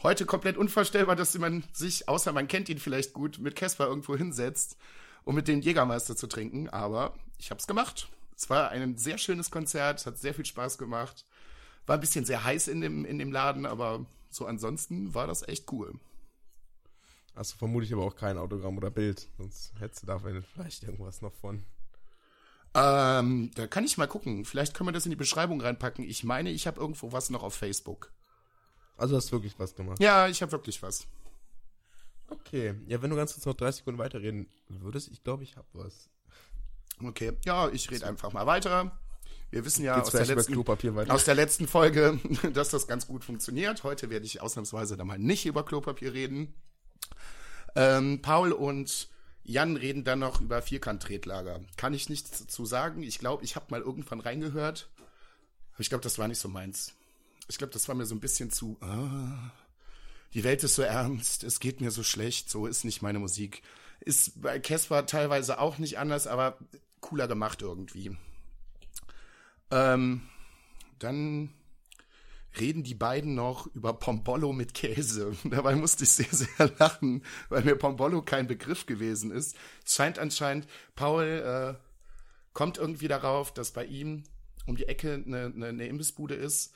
heute 0.03 0.25
komplett 0.25 0.57
unvorstellbar, 0.57 1.15
dass 1.15 1.37
man 1.37 1.63
sich, 1.71 2.07
außer 2.09 2.33
man 2.33 2.47
kennt 2.47 2.69
ihn 2.69 2.77
vielleicht 2.77 3.13
gut, 3.13 3.39
mit 3.39 3.55
Casper 3.55 3.87
irgendwo 3.87 4.15
hinsetzt, 4.15 4.77
um 5.23 5.33
mit 5.33 5.47
dem 5.47 5.61
Jägermeister 5.61 6.15
zu 6.15 6.27
trinken. 6.27 6.69
Aber 6.69 7.15
ich 7.39 7.49
habe 7.49 7.59
es 7.59 7.67
gemacht. 7.67 8.09
Es 8.35 8.49
war 8.49 8.69
ein 8.69 8.97
sehr 8.97 9.17
schönes 9.17 9.51
Konzert, 9.51 10.01
es 10.01 10.05
hat 10.05 10.17
sehr 10.17 10.33
viel 10.33 10.45
Spaß 10.45 10.77
gemacht. 10.77 11.25
War 11.85 11.97
ein 11.97 12.01
bisschen 12.01 12.25
sehr 12.25 12.43
heiß 12.43 12.67
in 12.67 12.81
dem, 12.81 13.05
in 13.05 13.19
dem 13.19 13.31
Laden, 13.31 13.65
aber 13.65 14.05
so 14.29 14.45
ansonsten 14.45 15.13
war 15.13 15.27
das 15.27 15.47
echt 15.47 15.71
cool. 15.71 15.93
Hast 17.35 17.53
du 17.53 17.57
vermutlich 17.57 17.91
aber 17.93 18.03
auch 18.03 18.15
kein 18.15 18.37
Autogramm 18.37 18.77
oder 18.77 18.91
Bild, 18.91 19.27
sonst 19.37 19.73
hättest 19.79 20.03
du 20.03 20.07
da 20.07 20.19
vielleicht 20.19 20.83
irgendwas 20.83 21.21
noch 21.21 21.33
von. 21.33 21.65
Ähm, 22.75 23.51
da 23.55 23.67
kann 23.67 23.83
ich 23.83 23.97
mal 23.97 24.07
gucken. 24.07 24.45
Vielleicht 24.45 24.73
können 24.73 24.87
wir 24.87 24.93
das 24.93 25.05
in 25.05 25.11
die 25.11 25.15
Beschreibung 25.15 25.61
reinpacken. 25.61 26.03
Ich 26.03 26.23
meine, 26.23 26.49
ich 26.49 26.65
habe 26.65 26.79
irgendwo 26.79 27.11
was 27.11 27.29
noch 27.29 27.43
auf 27.43 27.53
Facebook. 27.53 28.11
Also 28.97 29.15
hast 29.15 29.27
du 29.27 29.33
wirklich 29.33 29.57
was 29.59 29.75
gemacht. 29.75 29.99
Ja, 29.99 30.27
ich 30.27 30.41
habe 30.41 30.51
wirklich 30.51 30.81
was. 30.81 31.07
Okay. 32.29 32.75
Ja, 32.87 33.01
wenn 33.01 33.09
du 33.09 33.15
ganz 33.15 33.33
kurz 33.33 33.45
noch 33.45 33.53
30 33.53 33.79
Sekunden 33.79 33.99
weiterreden 33.99 34.47
würdest, 34.69 35.09
ich 35.11 35.23
glaube, 35.23 35.43
ich 35.43 35.55
habe 35.55 35.67
was. 35.73 36.09
Okay, 37.03 37.33
ja, 37.45 37.69
ich 37.69 37.89
rede 37.91 38.07
einfach 38.07 38.33
mal 38.33 38.45
weiter. 38.45 38.97
Wir 39.53 39.63
wissen 39.65 39.83
ja 39.83 40.01
aus 40.01 40.09
der, 40.09 40.25
letzten, 40.25 41.11
aus 41.11 41.25
der 41.25 41.35
letzten 41.35 41.67
Folge, 41.67 42.19
dass 42.53 42.69
das 42.69 42.87
ganz 42.87 43.05
gut 43.05 43.23
funktioniert. 43.23 43.83
Heute 43.83 44.09
werde 44.09 44.25
ich 44.25 44.41
ausnahmsweise 44.41 44.97
dann 44.97 45.05
mal 45.05 45.19
nicht 45.19 45.45
über 45.45 45.63
Klopapier 45.63 46.11
reden. 46.11 46.55
Ähm, 47.75 48.23
Paul 48.23 48.51
und 48.51 49.09
Jan 49.43 49.77
reden 49.77 50.03
dann 50.03 50.17
noch 50.17 50.41
über 50.41 50.63
Vierkant-Tretlager. 50.63 51.61
Kann 51.77 51.93
ich 51.93 52.09
nichts 52.09 52.39
dazu 52.39 52.65
sagen. 52.65 53.03
Ich 53.03 53.19
glaube, 53.19 53.43
ich 53.43 53.55
habe 53.55 53.67
mal 53.69 53.81
irgendwann 53.81 54.21
reingehört. 54.21 54.89
Aber 55.73 55.81
ich 55.81 55.89
glaube, 55.89 56.03
das 56.03 56.17
war 56.17 56.27
nicht 56.27 56.39
so 56.39 56.49
meins. 56.49 56.93
Ich 57.47 57.59
glaube, 57.59 57.73
das 57.73 57.87
war 57.87 57.93
mir 57.93 58.07
so 58.07 58.15
ein 58.15 58.21
bisschen 58.21 58.49
zu. 58.49 58.77
Ah, 58.81 59.51
die 60.33 60.43
Welt 60.43 60.63
ist 60.63 60.73
so 60.73 60.81
ernst, 60.81 61.43
es 61.43 61.59
geht 61.59 61.79
mir 61.79 61.91
so 61.91 62.01
schlecht, 62.01 62.49
so 62.49 62.65
ist 62.65 62.85
nicht 62.85 63.03
meine 63.03 63.19
Musik. 63.19 63.61
Ist 63.99 64.41
bei 64.41 64.59
Casper 64.59 65.05
teilweise 65.05 65.59
auch 65.59 65.77
nicht 65.77 65.99
anders, 65.99 66.25
aber 66.25 66.57
cooler 67.01 67.27
gemacht 67.27 67.61
irgendwie. 67.61 68.17
Ähm, 69.71 70.21
dann 70.99 71.53
reden 72.59 72.83
die 72.83 72.95
beiden 72.95 73.35
noch 73.35 73.67
über 73.73 73.93
Pombollo 73.93 74.53
mit 74.53 74.73
Käse. 74.73 75.35
Dabei 75.43 75.75
musste 75.75 76.03
ich 76.03 76.11
sehr, 76.11 76.31
sehr 76.31 76.71
lachen, 76.77 77.23
weil 77.49 77.63
mir 77.63 77.75
Pombollo 77.75 78.21
kein 78.21 78.47
Begriff 78.47 78.85
gewesen 78.85 79.31
ist. 79.31 79.55
Es 79.85 79.95
scheint 79.95 80.19
anscheinend, 80.19 80.67
Paul 80.95 81.23
äh, 81.23 81.73
kommt 82.53 82.77
irgendwie 82.77 83.07
darauf, 83.07 83.53
dass 83.53 83.71
bei 83.71 83.85
ihm 83.85 84.23
um 84.65 84.75
die 84.75 84.87
Ecke 84.87 85.21
eine, 85.25 85.45
eine, 85.45 85.67
eine 85.67 85.87
Imbissbude 85.87 86.35
ist, 86.35 86.73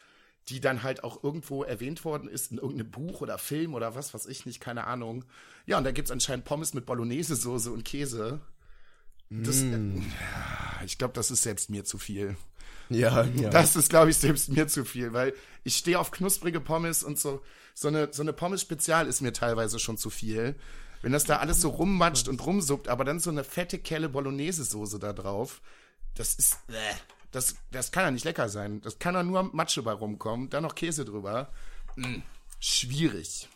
die 0.49 0.61
dann 0.61 0.83
halt 0.83 1.03
auch 1.03 1.23
irgendwo 1.23 1.63
erwähnt 1.63 2.05
worden 2.05 2.29
ist 2.29 2.51
in 2.51 2.57
irgendeinem 2.57 2.91
Buch 2.91 3.21
oder 3.21 3.37
Film 3.37 3.73
oder 3.73 3.95
was 3.95 4.13
weiß 4.13 4.27
ich 4.27 4.45
nicht, 4.45 4.59
keine 4.59 4.87
Ahnung. 4.87 5.25
Ja, 5.65 5.77
und 5.77 5.83
da 5.83 5.91
gibt's 5.91 6.11
anscheinend 6.11 6.45
Pommes 6.45 6.73
mit 6.73 6.85
Bolognese-Soße 6.85 7.71
und 7.71 7.83
Käse. 7.83 8.39
Das, 9.29 9.61
äh, 9.61 9.79
ich 10.85 10.97
glaube, 10.97 11.13
das 11.13 11.31
ist 11.31 11.43
selbst 11.43 11.69
mir 11.69 11.83
zu 11.83 11.97
viel. 11.97 12.37
Ja, 12.89 13.23
ja. 13.23 13.49
Das 13.49 13.75
ist, 13.75 13.89
glaube 13.89 14.09
ich, 14.09 14.17
selbst 14.17 14.49
mir 14.49 14.67
zu 14.67 14.85
viel, 14.85 15.13
weil 15.13 15.33
ich 15.63 15.75
stehe 15.77 15.99
auf 15.99 16.11
knusprige 16.11 16.61
Pommes 16.61 17.03
und 17.03 17.19
so. 17.19 17.41
So 17.73 17.89
eine, 17.89 18.09
so 18.11 18.23
eine 18.23 18.33
Pommes-Spezial 18.33 19.07
ist 19.07 19.21
mir 19.21 19.33
teilweise 19.33 19.77
schon 19.79 19.97
zu 19.97 20.09
viel. 20.09 20.55
Wenn 21.01 21.11
das 21.11 21.25
da 21.25 21.37
alles 21.37 21.61
so 21.61 21.69
rummatscht 21.69 22.27
und 22.27 22.43
rumsuppt, 22.43 22.87
aber 22.87 23.05
dann 23.05 23.19
so 23.19 23.29
eine 23.29 23.43
fette 23.43 23.77
Kelle 23.77 24.09
Bolognese-Soße 24.09 24.97
da 24.99 25.13
drauf, 25.13 25.61
das 26.15 26.35
ist, 26.35 26.53
äh, 26.69 26.95
das, 27.31 27.55
das 27.71 27.91
kann 27.91 28.03
ja 28.03 28.11
nicht 28.11 28.25
lecker 28.25 28.49
sein. 28.49 28.81
Das 28.81 28.97
kann 28.97 29.13
ja 29.13 29.23
nur 29.23 29.43
Matsche 29.43 29.83
bei 29.83 29.91
rumkommen, 29.91 30.49
dann 30.49 30.63
noch 30.63 30.73
Käse 30.73 31.05
drüber. 31.05 31.51
Mm, 31.95 32.21
schwierig. 32.59 33.47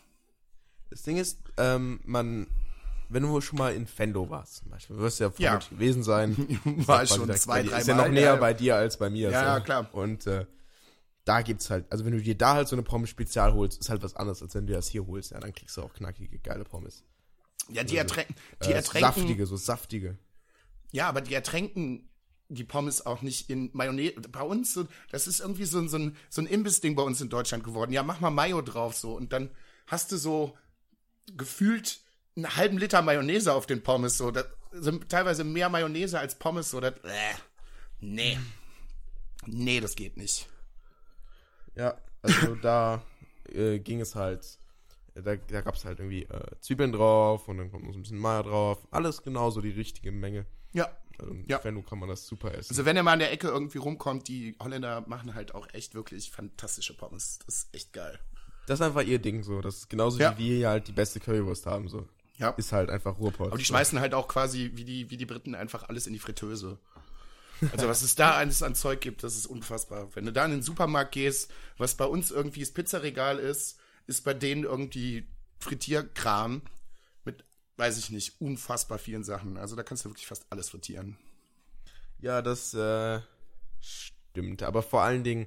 Das 0.90 1.02
Ding 1.02 1.16
ist, 1.16 1.38
ähm, 1.56 2.00
man, 2.04 2.46
wenn 3.12 3.22
du 3.22 3.40
schon 3.40 3.58
mal 3.58 3.74
in 3.74 3.86
Fendo 3.86 4.28
warst, 4.30 4.56
zum 4.56 4.70
Beispiel, 4.70 4.96
wirst 4.98 5.20
du 5.20 5.24
ja 5.24 5.30
Ja. 5.38 5.50
vermutlich 5.50 5.70
gewesen 5.70 6.02
sein. 6.02 6.36
War 6.86 7.00
ja 7.02 7.06
schon 7.06 7.32
zwei, 7.36 7.62
drei 7.62 7.80
Ist 7.80 7.88
ja 7.88 7.94
Mal, 7.94 8.06
noch 8.08 8.12
näher 8.14 8.34
ja. 8.34 8.36
bei 8.36 8.54
dir 8.54 8.76
als 8.76 8.96
bei 8.98 9.10
mir. 9.10 9.30
Ja, 9.30 9.40
so. 9.40 9.46
ja, 9.46 9.60
klar. 9.60 9.88
Und 9.94 10.26
äh, 10.26 10.46
da 11.24 11.42
gibt's 11.42 11.70
halt, 11.70 11.90
also 11.90 12.04
wenn 12.04 12.12
du 12.12 12.20
dir 12.20 12.36
da 12.36 12.54
halt 12.54 12.68
so 12.68 12.74
eine 12.76 12.82
Pommes 12.82 13.08
Spezial 13.10 13.54
holst, 13.54 13.80
ist 13.80 13.90
halt 13.90 14.02
was 14.02 14.16
anderes, 14.16 14.42
als 14.42 14.54
wenn 14.54 14.66
du 14.66 14.72
das 14.72 14.88
hier 14.88 15.06
holst. 15.06 15.30
Ja, 15.30 15.40
dann 15.40 15.52
kriegst 15.54 15.76
du 15.76 15.82
auch 15.82 15.92
knackige, 15.92 16.38
geile 16.38 16.64
Pommes. 16.64 17.04
Ja, 17.68 17.84
die, 17.84 17.96
ertränken, 17.96 18.34
die 18.64 18.70
Äh, 18.70 18.74
ertränken, 18.74 19.12
saftige, 19.14 19.46
so 19.46 19.56
saftige. 19.56 20.18
Ja, 20.90 21.08
aber 21.08 21.20
die 21.20 21.32
ertränken 21.34 22.08
die 22.48 22.64
Pommes 22.64 23.06
auch 23.06 23.22
nicht 23.22 23.48
in 23.48 23.70
Mayonnaise. 23.72 24.20
Bei 24.30 24.42
uns, 24.42 24.74
so, 24.74 24.86
das 25.10 25.26
ist 25.26 25.40
irgendwie 25.40 25.64
so, 25.64 25.86
so 25.86 25.96
ein, 25.96 26.16
so 26.28 26.42
ein 26.42 26.46
Imbiss-Ding 26.46 26.96
bei 26.96 27.02
uns 27.02 27.20
in 27.20 27.28
Deutschland 27.30 27.64
geworden. 27.64 27.92
Ja, 27.92 28.02
mach 28.02 28.20
mal 28.20 28.30
Mayo 28.30 28.60
drauf 28.60 28.94
so. 28.96 29.14
Und 29.16 29.32
dann 29.32 29.48
hast 29.86 30.12
du 30.12 30.16
so 30.18 30.56
gefühlt 31.36 32.00
einen 32.36 32.56
halben 32.56 32.78
Liter 32.78 33.02
Mayonnaise 33.02 33.52
auf 33.52 33.66
den 33.66 33.82
Pommes. 33.82 34.18
So. 34.18 34.30
Das 34.30 34.46
sind 34.72 35.08
teilweise 35.08 35.44
mehr 35.44 35.68
Mayonnaise 35.68 36.18
als 36.18 36.34
Pommes. 36.38 36.70
So. 36.70 36.80
Das, 36.80 36.94
äh, 37.04 37.34
nee. 38.00 38.38
Nee, 39.46 39.80
das 39.80 39.94
geht 39.96 40.16
nicht. 40.16 40.48
Ja, 41.74 41.96
also 42.22 42.54
da 42.62 43.02
äh, 43.52 43.78
ging 43.78 44.00
es 44.00 44.14
halt, 44.14 44.58
da, 45.14 45.36
da 45.36 45.60
gab 45.62 45.74
es 45.74 45.84
halt 45.84 45.98
irgendwie 45.98 46.24
äh, 46.24 46.40
Zwiebeln 46.60 46.92
drauf 46.92 47.48
und 47.48 47.58
dann 47.58 47.70
kommt 47.70 47.84
noch 47.84 47.92
so 47.92 47.98
ein 47.98 48.02
bisschen 48.02 48.18
Mayo 48.18 48.42
drauf. 48.42 48.86
Alles 48.90 49.22
genauso 49.22 49.60
die 49.60 49.70
richtige 49.70 50.12
Menge. 50.12 50.46
Ja. 50.72 50.88
Also 51.18 51.34
Ja. 51.48 51.62
Venlo 51.62 51.82
kann 51.82 51.98
man 51.98 52.08
das 52.08 52.26
super 52.26 52.54
essen. 52.54 52.70
Also 52.72 52.84
wenn 52.86 52.96
er 52.96 53.02
mal 53.02 53.12
an 53.12 53.18
der 53.18 53.32
Ecke 53.32 53.48
irgendwie 53.48 53.78
rumkommt, 53.78 54.28
die 54.28 54.56
Holländer 54.62 55.02
machen 55.06 55.34
halt 55.34 55.54
auch 55.54 55.68
echt 55.74 55.94
wirklich 55.94 56.30
fantastische 56.30 56.96
Pommes. 56.96 57.38
Das 57.44 57.56
ist 57.56 57.74
echt 57.74 57.92
geil. 57.92 58.18
Das 58.66 58.80
ist 58.80 58.86
einfach 58.86 59.02
ihr 59.02 59.18
Ding 59.18 59.42
so. 59.42 59.60
Das 59.60 59.76
ist 59.78 59.90
genauso 59.90 60.18
Ja. 60.20 60.36
wie 60.38 60.44
wir 60.50 60.56
hier 60.56 60.68
halt 60.70 60.88
die 60.88 60.92
beste 60.92 61.20
Currywurst 61.20 61.66
haben. 61.66 61.88
So. 61.88 62.08
Ja. 62.38 62.50
Ist 62.50 62.72
halt 62.72 62.90
einfach 62.90 63.18
Ruhrpott. 63.18 63.48
Aber 63.48 63.58
die 63.58 63.64
schmeißen 63.64 64.00
halt 64.00 64.14
auch 64.14 64.28
quasi, 64.28 64.72
wie 64.74 64.84
die, 64.84 65.10
wie 65.10 65.16
die 65.16 65.26
Briten, 65.26 65.54
einfach 65.54 65.88
alles 65.88 66.06
in 66.06 66.12
die 66.12 66.18
Fritteuse. 66.18 66.78
Also 67.70 67.86
was 67.88 68.02
es 68.02 68.16
da 68.16 68.32
alles 68.32 68.62
an 68.62 68.74
Zeug 68.74 69.00
gibt, 69.00 69.22
das 69.22 69.36
ist 69.36 69.46
unfassbar. 69.46 70.08
Wenn 70.14 70.24
du 70.24 70.32
da 70.32 70.44
in 70.44 70.50
den 70.50 70.62
Supermarkt 70.62 71.12
gehst, 71.12 71.50
was 71.78 71.94
bei 71.94 72.04
uns 72.04 72.30
irgendwie 72.30 72.60
das 72.60 72.72
Pizzaregal 72.72 73.38
ist, 73.38 73.78
ist 74.06 74.24
bei 74.24 74.34
denen 74.34 74.64
irgendwie 74.64 75.28
Frittierkram 75.60 76.62
mit, 77.24 77.44
weiß 77.76 77.98
ich 77.98 78.10
nicht, 78.10 78.40
unfassbar 78.40 78.98
vielen 78.98 79.22
Sachen. 79.22 79.56
Also 79.56 79.76
da 79.76 79.84
kannst 79.84 80.04
du 80.04 80.10
wirklich 80.10 80.26
fast 80.26 80.44
alles 80.50 80.70
frittieren. 80.70 81.16
Ja, 82.18 82.42
das 82.42 82.74
äh, 82.74 83.20
stimmt. 83.80 84.62
Aber 84.62 84.82
vor 84.82 85.02
allen 85.02 85.22
Dingen, 85.22 85.46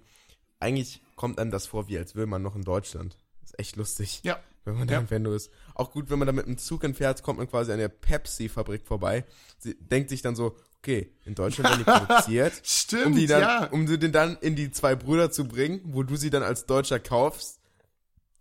eigentlich 0.60 1.02
kommt 1.16 1.40
einem 1.40 1.52
das 1.52 1.68
vor, 1.68 1.88
wie 1.88 1.98
als 1.98 2.16
wäre 2.16 2.28
man 2.28 2.42
noch 2.42 2.56
in 2.56 2.64
Deutschland. 2.64 3.18
ist 3.44 3.60
echt 3.60 3.76
lustig. 3.76 4.22
Ja. 4.24 4.40
Wenn 4.66 4.76
man 4.78 4.88
da 4.88 4.96
Ja. 4.96 5.00
in 5.00 5.10
Venlo 5.10 5.34
ist. 5.34 5.50
Auch 5.76 5.92
gut, 5.92 6.10
wenn 6.10 6.20
man 6.20 6.26
da 6.26 6.32
mit 6.32 6.48
dem 6.48 6.58
Zug 6.58 6.84
entfährt, 6.84 7.22
kommt 7.24 7.38
man 7.38 7.48
quasi 7.50 7.72
an 7.72 7.78
der 7.78 7.88
Pepsi-Fabrik 7.88 8.86
vorbei. 8.86 9.24
Sie 9.60 9.76
denkt 9.80 10.10
sich 10.10 10.22
dann 10.24 10.36
so, 10.36 10.56
okay, 10.80 11.12
in 11.24 11.36
Deutschland 11.36 11.70
werden 11.70 11.86
die 11.86 12.06
produziert. 12.06 12.54
Stimmt, 12.64 13.06
um 13.06 13.16
die 13.16 13.28
dann, 13.28 13.42
ja. 13.42 13.66
um 13.68 13.88
sie 13.88 13.98
den 14.00 14.12
dann 14.12 14.38
in 14.42 14.56
die 14.56 14.72
zwei 14.72 14.96
Brüder 14.96 15.32
zu 15.32 15.48
bringen, 15.48 15.82
wo 15.86 16.04
du 16.04 16.16
sie 16.16 16.30
dann 16.32 16.44
als 16.44 16.66
Deutscher 16.66 17.00
kaufst, 17.00 17.60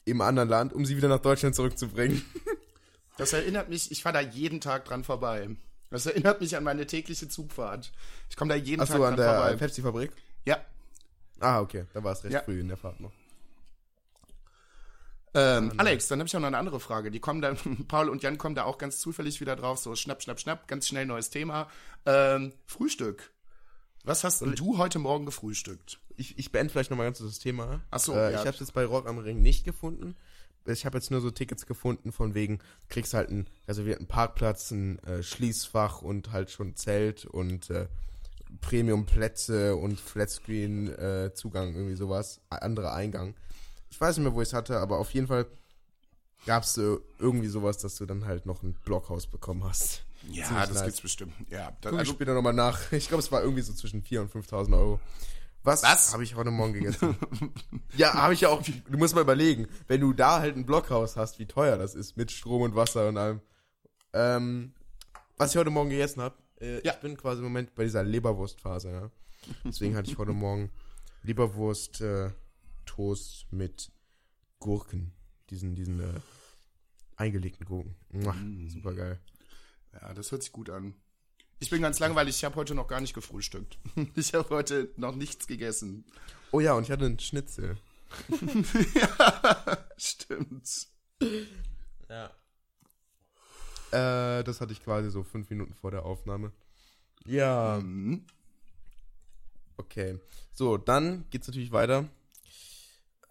im 0.07 0.21
anderen 0.21 0.49
Land, 0.49 0.73
um 0.73 0.85
sie 0.85 0.97
wieder 0.97 1.09
nach 1.09 1.21
Deutschland 1.21 1.55
zurückzubringen. 1.55 2.23
Das 3.17 3.33
erinnert 3.33 3.69
mich, 3.69 3.93
ich 3.93 4.03
fahre 4.03 4.15
da 4.15 4.21
jeden 4.21 4.61
Tag 4.61 4.87
dran 4.87 5.05
vorbei. 5.05 5.49
Das 5.89 6.05
erinnert 6.07 6.41
mich 6.41 6.57
an 6.57 6.65
meine 6.65 6.85
tägliche 6.85 7.29
Zugfahrt. 7.29 7.93
Ich 8.29 8.35
komme 8.35 8.49
da 8.49 8.57
jeden 8.57 8.81
Tag 8.81 8.89
Achso, 8.91 8.99
dran 8.99 9.13
an 9.13 9.17
der 9.17 9.35
vorbei. 9.37 9.57
Pepsi-Fabrik? 9.57 10.11
Ja. 10.45 10.59
Ah, 11.39 11.61
okay, 11.61 11.85
da 11.95 12.03
war 12.03 12.13
es 12.13 12.25
recht 12.25 12.35
Ja. 12.35 12.43
früh 12.43 12.59
in 12.59 12.67
der 12.67 12.77
Fahrt 12.77 12.99
noch. 12.99 13.13
Ähm, 15.35 15.73
Alex, 15.79 16.09
dann 16.09 16.21
habe 16.21 16.29
ich 16.29 16.37
auch 16.37 16.41
noch 16.41 16.47
eine 16.47 16.59
andere 16.59 16.79
Frage. 16.81 17.11
Die 17.11 17.21
kommen 17.21 17.43
da, 17.43 17.55
Paul 17.89 18.09
und 18.09 18.23
Jan 18.23 18.39
kommen 18.39 18.55
da 18.55 18.65
auch 18.65 18.79
ganz 18.79 18.99
zufällig 18.99 19.41
wieder 19.41 19.57
drauf, 19.57 19.79
so 19.79 19.97
schnapp, 19.97 20.23
schnapp, 20.23 20.41
schnapp, 20.41 20.69
ganz 20.69 20.87
schnell 20.87 21.07
neues 21.07 21.31
Thema. 21.31 21.69
Ähm, 22.07 22.53
Frühstück. 22.67 23.33
Was 24.05 24.23
hast 24.23 24.43
denn 24.43 24.55
du 24.55 24.79
heute 24.79 24.99
Morgen 24.99 25.25
gefrühstückt? 25.25 25.99
Ich, 26.17 26.39
ich 26.39 26.53
beende 26.53 26.71
vielleicht 26.71 26.91
nochmal 26.91 27.07
ganz 27.07 27.19
das 27.19 27.39
Thema. 27.39 27.81
Ach 27.91 27.99
so, 27.99 28.13
äh, 28.13 28.33
ja. 28.33 28.41
Ich 28.41 28.41
habe 28.41 28.51
es 28.51 28.61
jetzt 28.61 28.75
bei 28.75 28.85
Rock 28.85 29.09
am 29.09 29.19
Ring 29.19 29.41
nicht 29.41 29.65
gefunden. 29.65 30.15
Ich 30.67 30.87
habe 30.87 30.99
jetzt 30.99 31.11
nur 31.11 31.21
so 31.21 31.31
Tickets 31.31 31.67
gefunden 31.67 32.13
von 32.13 32.35
wegen, 32.35 32.61
kriegst 32.89 33.13
halt 33.13 33.29
einen 33.29 33.47
reservierten 33.67 34.07
Parkplatz, 34.07 34.71
ein 34.71 34.99
äh, 35.01 35.23
Schließfach 35.23 36.01
und 36.01 36.33
halt 36.33 36.51
schon 36.51 36.77
Zelt 36.77 37.25
und 37.27 37.71
äh, 37.71 37.87
Premium-Plätze 38.61 39.77
und 39.77 39.99
Flatscreen-Zugang, 39.99 41.75
irgendwie 41.75 41.97
sowas. 41.97 42.41
Andere 42.51 42.93
Eingang. 42.93 43.35
Ich 43.95 44.01
weiß 44.01 44.17
nicht 44.17 44.25
mehr, 44.25 44.35
wo 44.35 44.43
ich 44.43 44.49
es 44.49 44.55
hatte, 44.55 44.81
aber 44.81 44.99
auf 44.99 45.11
jeden 45.15 45.29
Fall 45.29 45.47
gab 46.47 46.65
es 46.65 46.77
äh, 46.79 46.97
irgendwie 47.21 47.47
sowas, 47.47 47.79
dass 47.79 47.95
du 47.95 48.07
dann 48.07 48.25
halt 48.27 48.45
noch 48.45 48.65
ein 48.65 48.75
Blockhaus 48.85 49.29
bekommen 49.29 49.63
hast. 49.63 50.05
Ja, 50.31 50.47
Ziemlich 50.47 50.65
das 50.67 50.75
nice. 50.75 50.85
gibt's 50.87 51.01
bestimmt. 51.01 51.33
Ja, 51.49 51.71
da, 51.81 51.91
Guck 51.91 51.93
ich 51.93 51.99
also, 52.01 52.13
später 52.15 52.35
nochmal 52.35 52.55
nach. 52.55 52.91
Ich 52.91 53.07
glaube, 53.07 53.23
es 53.23 53.31
war 53.31 53.43
irgendwie 53.43 53.63
so 53.63 53.73
zwischen 53.73 54.03
4.000 54.03 54.19
und 54.21 54.33
5.000 54.47 54.77
Euro. 54.77 55.01
Was, 55.63 55.85
Was? 55.85 56.13
habe 56.13 56.25
ich 56.25 56.35
heute 56.35 56.51
Morgen 56.51 56.73
gegessen? 56.73 57.17
ja, 57.97 58.13
habe 58.15 58.35
ich 58.35 58.41
ja 58.41 58.49
auch. 58.49 58.63
Du 58.63 58.99
musst 58.99 59.15
mal 59.15 59.21
überlegen, 59.21 59.69
wenn 59.87 60.01
du 60.01 60.13
da 60.13 60.41
halt 60.41 60.57
ein 60.57 60.67
Blockhaus 60.67 61.17
hast, 61.17 61.39
wie 61.39 61.47
teuer 61.47 61.79
das 61.79 61.95
ist 61.95 62.17
mit 62.17 62.33
Strom 62.33 62.63
und 62.63 62.75
Wasser 62.75 63.09
und 63.09 63.17
allem. 63.17 63.41
Ähm, 64.13 64.75
was 65.37 65.53
ich 65.53 65.57
heute 65.57 65.71
Morgen 65.71 65.91
gegessen 65.91 66.21
habe, 66.21 66.35
äh, 66.61 66.85
Ja. 66.85 66.95
ich 66.95 66.99
bin 67.01 67.17
quasi 67.17 67.39
im 67.39 67.45
Moment 67.45 67.77
bei 67.77 67.85
dieser 67.85 68.03
Leberwurstphase. 68.03 68.91
Ja? 68.91 69.11
Deswegen 69.65 69.95
hatte 69.97 70.11
ich 70.11 70.19
heute 70.19 70.33
Morgen 70.33 70.71
Leberwurst 71.23 72.01
äh, 72.01 72.31
Toast 72.95 73.47
mit 73.51 73.91
Gurken, 74.61 75.13
diesen 75.51 75.75
diesen 75.75 76.01
äh, 76.01 76.21
eingelegten 77.17 77.67
Gurken. 77.67 77.97
Mua, 78.13 78.35
Super 78.69 78.95
geil. 78.95 79.19
ja, 79.93 80.15
das 80.15 80.31
hört 80.31 80.43
sich 80.43 80.53
gut 80.53 80.71
an. 80.71 80.95
Ich 81.59 81.71
bin 81.71 81.83
ganz 81.83 81.99
langweilig, 81.99 82.37
ich 82.37 82.45
habe 82.45 82.57
heute 82.57 82.75
noch 82.75 82.87
gar 82.87 83.01
nicht 83.01 83.15
gefrühstückt. 83.15 83.79
Ich 84.15 84.35
habe 84.35 84.49
heute 84.51 84.91
noch 84.97 85.15
nichts 85.17 85.47
gegessen. 85.47 86.05
Oh 86.53 86.61
ja, 86.61 86.75
und 86.75 86.85
ich 86.85 86.91
hatte 86.91 87.05
einen 87.07 87.19
Schnitzel. 87.19 87.77
Stimmt. 89.97 90.89
Ja. 92.09 92.27
Äh, 93.91 94.45
das 94.45 94.61
hatte 94.61 94.73
ich 94.73 94.83
quasi 94.83 95.11
so 95.11 95.25
fünf 95.25 95.51
Minuten 95.51 95.75
vor 95.75 95.91
der 95.91 96.05
Aufnahme. 96.05 96.53
Ja. 97.27 97.81
Mhm. 97.83 98.25
Okay. 99.79 100.19
So, 100.53 100.77
dann 100.77 101.25
geht's 101.31 101.49
natürlich 101.49 101.73
weiter. 101.73 102.09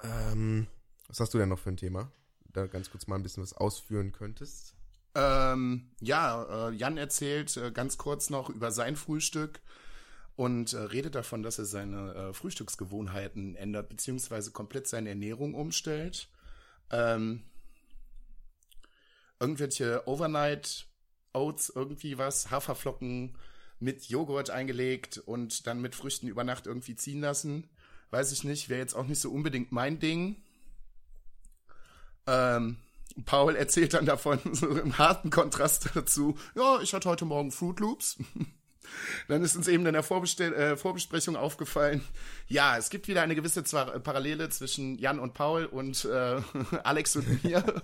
Ähm, 0.04 0.68
was 1.08 1.20
hast 1.20 1.34
du 1.34 1.38
denn 1.38 1.49
noch 1.49 1.60
für 1.60 1.70
ein 1.70 1.78
Thema? 1.78 2.12
Da 2.45 2.68
ganz 2.68 2.91
kurz 2.91 3.08
mal 3.08 3.16
ein 3.16 3.24
bisschen 3.24 3.43
was 3.43 3.54
ausführen 3.54 4.12
könntest. 4.12 4.76
Ähm, 5.16 5.91
ja, 6.01 6.70
äh, 6.70 6.74
Jan 6.74 6.97
erzählt 6.97 7.56
äh, 7.58 7.72
ganz 7.72 7.97
kurz 7.97 8.30
noch 8.30 8.49
über 8.49 8.72
sein 8.72 8.95
Frühstück 8.95 9.62
und 10.36 10.74
äh, 10.74 10.78
redet 10.78 11.16
davon, 11.16 11.43
dass 11.43 11.60
er 11.60 11.66
seine 11.66 12.14
äh, 12.14 12.34
Frühstücksgewohnheiten 12.34 13.56
ändert, 13.56 13.89
beziehungsweise 13.89 14.51
komplett 14.51 14.88
seine 14.88 15.10
Ernährung 15.10 15.54
umstellt. 15.54 16.30
Ähm, 16.91 17.43
irgendwelche 19.39 20.08
Overnight 20.08 20.88
Oats, 21.34 21.72
irgendwie 21.74 22.18
was, 22.18 22.49
Haferflocken 22.51 23.38
mit 23.80 24.06
Joghurt 24.06 24.49
eingelegt 24.49 25.18
und 25.18 25.68
dann 25.68 25.82
mit 25.82 25.95
Früchten 25.95 26.28
über 26.28 26.43
Nacht 26.43 26.68
irgendwie 26.68 26.95
ziehen 26.95 27.22
lassen. 27.22 27.70
Weiß 28.14 28.32
ich 28.32 28.43
nicht, 28.43 28.70
wäre 28.70 28.80
jetzt 28.80 28.93
auch 28.93 29.07
nicht 29.07 29.20
so 29.20 29.32
unbedingt 29.32 29.72
mein 29.72 29.97
Ding. 29.97 30.36
Ähm, 32.28 32.78
Paul 33.26 33.55
erzählt 33.55 33.95
dann 33.95 34.05
davon, 34.05 34.39
so 34.51 34.68
im 34.68 34.99
harten 34.99 35.32
Kontrast 35.32 35.89
dazu, 35.95 36.38
ja, 36.53 36.80
ich 36.80 36.93
hatte 36.93 37.09
heute 37.09 37.26
Morgen 37.26 37.51
Fruit 37.51 37.80
Loops. 37.80 38.18
Dann 39.28 39.41
ist 39.41 39.55
uns 39.55 39.68
eben 39.68 39.84
in 39.88 39.93
der 39.93 40.03
Vorbestell 40.03 40.53
äh, 40.53 40.78
Vorbesprechung 40.78 41.36
aufgefallen, 41.36 42.03
ja, 42.47 42.78
es 42.78 42.91
gibt 42.91 43.07
wieder 43.07 43.24
eine 43.24 43.34
gewisse 43.34 43.64
zwar 43.64 43.97
Parallele 43.99 44.49
zwischen 44.49 44.99
Jan 44.99 45.20
und 45.20 45.34
Paul 45.34 45.66
und 45.66 46.05
äh, 46.05 46.39
Alex 46.84 47.16
und 47.16 47.43
mir, 47.43 47.82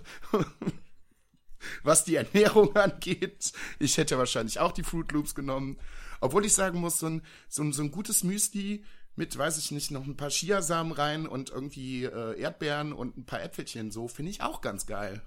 was 1.82 2.04
die 2.04 2.14
Ernährung 2.14 2.76
angeht. 2.76 3.52
Ich 3.80 3.98
hätte 3.98 4.16
wahrscheinlich 4.16 4.60
auch 4.60 4.70
die 4.70 4.84
Fruit 4.84 5.10
Loops 5.10 5.34
genommen. 5.34 5.76
Obwohl 6.20 6.44
ich 6.44 6.52
sagen 6.52 6.78
muss, 6.78 7.00
so 7.00 7.06
ein, 7.06 7.22
so 7.48 7.62
ein, 7.64 7.72
so 7.72 7.82
ein 7.82 7.90
gutes 7.90 8.22
Müsli 8.22 8.84
mit, 9.20 9.36
weiß 9.36 9.58
ich 9.58 9.70
nicht, 9.70 9.90
noch 9.90 10.06
ein 10.06 10.16
paar 10.16 10.30
Chiasamen 10.30 10.94
rein 10.94 11.26
und 11.26 11.50
irgendwie 11.50 12.04
äh, 12.04 12.40
Erdbeeren 12.40 12.94
und 12.94 13.18
ein 13.18 13.26
paar 13.26 13.42
Äpfelchen, 13.42 13.90
so 13.90 14.08
finde 14.08 14.30
ich 14.30 14.40
auch 14.40 14.62
ganz 14.62 14.86
geil. 14.86 15.20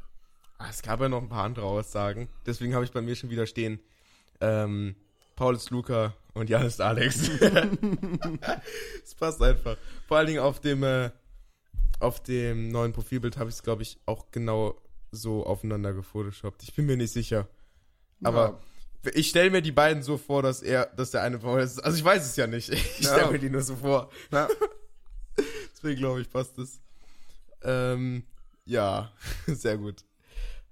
Ah, 0.58 0.66
es 0.68 0.82
gab 0.82 1.00
ja 1.00 1.10
noch 1.10 1.22
ein 1.22 1.30
paar 1.30 1.44
andere 1.44 1.68
Aussagen. 1.68 2.28
Deswegen 2.48 2.74
habe 2.74 2.86
ich 2.86 2.92
bei 2.92 3.04
mir 3.04 3.16
schon 3.16 3.30
wieder 3.30 3.46
stehen. 3.46 3.80
Ähm, 4.42 4.96
Paul 5.36 5.56
ist 5.56 5.70
Luca 5.70 6.16
und 6.34 6.50
Jan 6.50 6.66
ist 6.66 6.82
Alex. 6.82 7.30
Es 9.04 9.14
passt 9.14 9.42
einfach. 9.44 9.78
Vor 10.08 10.18
allen 10.18 10.28
Dingen 10.28 10.40
auf 10.40 10.60
dem, 10.60 10.82
äh, 10.82 11.12
auf 12.00 12.24
dem 12.24 12.70
neuen 12.70 12.94
Profilbild 12.94 13.38
habe 13.38 13.52
ich 13.52 13.58
es, 13.58 13.64
glaube 13.64 13.84
ich, 13.84 14.00
auch 14.08 14.32
genau 14.32 14.82
so 15.12 15.46
aufeinander 15.46 15.94
gefotoshoppt. 15.94 16.64
Ich 16.64 16.74
bin 16.74 16.88
mir 16.88 16.98
nicht 16.98 17.14
sicher. 17.14 17.48
Aber 18.24 18.60
ich 19.14 19.30
stelle 19.30 19.50
mir 19.52 19.62
die 19.62 19.72
beiden 19.72 20.02
so 20.04 20.18
vor, 20.18 20.42
dass 20.42 20.62
er, 20.62 20.86
dass 20.96 21.12
der 21.12 21.22
eine 21.24 21.40
Paul 21.40 21.62
ist. 21.62 21.80
Also 21.84 21.98
ich 21.98 22.04
weiß 22.04 22.26
es 22.26 22.36
ja 22.36 22.48
nicht. 22.48 22.70
Ich 22.70 23.00
Ja. 23.02 23.14
stelle 23.18 23.32
mir 23.32 23.40
die 23.40 23.50
nur 23.50 23.62
so 23.62 23.76
vor. 23.76 24.10
Ja. 24.32 24.48
Deswegen 25.74 26.00
glaube 26.00 26.22
ich, 26.22 26.30
passt 26.30 26.58
es. 26.58 26.80
Ähm, 27.64 28.26
ja, 28.66 29.12
sehr 29.48 29.78
gut. 29.78 30.06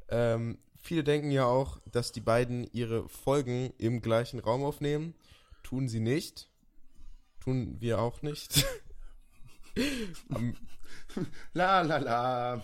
Ähm, 0.09 0.57
viele 0.81 1.03
denken 1.03 1.31
ja 1.31 1.45
auch, 1.45 1.79
dass 1.91 2.11
die 2.11 2.21
beiden 2.21 2.65
ihre 2.71 3.07
Folgen 3.09 3.73
im 3.77 4.01
gleichen 4.01 4.39
Raum 4.39 4.63
aufnehmen. 4.63 5.13
Tun 5.63 5.87
sie 5.87 5.99
nicht. 5.99 6.49
Tun 7.43 7.77
wir 7.79 7.99
auch 7.99 8.21
nicht. 8.21 8.65
Am- 10.33 10.55
La 11.53 11.81
la 11.81 11.97
la. 11.97 12.63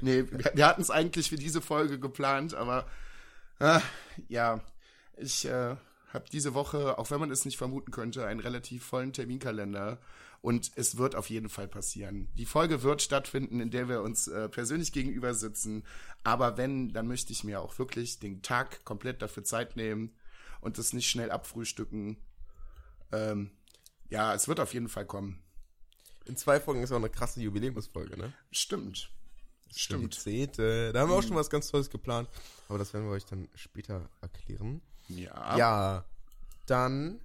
nee, 0.00 0.24
wir, 0.30 0.50
wir 0.54 0.66
hatten 0.66 0.82
es 0.82 0.90
eigentlich 0.90 1.28
für 1.30 1.36
diese 1.36 1.60
Folge 1.62 1.98
geplant, 1.98 2.54
aber 2.54 2.86
ah, 3.62 3.82
ja, 4.28 4.60
ich 5.16 5.44
äh, 5.46 5.76
habe 6.12 6.24
diese 6.30 6.54
Woche, 6.54 6.98
auch 6.98 7.10
wenn 7.10 7.20
man 7.20 7.30
es 7.30 7.44
nicht 7.44 7.56
vermuten 7.56 7.90
könnte, 7.90 8.26
einen 8.26 8.40
relativ 8.40 8.84
vollen 8.84 9.12
Terminkalender. 9.12 9.98
Und 10.42 10.72
es 10.74 10.96
wird 10.96 11.14
auf 11.14 11.30
jeden 11.30 11.48
Fall 11.48 11.68
passieren. 11.68 12.28
Die 12.34 12.46
Folge 12.46 12.82
wird 12.82 13.00
stattfinden, 13.00 13.60
in 13.60 13.70
der 13.70 13.88
wir 13.88 14.02
uns 14.02 14.26
äh, 14.26 14.48
persönlich 14.48 14.92
gegenüber 14.92 15.34
sitzen. 15.34 15.84
Aber 16.24 16.56
wenn, 16.56 16.92
dann 16.92 17.06
möchte 17.06 17.32
ich 17.32 17.44
mir 17.44 17.60
auch 17.60 17.78
wirklich 17.78 18.18
den 18.18 18.42
Tag 18.42 18.84
komplett 18.84 19.22
dafür 19.22 19.44
Zeit 19.44 19.76
nehmen 19.76 20.12
und 20.60 20.78
das 20.78 20.92
nicht 20.94 21.08
schnell 21.08 21.30
abfrühstücken. 21.30 22.16
Ähm, 23.12 23.52
ja, 24.10 24.34
es 24.34 24.48
wird 24.48 24.58
auf 24.58 24.74
jeden 24.74 24.88
Fall 24.88 25.06
kommen. 25.06 25.40
In 26.24 26.36
zwei 26.36 26.58
Folgen 26.58 26.82
ist 26.82 26.90
auch 26.90 26.96
eine 26.96 27.08
krasse 27.08 27.40
Jubiläumsfolge, 27.40 28.16
ne? 28.16 28.32
Stimmt. 28.50 29.10
Stimmt. 29.74 30.14
Zehnte. 30.14 30.92
Da 30.92 31.00
haben 31.00 31.10
wir 31.10 31.16
auch 31.16 31.22
schon 31.22 31.36
was 31.36 31.50
ganz 31.50 31.70
Tolles 31.70 31.90
geplant. 31.90 32.28
Aber 32.68 32.78
das 32.78 32.92
werden 32.92 33.06
wir 33.06 33.12
euch 33.12 33.24
dann 33.24 33.48
später 33.54 34.08
erklären. 34.20 34.80
Ja. 35.08 35.58
Ja, 35.58 36.04
dann, 36.66 37.20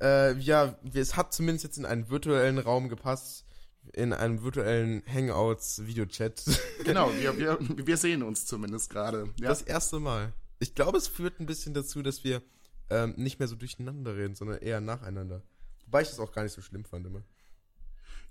äh, 0.00 0.36
ja, 0.38 0.76
es 0.92 1.16
hat 1.16 1.32
zumindest 1.32 1.64
jetzt 1.64 1.78
in 1.78 1.86
einen 1.86 2.10
virtuellen 2.10 2.58
Raum 2.58 2.88
gepasst, 2.88 3.44
in 3.92 4.12
einem 4.12 4.42
virtuellen 4.42 5.02
Hangouts-Videochat. 5.06 6.44
Genau, 6.84 7.12
wir, 7.14 7.38
wir, 7.38 7.58
wir 7.60 7.96
sehen 7.96 8.22
uns 8.24 8.44
zumindest 8.44 8.90
gerade. 8.90 9.32
Ja. 9.40 9.48
Das 9.48 9.62
erste 9.62 10.00
Mal. 10.00 10.32
Ich 10.58 10.74
glaube, 10.74 10.98
es 10.98 11.06
führt 11.06 11.38
ein 11.38 11.46
bisschen 11.46 11.74
dazu, 11.74 12.02
dass 12.02 12.24
wir 12.24 12.42
ähm, 12.90 13.14
nicht 13.16 13.38
mehr 13.38 13.48
so 13.48 13.54
durcheinander 13.54 14.16
reden, 14.16 14.34
sondern 14.34 14.58
eher 14.58 14.80
nacheinander. 14.80 15.42
Wobei 15.86 16.02
ich 16.02 16.08
das 16.08 16.18
auch 16.18 16.32
gar 16.32 16.42
nicht 16.42 16.52
so 16.52 16.60
schlimm 16.60 16.84
fand 16.84 17.06
immer. 17.06 17.22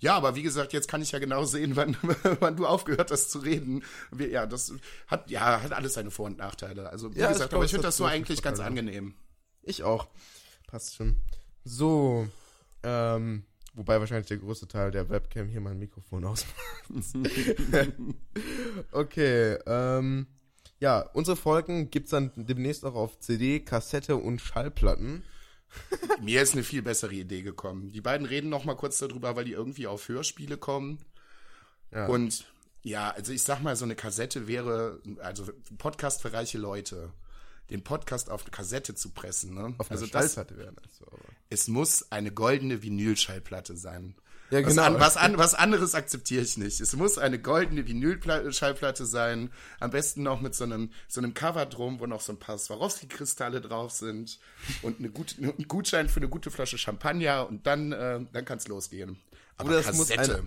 Ja, 0.02 0.16
aber 0.16 0.36
wie 0.36 0.42
gesagt, 0.42 0.74
jetzt 0.74 0.88
kann 0.88 1.02
ich 1.02 1.12
ja 1.12 1.20
genau 1.20 1.46
sehen, 1.46 1.76
wann, 1.78 1.96
wann 2.40 2.58
du 2.58 2.66
aufgehört 2.66 3.12
hast 3.12 3.32
zu 3.32 3.40
reden. 3.40 3.84
Ja, 4.18 4.46
das 4.46 4.74
hat 5.08 5.30
ja 5.30 5.62
hat 5.62 5.72
alles 5.72 5.94
seine 5.94 6.12
Vor- 6.12 6.26
und 6.26 6.38
Nachteile. 6.38 6.90
Also 6.90 7.14
wie 7.16 7.20
Ja, 7.20 7.28
ich 7.28 7.34
gesagt, 7.34 7.52
glaube, 7.52 7.62
aber 7.62 7.66
ich 7.66 7.72
finde 7.72 7.86
hat 7.88 7.90
das 7.90 7.98
so 7.98 8.06
eigentlich 8.06 8.42
ganz 8.42 8.60
angenehm. 8.60 9.14
Ich 9.62 9.84
auch. 9.84 10.08
Passt 10.68 10.96
schon. 10.96 11.18
So, 11.64 12.28
ähm, 12.82 13.44
wobei 13.76 14.00
wahrscheinlich 14.00 14.28
der 14.28 14.38
größte 14.38 14.68
Teil 14.68 14.90
der 14.90 15.10
Webcam 15.10 15.48
hier 15.48 15.62
mein 15.62 15.78
Mikrofon 15.78 16.26
ausmacht. 16.26 16.56
okay, 18.92 19.58
ähm, 19.68 20.26
ja, 20.80 21.02
unsere 21.14 21.38
Folgen 21.38 21.92
gibt's 21.92 22.10
dann 22.10 22.32
demnächst 22.36 22.84
auch 22.86 22.96
auf 22.96 23.20
CD, 23.20 23.60
Kassette 23.60 24.16
und 24.16 24.42
Schallplatten. 24.42 25.24
Mir 26.22 26.42
ist 26.42 26.54
eine 26.54 26.64
viel 26.64 26.82
bessere 26.82 27.14
Idee 27.14 27.42
gekommen. 27.42 27.92
Die 27.92 28.02
beiden 28.02 28.28
reden 28.28 28.50
noch 28.50 28.66
mal 28.66 28.76
kurz 28.76 28.98
darüber, 29.00 29.36
weil 29.36 29.46
die 29.46 29.54
irgendwie 29.54 29.88
auf 29.88 30.08
Hörspiele 30.08 30.58
kommen. 30.58 31.00
Ja. 31.92 32.08
Und 32.08 32.46
ja, 32.84 33.12
also 33.12 33.32
ich 33.32 33.44
sag 33.44 33.62
mal, 33.62 33.76
so 33.76 33.86
eine 33.86 33.96
Kassette 33.96 34.48
wäre, 34.48 35.00
also 35.20 35.48
Podcast 35.78 36.22
für 36.22 36.34
reiche 36.34 36.58
Leute, 36.58 37.14
den 37.70 37.84
Podcast 37.84 38.30
auf 38.30 38.42
eine 38.42 38.52
Kassette 38.52 38.96
zu 38.96 39.12
pressen. 39.12 39.54
Ne? 39.54 39.74
Auf 39.78 39.92
einer 39.92 40.00
also 40.00 40.12
das, 40.12 40.34
Schallplatte 40.34 40.58
wäre 40.58 40.74
das 40.74 40.98
so, 40.98 41.06
aber. 41.08 41.20
es 41.50 41.68
muss 41.68 42.12
eine 42.12 42.32
goldene 42.32 42.82
Vinylschallplatte 42.84 43.78
sein. 43.78 44.16
Ja, 44.52 44.66
Was, 44.66 44.76
genau. 44.76 44.84
an, 44.84 45.00
was, 45.00 45.16
an, 45.16 45.38
was 45.38 45.56
anderes 45.56 45.96
akzeptiere 45.96 46.44
ich 46.44 46.58
nicht. 46.58 46.82
Es 46.82 46.94
muss 46.96 47.18
eine 47.18 47.40
goldene 47.40 47.88
Vinylschallplatte 47.88 49.06
sein. 49.06 49.50
Am 49.80 49.92
besten 49.92 50.24
noch 50.24 50.42
mit 50.42 50.54
so 50.56 50.66
einem, 50.66 50.92
so 51.08 51.22
einem 51.22 51.34
Cover 51.34 51.66
drum, 51.66 52.02
wo 52.02 52.06
noch 52.06 52.20
so 52.20 52.34
ein 52.34 52.38
paar 52.38 52.58
Swarovski-Kristalle 52.58 53.62
drauf 53.62 53.92
sind 53.92 54.40
und 54.82 55.00
eine 55.00 55.10
gute, 55.10 55.42
ein 55.42 55.68
Gutschein 55.70 56.10
für 56.10 56.18
eine 56.18 56.28
gute 56.28 56.52
Flasche 56.52 56.78
Champagner 56.78 57.48
und 57.48 57.66
dann, 57.66 57.94
äh, 57.94 58.20
dann 58.34 58.44
kann 58.44 58.58
es 58.58 58.68
losgehen. 58.68 59.18
Aber 59.56 59.70
Oder 59.70 59.80
es, 59.80 59.94
muss 59.94 60.12
ein, 60.12 60.46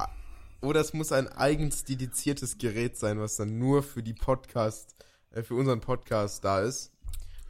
oder 0.60 0.80
es 0.80 0.92
muss 0.92 1.10
ein 1.10 1.28
eigens 1.28 1.84
dediziertes 1.84 2.58
Gerät 2.58 2.98
sein, 2.98 3.18
was 3.18 3.36
dann 3.36 3.58
nur 3.58 3.82
für 3.82 4.02
die 4.02 4.14
Podcast, 4.14 4.94
äh, 5.30 5.42
für 5.42 5.54
unseren 5.54 5.80
Podcast 5.80 6.44
da 6.44 6.60
ist. 6.60 6.93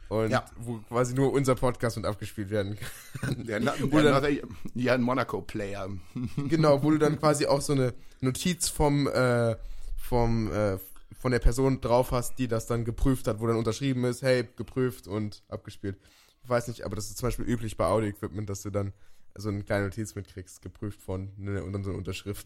Und 0.09 0.29
Ja. 0.29 0.45
wo 0.57 0.77
quasi 0.87 1.13
nur 1.15 1.33
unser 1.33 1.55
Podcast 1.55 1.97
mit 1.97 2.05
abgespielt 2.05 2.49
werden 2.49 2.77
kann. 3.21 3.43
dann- 3.47 3.63
Norway- 3.89 4.41
ja, 4.75 4.93
ein 4.93 5.01
Monaco-Player. 5.01 5.89
Genau, 6.47 6.83
wo 6.83 6.91
du 6.91 6.97
dann 6.99 7.19
quasi 7.19 7.45
auch 7.47 7.61
so 7.61 7.73
eine 7.73 7.93
Notiz 8.21 8.69
vom, 8.69 9.07
äh, 9.07 9.55
vom, 9.97 10.51
äh, 10.51 10.77
von 11.19 11.31
der 11.31 11.39
Person 11.39 11.81
drauf 11.81 12.11
hast, 12.11 12.37
die 12.37 12.47
das 12.47 12.67
dann 12.67 12.85
geprüft 12.85 13.27
hat, 13.27 13.39
wo 13.39 13.47
dann 13.47 13.57
unterschrieben 13.57 14.03
ist, 14.05 14.21
hey, 14.21 14.47
geprüft 14.55 15.07
und 15.07 15.41
abgespielt. 15.49 15.97
Ich 16.43 16.49
weiß 16.49 16.67
nicht, 16.67 16.83
aber 16.83 16.95
das 16.95 17.07
ist 17.09 17.17
zum 17.17 17.27
Beispiel 17.27 17.45
üblich 17.45 17.75
bei 17.77 17.85
Audio-Equipment, 17.85 18.47
dass 18.49 18.61
du 18.61 18.69
dann 18.69 18.93
so 19.35 19.49
eine 19.49 19.63
kleine 19.63 19.85
Notiz 19.85 20.13
mitkriegst, 20.15 20.61
geprüft 20.61 21.01
von, 21.01 21.31
ne, 21.37 21.63
und 21.63 21.73
dann 21.73 21.83
so 21.83 21.89
eine 21.89 21.97
Unterschrift. 21.97 22.45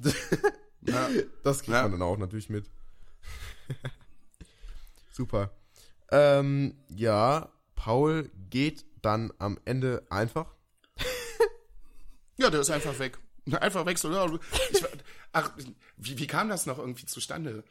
Ja. 0.81 1.09
Das 1.43 1.59
kriegt 1.59 1.73
Ja. 1.75 1.81
man 1.83 1.91
dann 1.91 2.01
auch 2.01 2.17
natürlich 2.17 2.49
mit. 2.49 2.69
Super. 5.11 5.51
Ähm, 6.11 6.75
ja, 6.89 7.49
Paul 7.75 8.29
geht 8.49 8.85
dann 9.01 9.31
am 9.37 9.59
Ende 9.65 10.05
einfach. 10.09 10.53
Ja, 12.37 12.49
der 12.49 12.61
ist 12.61 12.69
einfach 12.69 12.97
weg. 12.99 13.17
Einfach 13.59 13.85
weg. 13.85 13.97
So, 13.97 14.39
ich, 14.71 14.83
ach, 15.33 15.51
wie, 15.97 16.17
wie 16.19 16.27
kam 16.27 16.49
das 16.49 16.65
noch 16.65 16.79
irgendwie 16.79 17.05
zustande? 17.05 17.63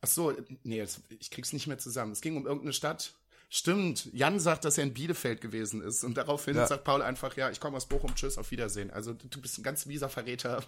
Ach 0.00 0.08
so, 0.08 0.34
nee, 0.62 0.76
jetzt, 0.78 1.00
ich 1.20 1.30
krieg's 1.30 1.52
nicht 1.52 1.66
mehr 1.66 1.78
zusammen. 1.78 2.12
Es 2.12 2.20
ging 2.20 2.36
um 2.36 2.44
irgendeine 2.46 2.72
Stadt. 2.72 3.12
Stimmt, 3.48 4.08
Jan 4.12 4.40
sagt, 4.40 4.64
dass 4.64 4.76
er 4.76 4.84
in 4.84 4.94
Bielefeld 4.94 5.40
gewesen 5.40 5.80
ist. 5.80 6.02
Und 6.02 6.16
daraufhin 6.16 6.56
Ja. 6.56 6.66
sagt 6.66 6.84
Paul 6.84 7.02
einfach, 7.02 7.36
ja, 7.36 7.50
ich 7.50 7.60
komme 7.60 7.76
aus 7.76 7.86
Bochum, 7.86 8.14
tschüss, 8.14 8.38
auf 8.38 8.50
Wiedersehen. 8.50 8.90
Also 8.90 9.12
du 9.12 9.40
bist 9.40 9.58
ein 9.58 9.62
ganz 9.62 9.86
mieser 9.86 10.08
Verräter. 10.08 10.64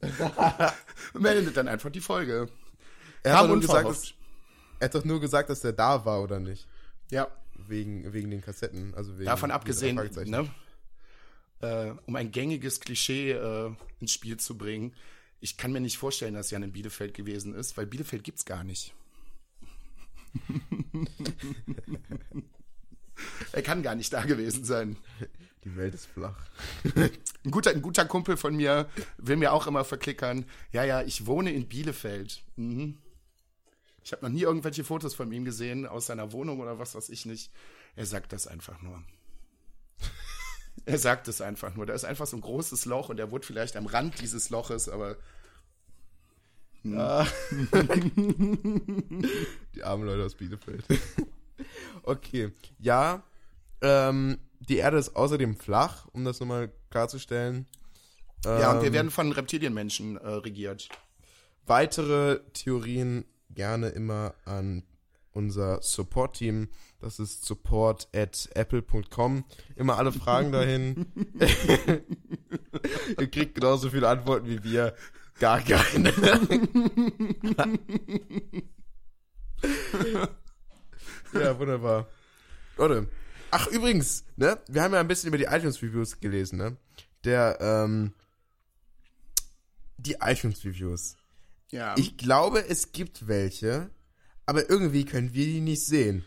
Meldet 1.14 1.56
dann 1.56 1.68
einfach 1.68 1.90
die 1.90 2.00
Folge. 2.00 2.48
Er 3.22 3.38
hat, 3.38 3.60
gesagt, 3.60 4.14
er 4.80 4.86
hat 4.86 4.94
doch 4.94 5.04
nur 5.04 5.20
gesagt, 5.20 5.50
dass 5.50 5.62
er 5.62 5.72
da 5.72 6.04
war, 6.04 6.22
oder 6.22 6.40
nicht? 6.40 6.66
Ja, 7.10 7.28
Wegen, 7.68 8.12
wegen 8.12 8.30
den 8.30 8.40
Kassetten. 8.40 8.94
Also 8.94 9.16
wegen 9.18 9.26
davon 9.26 9.50
abgesehen, 9.50 9.96
ne, 10.24 10.48
äh, 11.60 11.92
um 12.06 12.16
ein 12.16 12.30
gängiges 12.32 12.80
Klischee 12.80 13.32
äh, 13.32 13.70
ins 14.00 14.12
Spiel 14.12 14.38
zu 14.38 14.56
bringen, 14.56 14.94
ich 15.40 15.56
kann 15.56 15.72
mir 15.72 15.80
nicht 15.80 15.98
vorstellen, 15.98 16.34
dass 16.34 16.50
Jan 16.50 16.62
in 16.62 16.72
Bielefeld 16.72 17.14
gewesen 17.14 17.54
ist, 17.54 17.76
weil 17.76 17.86
Bielefeld 17.86 18.24
gibt's 18.24 18.44
gar 18.44 18.64
nicht. 18.64 18.94
er 23.52 23.62
kann 23.62 23.82
gar 23.82 23.94
nicht 23.94 24.12
da 24.12 24.24
gewesen 24.24 24.64
sein. 24.64 24.96
Die 25.64 25.76
Welt 25.76 25.94
ist 25.94 26.06
flach. 26.06 26.46
Ein 27.44 27.50
guter, 27.50 27.70
ein 27.70 27.80
guter 27.80 28.04
Kumpel 28.04 28.36
von 28.36 28.54
mir 28.54 28.90
will 29.16 29.36
mir 29.36 29.54
auch 29.54 29.66
immer 29.66 29.82
verklickern, 29.82 30.44
ja, 30.72 30.84
ja, 30.84 31.00
ich 31.00 31.24
wohne 31.24 31.50
in 31.52 31.68
Bielefeld. 31.68 32.42
Mhm. 32.56 32.98
Ich 34.04 34.12
habe 34.12 34.24
noch 34.24 34.32
nie 34.32 34.42
irgendwelche 34.42 34.84
Fotos 34.84 35.14
von 35.14 35.30
ihm 35.32 35.44
gesehen 35.44 35.86
aus 35.86 36.06
seiner 36.06 36.32
Wohnung 36.32 36.60
oder 36.60 36.78
was 36.78 36.94
weiß 36.94 37.08
ich 37.10 37.26
nicht. 37.26 37.50
Er 37.96 38.06
sagt 38.06 38.32
das 38.32 38.46
einfach 38.46 38.80
nur. 38.82 39.02
er 40.86 40.98
sagt 40.98 41.28
es 41.28 41.40
einfach 41.40 41.74
nur. 41.74 41.86
Da 41.86 41.94
ist 41.94 42.04
einfach 42.04 42.26
so 42.26 42.36
ein 42.36 42.40
großes 42.40 42.84
Loch 42.86 43.08
und 43.10 43.18
er 43.20 43.30
wohnt 43.30 43.44
vielleicht 43.44 43.76
am 43.76 43.86
Rand 43.86 44.20
dieses 44.20 44.50
Loches, 44.50 44.88
aber 44.88 45.16
Die 46.82 47.02
armen 49.82 50.06
Leute 50.06 50.24
aus 50.24 50.34
Bielefeld. 50.34 50.84
okay. 52.02 52.52
Ja, 52.78 53.22
ähm, 53.82 54.38
die 54.60 54.78
Erde 54.78 54.96
ist 54.98 55.14
außerdem 55.14 55.56
flach, 55.56 56.06
um 56.12 56.24
das 56.24 56.40
nochmal 56.40 56.72
klarzustellen. 56.90 57.66
ja, 58.44 58.72
und 58.72 58.80
wir 58.80 58.88
Ähm, 58.88 58.94
werden 58.94 59.10
von 59.10 59.32
Reptilienmenschen 59.32 60.16
äh, 60.16 60.26
regiert. 60.26 60.88
Weitere 61.66 62.40
Theorien 62.54 63.26
gerne 63.54 63.88
immer 63.88 64.34
an 64.44 64.84
unser 65.32 65.80
Support-Team. 65.82 66.68
Das 67.00 67.18
ist 67.18 67.44
support 67.44 68.08
at 68.14 68.48
apple.com. 68.54 69.44
Immer 69.76 69.98
alle 69.98 70.12
Fragen 70.12 70.52
dahin. 70.56 71.06
Ihr 73.18 73.30
kriegt 73.30 73.54
genauso 73.54 73.90
viele 73.90 74.08
Antworten 74.08 74.46
wie 74.48 74.62
wir. 74.62 74.94
Gar 75.38 75.60
keine. 75.62 76.10
ja, 81.32 81.58
wunderbar. 81.58 82.08
Leute. 82.76 83.08
Ach, 83.50 83.66
übrigens, 83.68 84.24
ne? 84.36 84.58
Wir 84.68 84.82
haben 84.82 84.92
ja 84.92 85.00
ein 85.00 85.08
bisschen 85.08 85.28
über 85.28 85.38
die 85.38 85.44
iTunes-Reviews 85.44 86.20
gelesen, 86.20 86.58
ne? 86.58 86.76
Der, 87.24 87.58
ähm, 87.60 88.12
die 89.96 90.18
iTunes-Reviews. 90.20 91.16
Ja, 91.70 91.94
Ich 91.96 92.16
glaube, 92.16 92.68
es 92.68 92.92
gibt 92.92 93.28
welche, 93.28 93.90
aber 94.46 94.68
irgendwie 94.68 95.04
können 95.04 95.32
wir 95.34 95.46
die 95.46 95.60
nicht 95.60 95.84
sehen. 95.86 96.24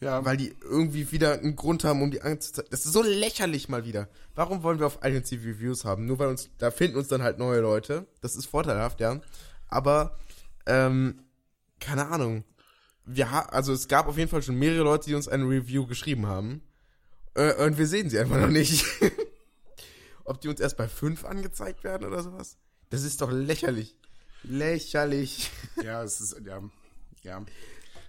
ja. 0.00 0.24
Weil 0.24 0.36
die 0.36 0.54
irgendwie 0.62 1.12
wieder 1.12 1.34
einen 1.34 1.54
Grund 1.54 1.84
haben, 1.84 2.02
um 2.02 2.10
die 2.10 2.22
anzuzeigen. 2.22 2.70
Das 2.70 2.84
ist 2.84 2.92
so 2.92 3.02
lächerlich 3.02 3.68
mal 3.68 3.84
wieder. 3.84 4.08
Warum 4.34 4.62
wollen 4.64 4.80
wir 4.80 4.86
auf 4.86 4.98
iTunes 5.02 5.30
Reviews 5.32 5.84
haben? 5.84 6.06
Nur 6.06 6.18
weil 6.18 6.28
uns, 6.28 6.50
da 6.58 6.70
finden 6.72 6.96
uns 6.96 7.08
dann 7.08 7.22
halt 7.22 7.38
neue 7.38 7.60
Leute. 7.60 8.06
Das 8.20 8.34
ist 8.34 8.46
vorteilhaft, 8.46 8.98
ja. 9.00 9.20
Aber, 9.68 10.18
ähm, 10.66 11.22
keine 11.78 12.08
Ahnung. 12.08 12.44
Wir 13.04 13.30
ha 13.30 13.40
also 13.40 13.72
es 13.72 13.88
gab 13.88 14.06
auf 14.06 14.16
jeden 14.18 14.30
Fall 14.30 14.42
schon 14.42 14.58
mehrere 14.58 14.84
Leute, 14.84 15.06
die 15.08 15.14
uns 15.14 15.28
eine 15.28 15.44
Review 15.44 15.86
geschrieben 15.86 16.26
haben. 16.26 16.62
Äh, 17.34 17.64
und 17.64 17.78
wir 17.78 17.86
sehen 17.86 18.10
sie 18.10 18.18
einfach 18.18 18.38
noch 18.40 18.48
nicht. 18.48 18.84
Ob 20.24 20.40
die 20.40 20.48
uns 20.48 20.60
erst 20.60 20.76
bei 20.76 20.88
fünf 20.88 21.24
angezeigt 21.24 21.82
werden 21.84 22.06
oder 22.06 22.22
sowas? 22.22 22.56
Das 22.90 23.02
ist 23.02 23.20
doch 23.20 23.30
lächerlich. 23.30 23.96
Lächerlich. 24.44 25.50
Ja, 25.82 26.02
es 26.02 26.20
ist, 26.20 26.40
ja, 26.44 26.62
ja. 27.22 27.44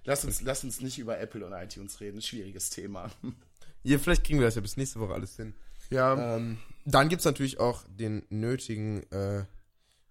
Lass 0.05 0.25
uns, 0.25 0.41
lass 0.41 0.63
uns 0.63 0.81
nicht 0.81 0.99
über 0.99 1.19
Apple 1.19 1.45
und 1.45 1.53
iTunes 1.53 1.99
reden. 2.01 2.21
Schwieriges 2.21 2.69
Thema. 2.69 3.09
Ja, 3.85 3.99
vielleicht 3.99 4.23
kriegen 4.23 4.39
wir 4.39 4.45
das 4.45 4.55
ja 4.55 4.61
bis 4.61 4.77
nächste 4.77 4.99
Woche 5.01 5.13
alles 5.13 5.35
hin. 5.35 5.53
Ja. 5.89 6.37
Ähm, 6.37 6.57
dann 6.85 7.09
gibt's 7.09 7.25
natürlich 7.25 7.59
auch 7.59 7.83
den 7.87 8.25
nötigen 8.29 9.03
äh, 9.11 9.43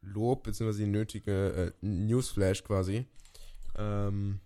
Lob, 0.03 0.43
beziehungsweise 0.43 0.85
die 0.85 0.91
nötige 0.91 1.73
äh, 1.81 1.87
Newsflash 1.87 2.65
quasi. 2.65 3.07
Ähm, 3.79 4.41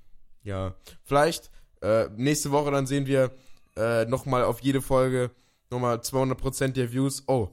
ja, 0.44 0.76
vielleicht 1.02 1.50
äh, 1.82 2.08
nächste 2.16 2.52
Woche 2.52 2.70
dann 2.70 2.86
sehen 2.86 3.06
wir 3.06 3.32
äh, 3.76 4.04
nochmal 4.04 4.44
auf 4.44 4.60
jede 4.60 4.80
Folge 4.80 5.30
nochmal 5.70 5.96
200% 5.96 6.68
der 6.68 6.92
Views. 6.92 7.24
Oh, 7.26 7.48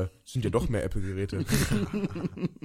äh, 0.00 0.08
sind 0.24 0.44
ja 0.44 0.50
doch 0.50 0.68
mehr 0.68 0.84
Apple-Geräte. 0.84 1.44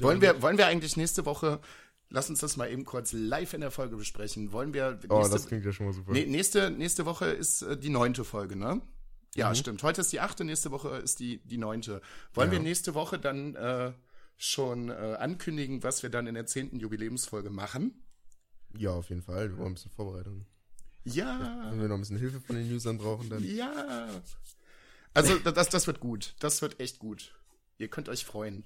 Wollen, 0.00 0.20
wir, 0.20 0.42
wollen 0.42 0.58
wir 0.58 0.66
eigentlich 0.66 0.96
nächste 0.96 1.26
Woche, 1.26 1.60
lass 2.08 2.30
uns 2.30 2.40
das 2.40 2.56
mal 2.56 2.70
eben 2.70 2.84
kurz 2.84 3.12
live 3.12 3.54
in 3.54 3.60
der 3.60 3.70
Folge 3.70 3.96
besprechen. 3.96 4.52
Wollen 4.52 4.72
wir. 4.74 4.92
nicht. 4.92 5.10
Oh, 5.10 5.18
nächste, 5.18 5.34
das 5.36 5.46
klingt 5.46 5.64
ja 5.64 5.72
schon 5.72 5.86
mal 5.86 5.92
super. 5.92 6.12
nächste, 6.12 6.70
nächste 6.70 7.06
Woche 7.06 7.26
ist 7.26 7.62
äh, 7.62 7.76
die 7.76 7.90
neunte 7.90 8.24
Folge, 8.24 8.56
ne? 8.56 8.76
Mhm. 8.76 8.82
Ja, 9.34 9.54
stimmt. 9.54 9.82
Heute 9.82 10.00
ist 10.00 10.12
die 10.12 10.20
achte, 10.20 10.44
nächste 10.44 10.70
Woche 10.70 10.88
ist 10.96 11.20
die, 11.20 11.38
die 11.44 11.58
neunte. 11.58 12.00
Wollen 12.32 12.48
Ja. 12.48 12.52
wir 12.52 12.60
nächste 12.60 12.94
Woche 12.94 13.18
dann 13.18 13.54
äh, 13.54 13.92
schon 14.36 14.88
äh, 14.88 15.16
ankündigen, 15.18 15.82
was 15.82 16.02
wir 16.02 16.10
dann 16.10 16.26
in 16.26 16.34
der 16.34 16.46
zehnten 16.46 16.80
Jubiläumsfolge 16.80 17.50
machen? 17.50 18.02
Ja, 18.76 18.90
auf 18.92 19.10
jeden 19.10 19.22
Fall. 19.22 19.50
Wir 19.50 19.56
brauchen 19.56 19.68
ein 19.68 19.74
bisschen 19.74 19.90
Vorbereitung. 19.90 20.46
Ja. 21.04 21.68
Wenn 21.70 21.80
wir 21.80 21.88
noch 21.88 21.96
ein 21.96 22.00
bisschen 22.00 22.18
Hilfe 22.18 22.40
von 22.40 22.56
den 22.56 22.72
Usern 22.74 22.98
brauchen, 22.98 23.28
dann. 23.30 23.44
Ja. 23.44 24.08
Also, 25.14 25.38
das, 25.38 25.68
das 25.68 25.86
wird 25.86 26.00
gut. 26.00 26.34
Das 26.38 26.62
wird 26.62 26.80
echt 26.80 26.98
gut. 26.98 27.34
Ihr 27.78 27.88
könnt 27.88 28.08
euch 28.08 28.24
freuen. 28.24 28.64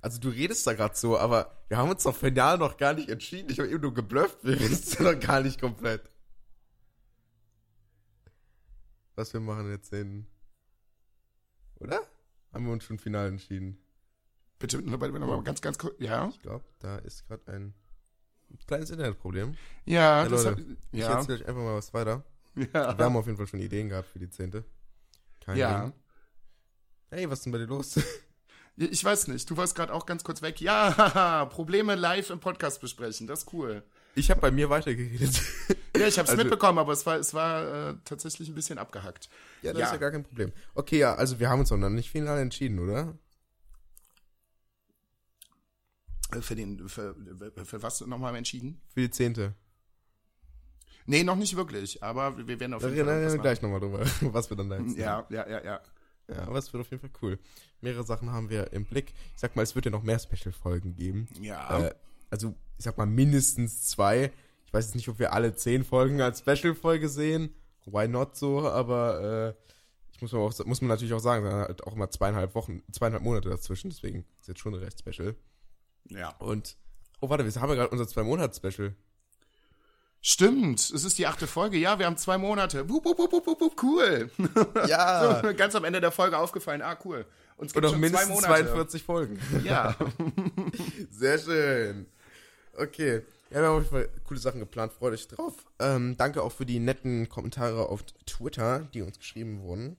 Also 0.00 0.18
du 0.18 0.30
redest 0.30 0.66
da 0.66 0.74
gerade 0.74 0.96
so, 0.96 1.16
aber 1.16 1.62
wir 1.68 1.76
haben 1.76 1.88
uns 1.90 2.02
doch 2.02 2.16
final 2.16 2.58
noch 2.58 2.76
gar 2.76 2.92
nicht 2.92 3.08
entschieden. 3.08 3.50
Ich 3.50 3.60
habe 3.60 3.70
eben 3.70 3.80
nur 3.82 3.94
geblufft, 3.94 4.38
wir 4.42 4.58
redest 4.58 4.98
da 4.98 5.04
noch 5.12 5.20
gar 5.20 5.40
nicht 5.40 5.60
komplett. 5.60 6.02
Was 9.14 9.32
wir 9.32 9.40
machen 9.40 9.70
jetzt 9.70 9.92
den. 9.92 10.26
Oder? 11.78 12.00
Haben 12.52 12.66
wir 12.66 12.72
uns 12.72 12.84
schon 12.84 12.98
final 12.98 13.28
entschieden? 13.28 13.78
Bitte 14.58 14.80
noch 14.82 14.98
mal, 14.98 15.10
noch 15.10 15.26
mal 15.26 15.42
ganz, 15.42 15.60
ganz 15.60 15.78
kurz. 15.78 15.94
Ja. 15.98 16.28
Ich 16.28 16.40
glaube, 16.40 16.64
da 16.80 16.98
ist 16.98 17.26
gerade 17.28 17.52
ein 17.52 17.74
kleines 18.66 18.90
Internetproblem. 18.90 19.56
Ja, 19.84 20.24
Ja, 20.24 20.28
das 20.28 20.44
Leute, 20.44 20.60
hab, 20.62 20.68
Ich 20.92 21.00
ja. 21.00 21.12
erzähle 21.12 21.38
euch 21.38 21.46
einfach 21.46 21.62
mal 21.62 21.76
was 21.76 21.94
weiter. 21.94 22.24
ja. 22.56 22.98
Wir 22.98 23.04
haben 23.04 23.16
auf 23.16 23.26
jeden 23.26 23.36
Fall 23.38 23.46
schon 23.46 23.60
Ideen 23.60 23.88
gehabt 23.88 24.08
für 24.08 24.18
die 24.18 24.30
zehnte. 24.30 24.64
Kein 25.44 25.56
Ja. 25.56 25.82
Ding. 25.84 25.92
Hey, 27.10 27.28
was 27.30 27.40
ist 27.40 27.44
denn 27.46 27.52
bei 27.52 27.58
dir 27.58 27.66
los? 27.66 27.94
Ich 28.76 29.04
weiß 29.04 29.28
nicht, 29.28 29.48
du 29.50 29.56
warst 29.58 29.74
gerade 29.74 29.92
auch 29.92 30.06
ganz 30.06 30.24
kurz 30.24 30.40
weg. 30.40 30.58
Ja, 30.62 31.44
Probleme 31.52 31.94
live 31.94 32.30
im 32.30 32.40
Podcast 32.40 32.80
besprechen, 32.80 33.26
das 33.26 33.40
ist 33.40 33.52
cool. 33.52 33.82
Ich 34.14 34.30
habe 34.30 34.40
bei 34.40 34.50
mir 34.50 34.70
weitergeredet. 34.70 35.42
Ja, 35.94 36.06
ich 36.06 36.16
habe 36.18 36.24
es 36.24 36.30
Also- 36.30 36.42
mitbekommen, 36.42 36.78
aber 36.78 36.94
es 36.94 37.04
war, 37.04 37.16
es 37.18 37.34
war 37.34 37.90
äh, 37.90 37.94
tatsächlich 38.06 38.48
ein 38.48 38.54
bisschen 38.54 38.78
abgehackt. 38.78 39.28
ja, 39.60 39.72
das 39.74 39.80
Ja. 39.80 39.86
ist 39.88 39.92
ja 39.92 39.98
gar 39.98 40.10
kein 40.10 40.22
Problem. 40.24 40.50
Okay, 40.74 40.98
ja, 41.00 41.14
also 41.14 41.38
wir 41.38 41.50
haben 41.50 41.60
uns 41.60 41.70
auch 41.70 41.76
noch 41.76 41.90
nicht 41.90 42.10
final 42.10 42.38
entschieden, 42.38 42.78
oder? 42.78 43.14
Für 46.40 46.54
den, 46.56 46.88
für, 46.88 47.14
für 47.64 47.82
was 47.82 48.00
nochmal 48.00 48.34
entschieden? 48.36 48.80
Für 48.94 49.00
die 49.00 49.10
zehnte. 49.10 49.54
Nee, 51.06 51.24
noch 51.24 51.36
nicht 51.36 51.56
wirklich, 51.56 52.02
aber 52.02 52.36
wir 52.36 52.60
werden 52.60 52.74
auf 52.74 52.82
jeden 52.82 52.94
reden 52.94 53.06
Fall 53.06 53.20
wir 53.20 53.26
was 53.26 53.40
gleich 53.40 53.62
nochmal 53.62 53.80
drüber, 53.80 54.00
was 54.32 54.50
wir 54.50 54.56
dann 54.56 54.70
da 54.70 54.78
jetzt. 54.78 54.96
Ja, 54.96 55.26
ja, 55.30 55.48
ja, 55.48 55.64
ja. 55.64 55.80
Ja, 56.28 56.46
aber 56.46 56.58
es 56.58 56.72
wird 56.72 56.80
auf 56.80 56.90
jeden 56.90 57.00
Fall 57.00 57.10
cool. 57.20 57.38
Mehrere 57.80 58.04
Sachen 58.04 58.30
haben 58.30 58.48
wir 58.48 58.72
im 58.72 58.84
Blick. 58.84 59.12
Ich 59.34 59.40
sag 59.40 59.56
mal, 59.56 59.62
es 59.62 59.74
wird 59.74 59.84
ja 59.86 59.90
noch 59.90 60.02
mehr 60.02 60.18
Special-Folgen 60.18 60.94
geben. 60.94 61.28
Ja. 61.40 61.86
Äh, 61.86 61.94
also, 62.30 62.54
ich 62.78 62.84
sag 62.84 62.96
mal, 62.96 63.06
mindestens 63.06 63.82
zwei. 63.88 64.30
Ich 64.64 64.72
weiß 64.72 64.86
jetzt 64.86 64.94
nicht, 64.94 65.08
ob 65.08 65.18
wir 65.18 65.32
alle 65.32 65.54
zehn 65.54 65.84
Folgen 65.84 66.20
als 66.20 66.38
Special-Folge 66.38 67.08
sehen. 67.08 67.54
Why 67.84 68.08
not 68.08 68.36
so? 68.36 68.68
Aber 68.68 69.56
äh, 69.58 69.72
ich 70.12 70.22
muss, 70.22 70.32
mal 70.32 70.38
auch, 70.38 70.64
muss 70.64 70.80
man 70.80 70.88
natürlich 70.88 71.12
auch 71.12 71.18
sagen, 71.18 71.44
da 71.44 71.68
hat 71.68 71.82
auch 71.82 71.94
immer 71.94 72.08
zweieinhalb 72.10 72.54
Wochen, 72.54 72.82
zweieinhalb 72.92 73.24
Monate 73.24 73.50
dazwischen. 73.50 73.90
Deswegen 73.90 74.24
ist 74.40 74.48
jetzt 74.48 74.60
schon 74.60 74.74
recht 74.74 75.00
special. 75.00 75.34
ja. 76.08 76.30
Und, 76.36 76.76
oh 77.20 77.28
warte, 77.28 77.44
wir 77.44 77.60
haben 77.60 77.68
ja 77.70 77.74
gerade 77.74 77.90
unser 77.90 78.06
Zwei-Monats-Special. 78.06 78.94
Stimmt, 80.24 80.78
es 80.78 81.02
ist 81.04 81.18
die 81.18 81.26
achte 81.26 81.48
Folge. 81.48 81.76
Ja, 81.78 81.98
wir 81.98 82.06
haben 82.06 82.16
zwei 82.16 82.38
Monate. 82.38 82.88
Wup, 82.88 83.04
wup, 83.04 83.18
wup, 83.18 83.32
wup, 83.32 83.60
wup, 83.60 83.82
cool. 83.82 84.30
Ja! 84.86 85.42
So, 85.42 85.54
ganz 85.54 85.74
am 85.74 85.84
Ende 85.84 86.00
der 86.00 86.12
Folge 86.12 86.38
aufgefallen. 86.38 86.80
Ah, 86.80 86.96
cool. 87.04 87.26
Gibt 87.58 87.76
Und 87.76 87.84
auch 87.84 87.90
schon 87.90 87.98
zwei 87.98 87.98
mindestens 87.98 88.28
Monate. 88.30 88.64
42 88.64 89.02
Folgen. 89.02 89.38
Ja. 89.64 89.96
Sehr 91.10 91.38
schön. 91.38 92.06
Okay. 92.76 93.22
Ja, 93.50 93.60
wir 93.60 93.68
haben 93.68 93.76
auf 93.76 93.82
jeden 93.82 93.94
Fall 93.96 94.08
coole 94.26 94.40
Sachen 94.40 94.60
geplant. 94.60 94.92
Freut 94.92 95.12
euch 95.12 95.26
drauf. 95.28 95.54
Ähm, 95.80 96.16
danke 96.16 96.42
auch 96.42 96.52
für 96.52 96.66
die 96.66 96.78
netten 96.78 97.28
Kommentare 97.28 97.88
auf 97.88 98.02
Twitter, 98.26 98.88
die 98.94 99.02
uns 99.02 99.18
geschrieben 99.18 99.62
wurden. 99.62 99.96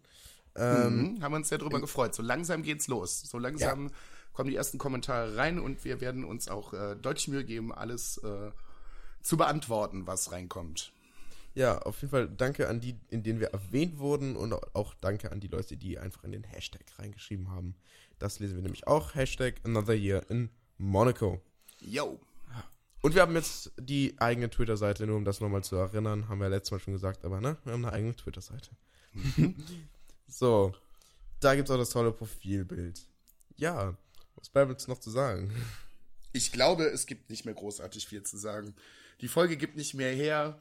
Ähm, 0.56 1.16
Mhm, 1.16 1.24
haben 1.24 1.34
uns 1.34 1.50
sehr 1.50 1.58
drüber 1.58 1.82
gefreut. 1.82 2.16
So 2.16 2.24
langsam 2.24 2.64
geht's 2.64 2.88
los. 2.88 3.22
So 3.22 3.38
langsam 3.40 3.92
kommen 4.34 4.50
die 4.50 4.56
ersten 4.56 4.78
Kommentare 4.78 5.36
rein 5.38 5.60
und 5.60 5.84
wir 5.84 6.00
werden 6.02 6.24
uns 6.24 6.48
auch 6.48 6.74
äh, 6.74 6.96
deutlich 6.96 7.28
Mühe 7.28 7.44
geben, 7.44 7.74
alles 7.74 8.18
äh, 8.20 8.52
zu 9.24 9.38
beantworten, 9.38 10.06
was 10.06 10.32
reinkommt. 10.32 10.92
Ja, 11.56 11.80
auf 11.80 12.02
jeden 12.02 12.12
Fall 12.12 12.28
danke 12.28 12.68
an 12.68 12.80
die, 12.80 12.96
in 13.10 13.24
denen 13.24 13.40
wir 13.40 13.50
erwähnt 13.50 14.00
wurden 14.00 14.36
und 14.36 14.54
auch 14.76 14.94
danke 14.96 15.32
an 15.32 15.40
die 15.40 15.48
Leute, 15.48 15.78
die 15.78 16.00
einfach 16.00 16.24
in 16.24 16.32
den 16.32 16.44
Hashtag 16.44 16.84
reingeschrieben 16.98 17.50
haben. 17.50 17.76
Das 18.20 18.40
lesen 18.40 18.56
wir 18.56 18.64
nämlich 18.64 18.88
auch. 18.88 19.16
Hashtag 19.16 19.56
Another 19.64 19.94
Year 19.94 20.26
in 20.30 20.50
Monaco. 20.78 21.42
Yo. 21.80 22.20
Und 23.02 23.16
wir 23.16 23.22
haben 23.22 23.36
jetzt 23.36 23.72
die 23.78 24.16
eigene 24.18 24.50
Twitter-Seite, 24.50 25.06
nur 25.06 25.18
um 25.18 25.26
das 25.26 25.42
nochmal 25.42 25.64
zu 25.64 25.76
erinnern, 25.76 26.30
haben 26.30 26.40
wir 26.40 26.50
letztes 26.50 26.72
Mal 26.72 26.80
schon 26.80 26.94
gesagt, 26.94 27.26
aber 27.26 27.42
ne, 27.42 27.58
wir 27.66 27.74
haben 27.74 27.84
eine 27.84 27.94
eigene 27.94 28.16
Twitter-Seite. 28.16 28.70
so, 30.28 30.74
da 31.40 31.54
gibt's 31.54 31.70
auch 31.70 31.78
das 31.78 31.90
tolle 31.90 32.14
Profilbild. 32.14 33.06
Ja, 33.58 33.96
was 34.36 34.50
bleibt 34.50 34.72
uns 34.72 34.88
noch 34.88 35.00
zu 35.00 35.12
sagen? 35.12 35.52
Ich 36.32 36.52
glaube, 36.52 36.86
es 36.86 37.06
gibt 37.06 37.30
nicht 37.30 37.46
mehr 37.46 37.54
großartig 37.54 38.08
viel 38.08 38.24
zu 38.24 38.38
sagen. 38.38 38.74
Die 39.24 39.30
Folge 39.30 39.56
gibt 39.56 39.78
nicht 39.78 39.94
mehr 39.94 40.12
her, 40.12 40.60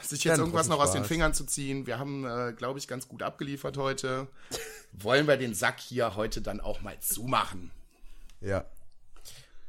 sich 0.00 0.22
jetzt 0.22 0.34
Dann 0.34 0.44
irgendwas 0.44 0.68
noch 0.68 0.78
aus 0.78 0.92
den 0.92 1.00
Spaß. 1.00 1.08
Fingern 1.08 1.34
zu 1.34 1.44
ziehen. 1.44 1.84
Wir 1.84 1.98
haben, 1.98 2.24
äh, 2.24 2.52
glaube 2.52 2.78
ich, 2.78 2.86
ganz 2.86 3.08
gut 3.08 3.24
abgeliefert 3.24 3.76
heute. 3.78 4.28
Wollen 4.92 5.26
wir 5.26 5.36
den 5.36 5.52
Sack 5.52 5.80
hier 5.80 6.14
heute 6.14 6.40
dann 6.40 6.60
auch 6.60 6.82
mal 6.82 7.00
zumachen? 7.00 7.72
Ja. 8.40 8.64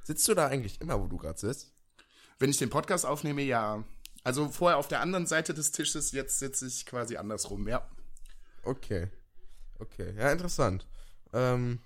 Sitzt 0.04 0.28
du 0.28 0.36
da 0.36 0.46
eigentlich 0.46 0.80
immer, 0.82 1.02
wo 1.02 1.08
du 1.08 1.18
gerade 1.18 1.40
sitzt? 1.40 1.72
Wenn 2.38 2.52
ich 2.52 2.58
den 2.58 2.70
Podcast 2.70 3.08
aufnehme, 3.08 3.42
ja. 3.42 3.84
Also 4.24 4.50
vorher 4.50 4.78
auf 4.78 4.88
der 4.88 5.02
anderen 5.02 5.26
Seite 5.26 5.56
des 5.56 5.72
Tisches, 5.72 6.12
jetzt 6.12 6.38
sitze 6.38 6.68
ich 6.68 6.86
quasi 6.86 7.18
andersrum, 7.18 7.68
ja. 7.68 7.90
Okay. 8.62 9.08
Okay, 9.80 10.14
ja, 10.16 10.32
interessant. 10.32 10.86
Ähm, 11.34 11.80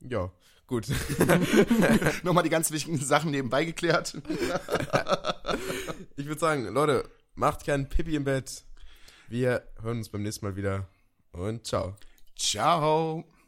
ja, 0.00 0.30
gut. 0.66 0.86
Nochmal 2.22 2.44
die 2.44 2.50
ganz 2.50 2.70
wichtigen 2.70 2.98
Sachen 2.98 3.30
nebenbei 3.30 3.64
geklärt. 3.64 4.16
Ich 6.16 6.26
würde 6.26 6.40
sagen, 6.40 6.66
Leute, 6.68 7.08
macht 7.34 7.64
keinen 7.66 7.88
Pipi 7.88 8.16
im 8.16 8.24
Bett. 8.24 8.64
Wir 9.28 9.66
hören 9.82 9.98
uns 9.98 10.08
beim 10.08 10.22
nächsten 10.22 10.46
Mal 10.46 10.56
wieder 10.56 10.88
und 11.32 11.66
ciao. 11.66 11.96
Ciao. 12.36 13.24